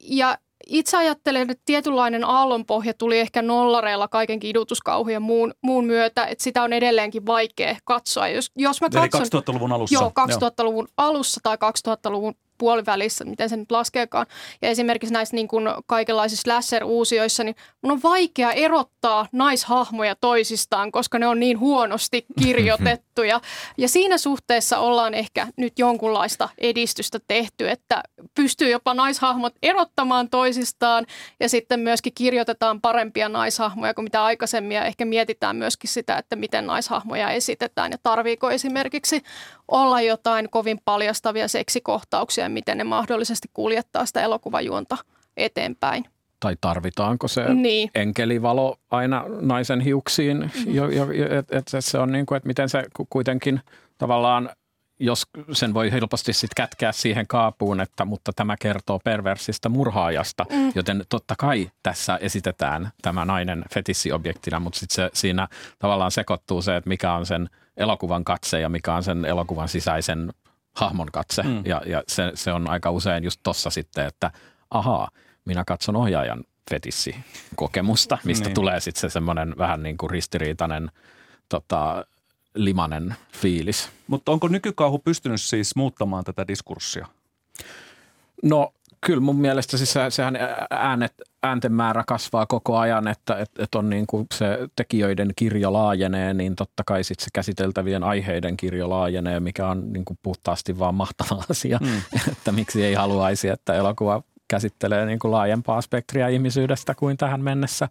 ja 0.00 0.38
itse 0.66 0.96
ajattelen, 0.96 1.50
että 1.50 1.62
tietynlainen 1.64 2.24
aallonpohja 2.24 2.94
tuli 2.94 3.18
ehkä 3.18 3.42
nollareilla 3.42 4.08
kaiken 4.08 4.40
kidutuskauhun 4.40 5.12
ja 5.12 5.20
muun, 5.20 5.54
muun 5.62 5.84
myötä, 5.84 6.24
että 6.24 6.44
sitä 6.44 6.62
on 6.62 6.72
edelleenkin 6.72 7.26
vaikea 7.26 7.76
katsoa. 7.84 8.28
Jos, 8.28 8.50
jos 8.56 8.80
mä 8.80 8.88
katson, 8.90 9.20
Eli 9.20 9.42
2000-luvun 9.42 9.72
alussa. 9.72 9.94
Joo, 9.94 10.12
2000-luvun 10.20 10.86
joo. 10.88 10.94
alussa 10.96 11.40
tai 11.42 11.56
2000-luvun 11.88 12.34
puolivälissä, 12.58 13.24
miten 13.24 13.48
se 13.48 13.56
nyt 13.56 13.70
laskeekaan. 13.70 14.26
Ja 14.62 14.68
esimerkiksi 14.68 15.12
näissä 15.12 15.36
niin 15.36 15.48
kuin 15.48 15.68
kaikenlaisissa 15.86 16.42
slasher-uusioissa, 16.42 17.44
niin 17.44 17.56
mun 17.82 17.92
on 17.92 18.02
vaikea 18.02 18.52
erottaa 18.52 19.26
naishahmoja 19.32 20.14
toisistaan, 20.20 20.92
koska 20.92 21.18
ne 21.18 21.26
on 21.26 21.40
niin 21.40 21.60
huonosti 21.60 22.26
kirjoitettuja. 22.42 23.40
Ja 23.78 23.88
siinä 23.88 24.18
suhteessa 24.18 24.78
ollaan 24.78 25.14
ehkä 25.14 25.46
nyt 25.56 25.78
jonkunlaista 25.78 26.48
edistystä 26.58 27.18
tehty, 27.28 27.70
että 27.70 28.02
pystyy 28.34 28.70
jopa 28.70 28.94
naishahmot 28.94 29.54
erottamaan 29.62 30.30
toisistaan 30.30 31.06
ja 31.40 31.48
sitten 31.48 31.80
myöskin 31.80 32.12
kirjoitetaan 32.14 32.80
parempia 32.80 33.28
naishahmoja 33.28 33.94
kuin 33.94 34.04
mitä 34.04 34.24
aikaisemmin 34.24 34.74
ja 34.74 34.84
ehkä 34.84 35.04
mietitään 35.04 35.56
myöskin 35.56 35.90
sitä, 35.90 36.18
että 36.18 36.36
miten 36.36 36.66
naishahmoja 36.66 37.30
esitetään 37.30 37.92
ja 37.92 37.98
tarviiko 38.02 38.50
esimerkiksi 38.50 39.22
olla 39.68 40.00
jotain 40.00 40.50
kovin 40.50 40.80
paljastavia 40.84 41.48
seksikohtauksia 41.48 42.45
ja 42.46 42.50
miten 42.50 42.78
ne 42.78 42.84
mahdollisesti 42.84 43.48
kuljettaa 43.52 44.06
sitä 44.06 44.20
elokuvajuonta 44.20 44.96
eteenpäin. 45.36 46.04
Tai 46.40 46.56
tarvitaanko 46.60 47.28
se 47.28 47.54
niin. 47.54 47.90
enkelivalo 47.94 48.76
aina 48.90 49.24
naisen 49.40 49.80
hiuksiin? 49.80 50.38
Mm-hmm. 50.38 50.74
Jo, 50.74 50.90
jo, 50.90 51.06
et, 51.38 51.52
et 51.52 51.64
se 51.78 51.98
on 51.98 52.12
niin 52.12 52.26
kuin, 52.26 52.36
että 52.36 52.46
miten 52.46 52.68
se 52.68 52.84
kuitenkin 53.10 53.60
tavallaan 53.98 54.50
jos 55.00 55.26
sen 55.52 55.74
voi 55.74 55.92
helposti 55.92 56.32
sitten 56.32 56.54
kätkeä 56.56 56.92
siihen 56.92 57.26
kaapuun, 57.26 57.80
että 57.80 58.04
mutta 58.04 58.32
tämä 58.36 58.56
kertoo 58.56 59.00
perversistä 59.04 59.68
murhaajasta, 59.68 60.46
mm. 60.50 60.72
joten 60.74 61.04
totta 61.08 61.34
kai 61.38 61.70
tässä 61.82 62.18
esitetään 62.20 62.90
tämä 63.02 63.24
nainen 63.24 63.64
fetissiobjektina, 63.74 64.60
mutta 64.60 64.78
sitten 64.78 65.10
siinä 65.12 65.48
tavallaan 65.78 66.10
sekoittuu 66.10 66.62
se, 66.62 66.76
että 66.76 66.88
mikä 66.88 67.12
on 67.12 67.26
sen 67.26 67.48
elokuvan 67.76 68.24
katse 68.24 68.60
ja 68.60 68.68
mikä 68.68 68.94
on 68.94 69.02
sen 69.02 69.24
elokuvan 69.24 69.68
sisäisen 69.68 70.32
hahmon 70.76 71.08
katse. 71.12 71.42
Mm. 71.42 71.62
Ja, 71.64 71.82
ja 71.86 72.02
se, 72.08 72.32
se 72.34 72.52
on 72.52 72.70
aika 72.70 72.90
usein 72.90 73.24
just 73.24 73.40
tossa 73.42 73.70
sitten, 73.70 74.06
että 74.06 74.30
ahaa, 74.70 75.10
minä 75.44 75.64
katson 75.66 75.96
ohjaajan 75.96 76.44
fetissikokemusta, 76.70 78.18
mistä 78.24 78.44
niin. 78.44 78.54
tulee 78.54 78.80
sitten 78.80 79.00
se 79.00 79.12
semmoinen 79.12 79.54
vähän 79.58 79.82
niin 79.82 79.98
kuin 79.98 80.10
ristiriitainen 80.10 80.90
tota, 81.48 82.06
limanen 82.54 83.14
fiilis. 83.32 83.90
Mutta 84.06 84.32
onko 84.32 84.48
nykykauhu 84.48 84.98
pystynyt 84.98 85.40
siis 85.40 85.76
muuttamaan 85.76 86.24
tätä 86.24 86.48
diskurssia? 86.48 87.06
No 88.42 88.72
kyllä 89.00 89.20
mun 89.20 89.36
mielestä 89.36 89.76
siis 89.76 89.94
sehän 90.08 90.38
äänet, 90.70 91.14
äänten 91.46 91.72
määrä 91.72 92.04
kasvaa 92.06 92.46
koko 92.46 92.78
ajan, 92.78 93.08
että 93.08 93.38
et, 93.38 93.50
et 93.58 93.74
on 93.74 93.90
niin 93.90 94.06
kuin 94.06 94.26
se 94.34 94.58
tekijöiden 94.76 95.32
kirjo 95.36 95.72
laajenee, 95.72 96.34
niin 96.34 96.56
totta 96.56 96.82
kai 96.86 97.04
sitten 97.04 97.24
se 97.24 97.30
käsiteltävien 97.34 98.02
aiheiden 98.02 98.56
kirjo 98.56 98.90
laajenee, 98.90 99.40
mikä 99.40 99.68
on 99.68 99.92
niin 99.92 100.04
kuin 100.04 100.18
puhtaasti 100.22 100.78
vaan 100.78 100.94
mahtava 100.94 101.42
asia, 101.50 101.78
mm. 101.82 102.02
että 102.32 102.52
miksi 102.52 102.84
ei 102.84 102.94
haluaisi, 102.94 103.48
että 103.48 103.74
elokuva 103.74 104.22
käsittelee 104.48 105.06
niin 105.06 105.18
kuin 105.18 105.32
laajempaa 105.32 105.80
spektria 105.80 106.28
ihmisyydestä 106.28 106.94
kuin 106.94 107.16
tähän 107.16 107.40
mennessä. 107.40 107.88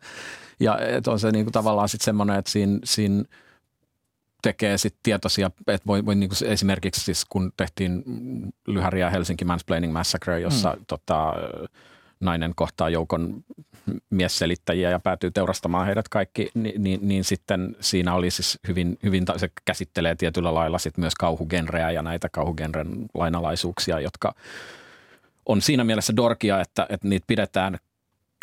Ja 0.59 0.79
et 0.79 1.07
on 1.07 1.19
se 1.19 1.31
niin 1.31 1.45
kuin 1.45 1.53
tavallaan 1.53 1.89
sitten 1.89 2.05
semmoinen, 2.05 2.39
että 2.39 2.51
siinä, 2.51 2.79
siinä– 2.83 3.23
tekee 4.45 4.77
sit 4.77 4.95
tietoisia, 5.03 5.51
että 5.67 5.87
voi, 5.87 6.05
voi 6.05 6.15
niinku 6.15 6.35
esimerkiksi 6.45 7.01
siis 7.01 7.25
kun 7.29 7.51
tehtiin 7.57 8.03
Lyhäriä 8.67 9.09
Helsinki 9.09 9.45
Mansplaining 9.45 9.93
Massacre, 9.93 10.39
jossa 10.39 10.71
hmm. 10.71 10.85
tota, 10.87 11.33
nainen 12.19 12.53
kohtaa 12.55 12.89
joukon 12.89 13.43
miesselittäjiä 14.09 14.89
ja 14.89 14.99
päätyy 14.99 15.31
teurastamaan 15.31 15.85
heidät 15.85 16.09
kaikki, 16.09 16.49
niin, 16.53 16.83
niin, 16.83 16.99
niin 17.07 17.23
sitten 17.23 17.75
siinä 17.79 18.13
oli 18.13 18.31
siis 18.31 18.59
hyvin, 18.67 18.97
hyvin, 19.03 19.25
se 19.37 19.49
käsittelee 19.65 20.15
tietyllä 20.15 20.53
lailla 20.53 20.77
sit 20.77 20.97
myös 20.97 21.15
kauhugenreä 21.15 21.91
ja 21.91 22.01
näitä 22.01 22.29
kauhugenren 22.29 23.05
lainalaisuuksia, 23.13 23.99
jotka 23.99 24.35
on 25.45 25.61
siinä 25.61 25.83
mielessä 25.83 26.15
dorkia, 26.15 26.61
että, 26.61 26.85
että 26.89 27.07
niitä 27.07 27.23
pidetään 27.27 27.77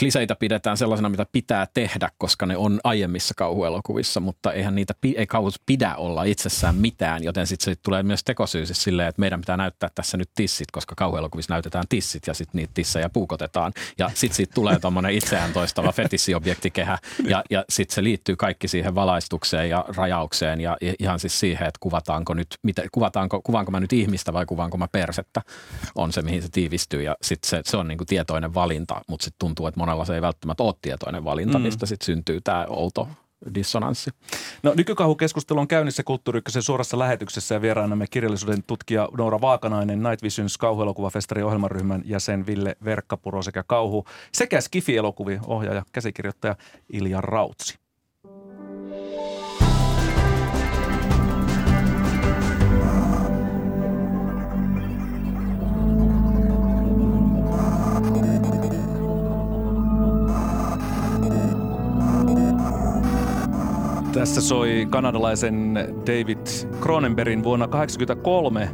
kliseitä 0.03 0.37
pidetään 0.37 0.77
sellaisena, 0.77 1.09
mitä 1.09 1.27
pitää 1.33 1.67
tehdä, 1.75 2.09
koska 2.19 2.47
ne 2.47 2.57
on 2.57 2.81
aiemmissa 2.85 3.35
kauhuelokuvissa, 3.37 4.21
mutta 4.21 4.53
eihän 4.53 4.75
niitä 4.75 4.95
ei 5.17 5.27
kauhus 5.27 5.61
pidä 5.67 5.95
olla 5.97 6.25
itsessään 6.25 6.75
mitään, 6.75 7.25
joten 7.25 7.47
sitten 7.47 7.65
sit 7.65 7.83
tulee 7.83 8.03
myös 8.03 8.25
tekosyy 8.25 8.67
siis 8.67 8.83
silleen, 8.83 9.09
että 9.09 9.21
meidän 9.21 9.41
pitää 9.41 9.57
näyttää 9.57 9.91
tässä 9.95 10.17
nyt 10.17 10.31
tissit, 10.35 10.71
koska 10.73 10.95
kauhuelokuvissa 10.95 11.55
näytetään 11.55 11.85
tissit 11.89 12.27
ja 12.27 12.35
sitten 12.35 12.59
niitä 12.59 12.71
tissejä 12.75 13.09
puukotetaan. 13.09 13.73
Ja 13.99 14.09
sitten 14.09 14.37
siitä 14.37 14.55
tulee 14.55 14.79
tuommoinen 14.79 15.13
itseään 15.13 15.53
toistava 15.53 15.93
fetissiobjektikehä 15.93 16.99
ja, 17.25 17.43
ja 17.51 17.65
sitten 17.69 17.95
se 17.95 18.03
liittyy 18.03 18.37
kaikki 18.37 18.69
siihen 18.69 18.95
valaistukseen 18.95 19.71
ja 19.71 19.85
rajaukseen 19.97 20.61
ja 20.61 20.77
ihan 20.99 21.19
siis 21.19 21.41
siihen, 21.41 21.69
että 21.69 21.79
kuvataanko 21.81 22.35
nyt, 22.35 22.49
mitä, 22.63 22.83
kuvataanko, 22.93 23.41
kuvaanko 23.43 23.71
mä 23.71 23.81
nyt 23.81 23.93
ihmistä 23.93 24.33
vai 24.33 24.47
kuvaanko 24.47 24.79
mä 24.79 24.89
persettä, 24.89 25.43
on 25.95 26.13
se 26.13 26.23
mihin 26.23 26.43
se 26.43 26.49
tiivistyy 26.53 27.03
ja 27.03 27.17
sitten 27.23 27.51
se, 27.51 27.61
se 27.65 27.77
on 27.77 27.89
niinku 27.89 28.05
tietoinen 28.05 28.55
valinta, 28.55 29.01
mutta 29.09 29.25
sitten 29.25 29.39
tuntuu, 29.39 29.67
että 29.67 29.79
monella 29.93 30.05
se 30.05 30.15
ei 30.15 30.23
välttämättä 30.23 30.63
ole 30.63 30.75
tietoinen 30.83 31.25
valinta, 31.25 31.59
mm. 31.59 31.63
mistä 31.63 31.87
sitten 31.87 32.07
syntyy 32.07 32.41
tämä 32.41 32.67
outo 32.69 33.09
dissonanssi. 33.55 34.11
No 34.63 34.73
nykykauhukeskustelu 34.77 35.61
on 35.61 35.69
käynnissä 35.69 36.03
Kulttuuri 36.03 36.41
suorassa 36.61 36.99
lähetyksessä 36.99 37.55
ja 37.55 37.63
vieraanamme 37.63 38.07
kirjallisuuden 38.11 38.63
tutkija 38.67 39.09
Noora 39.19 39.41
Vaakanainen, 39.41 40.03
Night 40.03 40.23
Visions 40.23 40.59
kauhuelokuvafestarin 40.59 41.45
ohjelmaryhmän 41.45 42.03
jäsen 42.05 42.47
Ville 42.47 42.77
Verkkapuro 42.85 43.43
sekä 43.43 43.63
kauhu 43.67 44.05
sekä 44.33 44.61
Skifi-elokuvien 44.61 45.41
ohjaaja, 45.47 45.83
käsikirjoittaja 45.93 46.57
Ilja 46.93 47.21
Rautsi. 47.21 47.82
Tässä 64.13 64.41
soi 64.41 64.87
kanadalaisen 64.91 65.75
David 66.07 66.47
Cronenbergin 66.81 67.45
vuonna 67.45 67.69
1983 67.69 68.71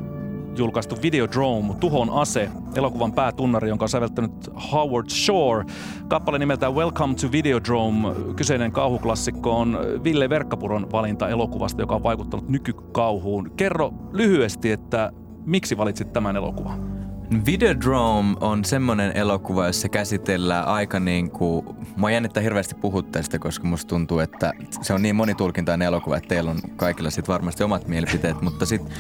julkaistu 0.57 0.97
Videodrome, 1.03 1.75
Tuhon 1.81 2.11
ase, 2.11 2.51
elokuvan 2.75 3.13
päätunnari, 3.13 3.69
jonka 3.69 3.85
on 3.85 3.89
säveltänyt 3.89 4.33
Howard 4.73 5.09
Shore. 5.09 5.65
Kappale 6.09 6.39
nimeltään 6.39 6.75
Welcome 6.75 7.15
to 7.15 7.33
Videodrome, 7.33 8.09
kyseinen 8.37 8.73
kauhuklassikko 8.73 9.61
on 9.61 9.79
Ville 10.05 10.29
Verkkapuron 10.29 10.93
valinta 10.93 11.29
elokuvasta, 11.29 11.83
joka 11.83 11.95
on 11.95 12.03
vaikuttanut 12.03 12.49
nykykauhuun. 12.49 13.51
Kerro 13.57 13.93
lyhyesti, 14.13 14.71
että 14.71 15.13
miksi 15.45 15.77
valitsit 15.77 16.13
tämän 16.13 16.37
elokuvan? 16.37 16.98
Videodrome 17.47 18.37
on 18.41 18.65
semmonen 18.65 19.17
elokuva, 19.17 19.67
jossa 19.67 19.89
käsitellään 19.89 20.67
aika 20.67 21.01
niin 21.01 21.31
kuin, 21.31 21.67
mä 21.97 22.11
jännittää 22.11 22.43
hirveästi 22.43 22.75
puhua 22.75 23.03
tästä, 23.03 23.39
koska 23.39 23.67
musta 23.67 23.89
tuntuu, 23.89 24.19
että 24.19 24.53
se 24.83 24.93
on 24.93 25.03
niin 25.03 25.17
monitulkintainen 25.17 25.87
elokuva, 25.87 26.17
että 26.17 26.29
teillä 26.29 26.51
on 26.51 26.59
kaikilla 26.77 27.11
sit 27.11 27.29
varmasti 27.29 27.65
omat 27.65 27.89
mielipiteet, 27.89 28.43
mutta 28.43 28.67
sitten 28.67 28.93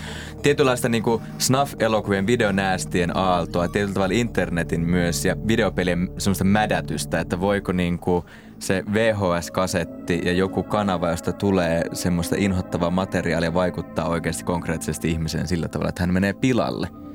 tietynlaista 0.42 0.88
niin 0.88 1.02
kuin 1.02 1.22
snuff-elokuvien 1.38 2.26
videonäästien 2.26 3.16
aaltoa, 3.16 3.68
tietyllä 3.68 3.94
tavalla 3.94 4.14
internetin 4.14 4.80
myös 4.80 5.24
ja 5.24 5.36
videopelien 5.48 6.08
semmoista 6.18 6.44
mädätystä, 6.44 7.20
että 7.20 7.40
voiko 7.40 7.72
niin 7.72 7.98
kuin 7.98 8.24
se 8.58 8.84
VHS-kasetti 8.92 10.20
ja 10.24 10.32
joku 10.32 10.62
kanava, 10.62 11.10
josta 11.10 11.32
tulee 11.32 11.82
semmoista 11.92 12.36
inhottavaa 12.38 12.90
materiaalia 12.90 13.54
vaikuttaa 13.54 14.08
oikeasti 14.08 14.44
konkreettisesti 14.44 15.10
ihmiseen 15.10 15.48
sillä 15.48 15.68
tavalla, 15.68 15.88
että 15.88 16.02
hän 16.02 16.14
menee 16.14 16.32
pilalle. 16.32 17.07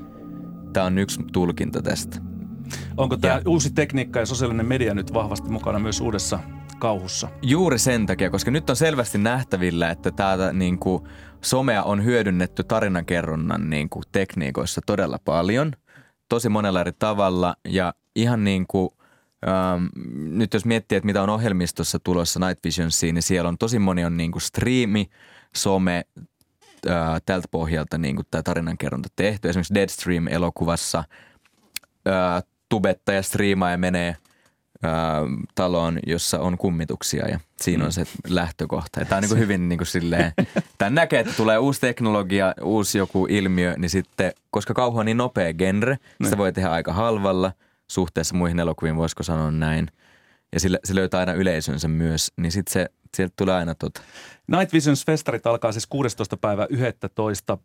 Tämä 0.74 0.86
on 0.86 0.98
yksi 0.98 1.22
tulkinta 1.32 1.82
tästä. 1.82 2.18
Onko 2.98 3.18
tämä 3.18 3.34
ja. 3.34 3.42
uusi 3.48 3.74
tekniikka 3.74 4.20
ja 4.20 4.26
sosiaalinen 4.26 4.66
media 4.66 4.94
nyt 4.94 5.14
vahvasti 5.14 5.50
mukana 5.50 5.80
myös 5.80 6.02
uudessa 6.02 6.40
kauhussa? 6.80 7.28
Juuri 7.42 7.80
sen 7.80 8.06
takia, 8.06 8.30
koska 8.30 8.52
nyt 8.52 8.70
on 8.70 8.76
selvästi 8.76 9.18
nähtävillä, 9.18 9.90
että 9.90 10.12
täältä 10.12 10.54
niin 10.54 10.80
kuin, 10.80 11.04
somea 11.42 11.84
on 11.84 12.06
hyödynnetty 12.06 12.64
tarinankerronnan 12.64 13.70
niin 13.70 13.90
kuin, 13.90 14.04
tekniikoissa 14.12 14.82
todella 14.86 15.20
paljon, 15.26 15.74
tosi 16.30 16.50
monella 16.50 16.82
eri 16.82 16.92
tavalla 17.00 17.56
ja 17.68 17.94
ihan 18.16 18.44
niin 18.44 18.66
kuin, 18.68 18.90
ähm, 19.48 19.86
nyt 20.38 20.54
jos 20.54 20.66
miettii, 20.66 20.96
että 20.96 21.06
mitä 21.06 21.24
on 21.24 21.30
ohjelmistossa 21.30 22.00
tulossa 22.00 22.40
Night 22.40 22.64
Visionsiin, 22.64 23.16
niin 23.16 23.24
siellä 23.24 23.50
on 23.50 23.58
tosi 23.58 23.80
moni 23.80 24.06
on 24.06 24.18
niin 24.18 24.32
kuin 24.32 24.42
striimi, 24.42 25.10
some, 25.56 26.04
ää, 26.90 27.20
tältä 27.26 27.48
pohjalta 27.52 27.98
niin 27.98 28.20
tämä 28.32 28.44
tarinankerronta 28.44 29.10
tehty. 29.16 29.50
Esimerkiksi 29.50 29.74
Deadstream-elokuvassa 29.74 31.04
ää, 32.06 32.42
tubettaja 32.70 33.24
striimaa 33.24 33.72
ja 33.72 33.78
menee 33.78 34.16
ää, 34.84 35.22
taloon, 35.56 36.00
jossa 36.08 36.40
on 36.40 36.58
kummituksia 36.58 37.28
ja 37.28 37.40
siinä 37.62 37.86
on 37.86 37.92
se 37.92 38.06
lähtökohta. 38.28 39.06
tämä 39.06 39.18
on 39.18 39.24
niin 39.24 39.40
hyvin 39.40 39.70
niin 39.70 39.78
kuin 39.78 39.88
silleen, 39.88 40.34
tämän 40.78 40.96
näkee, 40.96 41.20
että 41.20 41.34
tulee 41.34 41.58
uusi 41.58 41.82
teknologia, 41.82 42.54
uusi 42.62 42.98
joku 42.98 43.28
ilmiö, 43.30 43.76
niin 43.78 43.90
sitten, 43.90 44.32
koska 44.52 44.74
kauhu 44.74 44.98
on 44.98 45.06
niin 45.06 45.18
nopea 45.18 45.54
genre, 45.54 45.96
sitä 45.96 46.30
niin. 46.30 46.38
voi 46.38 46.54
tehdä 46.54 46.70
aika 46.70 46.94
halvalla 46.94 47.52
suhteessa 47.88 48.36
muihin 48.36 48.60
elokuviin, 48.60 48.96
voisiko 48.96 49.24
sanoa 49.24 49.52
näin. 49.52 49.88
Ja 50.54 50.60
sillä, 50.60 50.80
se 50.84 50.96
löytää 50.96 51.20
aina 51.20 51.34
yleisönsä 51.34 51.88
myös, 51.88 52.32
niin 52.38 52.52
sitten 52.52 52.74
se 52.74 52.90
sieltä 53.16 53.34
tulee 53.38 53.55
aina 53.55 53.76
tota. 53.76 54.01
Night 54.47 54.74
Visions 54.74 55.05
festarit 55.05 55.47
alkaa 55.47 55.72
siis 55.72 55.88
16. 55.88 56.38
päivä 56.38 56.68
11. 56.70 57.57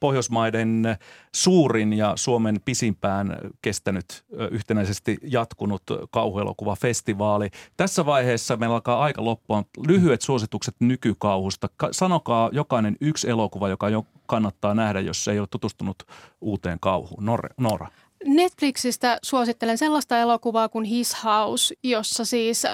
Pohjoismaiden 0.00 0.96
suurin 1.34 1.92
ja 1.92 2.12
Suomen 2.16 2.60
pisimpään 2.64 3.38
kestänyt 3.62 4.24
yhtenäisesti 4.50 5.18
jatkunut 5.22 5.82
kauhuelokuvafestivaali. 6.10 7.50
Tässä 7.76 8.06
vaiheessa 8.06 8.56
meillä 8.56 8.74
alkaa 8.74 9.02
aika 9.02 9.24
loppua. 9.24 9.64
Lyhyet 9.86 10.22
suositukset 10.22 10.74
nykykauhusta. 10.80 11.68
Sanokaa 11.90 12.50
jokainen 12.52 12.96
yksi 13.00 13.30
elokuva, 13.30 13.68
joka 13.68 13.88
jo 13.88 14.06
kannattaa 14.26 14.74
nähdä, 14.74 15.00
jos 15.00 15.28
ei 15.28 15.38
ole 15.38 15.48
tutustunut 15.50 16.02
uuteen 16.40 16.80
kauhuun. 16.80 17.24
Nora. 17.58 17.88
Netflixistä 18.26 19.18
suosittelen 19.22 19.78
sellaista 19.78 20.18
elokuvaa 20.18 20.68
kuin 20.68 20.84
His 20.84 21.24
House, 21.24 21.74
jossa 21.82 22.24
siis 22.24 22.64
äh, 22.64 22.72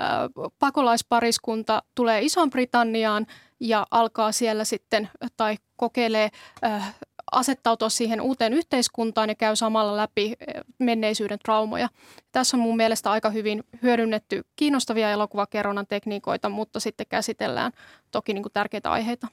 pakolaispariskunta 0.59 1.83
tulee 1.95 2.23
Iso-Britanniaan 2.23 3.27
ja 3.61 3.87
alkaa 3.91 4.33
siellä 4.33 4.65
sitten 4.65 5.09
tai 5.37 5.57
kokeilee 5.77 6.29
äh, 6.65 6.95
asettautua 7.33 7.89
siihen 7.89 8.21
uuteen 8.21 8.53
yhteiskuntaan 8.53 9.29
ja 9.29 9.35
käy 9.35 9.57
samalla 9.57 9.97
läpi 9.97 10.27
äh, 10.27 10.63
menneisyyden 10.79 11.39
traumoja. 11.45 11.89
Tässä 12.33 12.57
on 12.57 12.63
mun 12.63 12.77
mielestä 12.77 13.11
aika 13.11 13.31
hyvin 13.31 13.65
hyödynnetty 13.83 14.43
kiinnostavia 14.57 15.11
elokuvakerronnan 15.11 15.87
tekniikoita, 15.87 16.49
mutta 16.49 16.81
sitten 16.81 17.07
käsitellään 17.09 17.73
toki 18.11 18.35
niin 18.35 18.43
kuin 18.43 18.53
tärkeitä 18.53 18.91
aiheita. 18.91 19.29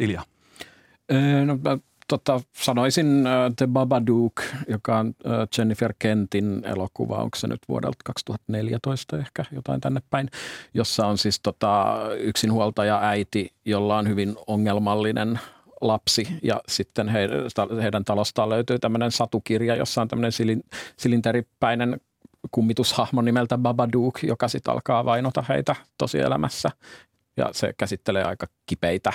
Ilja. 0.00 0.22
No, 1.44 1.58
tota, 2.08 2.40
sanoisin 2.52 3.06
uh, 3.06 3.54
The 3.56 3.66
Babadook, 3.66 4.32
joka 4.68 4.98
on 4.98 5.06
uh, 5.06 5.32
Jennifer 5.58 5.94
Kentin 5.98 6.62
elokuva, 6.64 7.16
onko 7.16 7.36
se 7.36 7.46
nyt 7.46 7.60
vuodelta 7.68 7.98
2014 8.04 9.18
ehkä 9.18 9.44
jotain 9.52 9.80
tänne 9.80 10.02
päin, 10.10 10.30
jossa 10.74 11.06
on 11.06 11.18
siis 11.18 11.40
tota, 11.40 11.96
yksinhuoltaja 12.18 13.00
äiti, 13.02 13.52
jolla 13.64 13.98
on 13.98 14.08
hyvin 14.08 14.36
ongelmallinen 14.46 15.40
lapsi. 15.80 16.28
Ja 16.42 16.60
sitten 16.68 17.08
he, 17.08 17.28
heidän 17.82 18.04
talostaan 18.04 18.48
löytyy 18.48 18.78
tämmöinen 18.78 19.10
satukirja, 19.10 19.76
jossa 19.76 20.02
on 20.02 20.08
tämmöinen 20.08 20.32
silin, 20.32 20.64
silinteripäinen 20.96 22.00
kummitushahmo 22.50 23.22
nimeltä 23.22 23.58
Babadook, 23.58 24.22
joka 24.22 24.48
sitten 24.48 24.72
alkaa 24.72 25.04
vainota 25.04 25.44
heitä 25.48 25.76
tosielämässä 25.98 26.70
ja 27.36 27.48
se 27.52 27.74
käsittelee 27.76 28.24
aika 28.24 28.46
kipeitä 28.66 29.12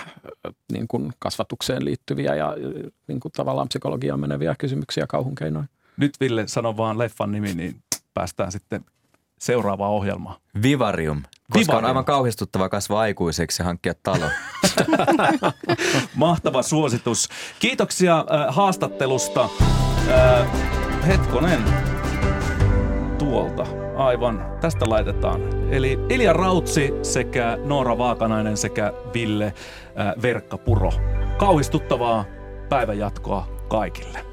niin 0.72 0.88
kuin 0.88 1.13
kasvatukseen 1.20 1.86
liittyviä 1.86 2.36
ja 2.36 2.55
niin 3.07 3.20
kuin 3.20 3.32
tavallaan 3.32 3.67
psykologiaan 3.67 4.20
meneviä 4.20 4.55
kysymyksiä 4.57 5.07
kauhun 5.07 5.36
keinoin. 5.36 5.70
Nyt 5.97 6.20
Ville 6.20 6.47
sano 6.47 6.78
vaan 6.78 6.97
leffan 6.97 7.32
nimi, 7.32 7.53
niin 7.53 7.84
päästään 8.13 8.51
sitten 8.51 8.86
seuraavaan 9.39 9.91
ohjelmaan. 9.91 10.36
Vivarium. 10.61 11.22
Koska 11.22 11.59
Vivarium. 11.59 11.78
on 11.78 11.86
aivan 11.86 12.05
kauhistuttava 12.05 12.70
kasvaa 12.70 13.01
aikuiseksi 13.01 13.61
ja 13.61 13.65
hankkia 13.65 13.93
talo. 14.03 14.30
Mahtava 16.15 16.61
suositus. 16.61 17.30
Kiitoksia 17.59 18.17
äh, 18.17 18.55
haastattelusta. 18.55 19.49
Äh, 20.09 20.47
hetkonen 21.07 21.63
tuolta. 23.20 23.88
Aivan, 24.00 24.58
tästä 24.62 24.86
laitetaan. 24.89 25.41
Eli 25.74 26.00
Ilja 26.10 26.34
Rautsi 26.34 26.93
sekä 27.02 27.58
Noora 27.64 27.97
Vaakanainen 27.97 28.58
sekä 28.58 28.93
Ville 29.14 29.45
äh, 29.45 29.54
Verkkapuro. 30.22 30.91
Kauhistuttavaa 31.38 32.26
päivänjatkoa 32.70 33.47
kaikille. 33.68 34.28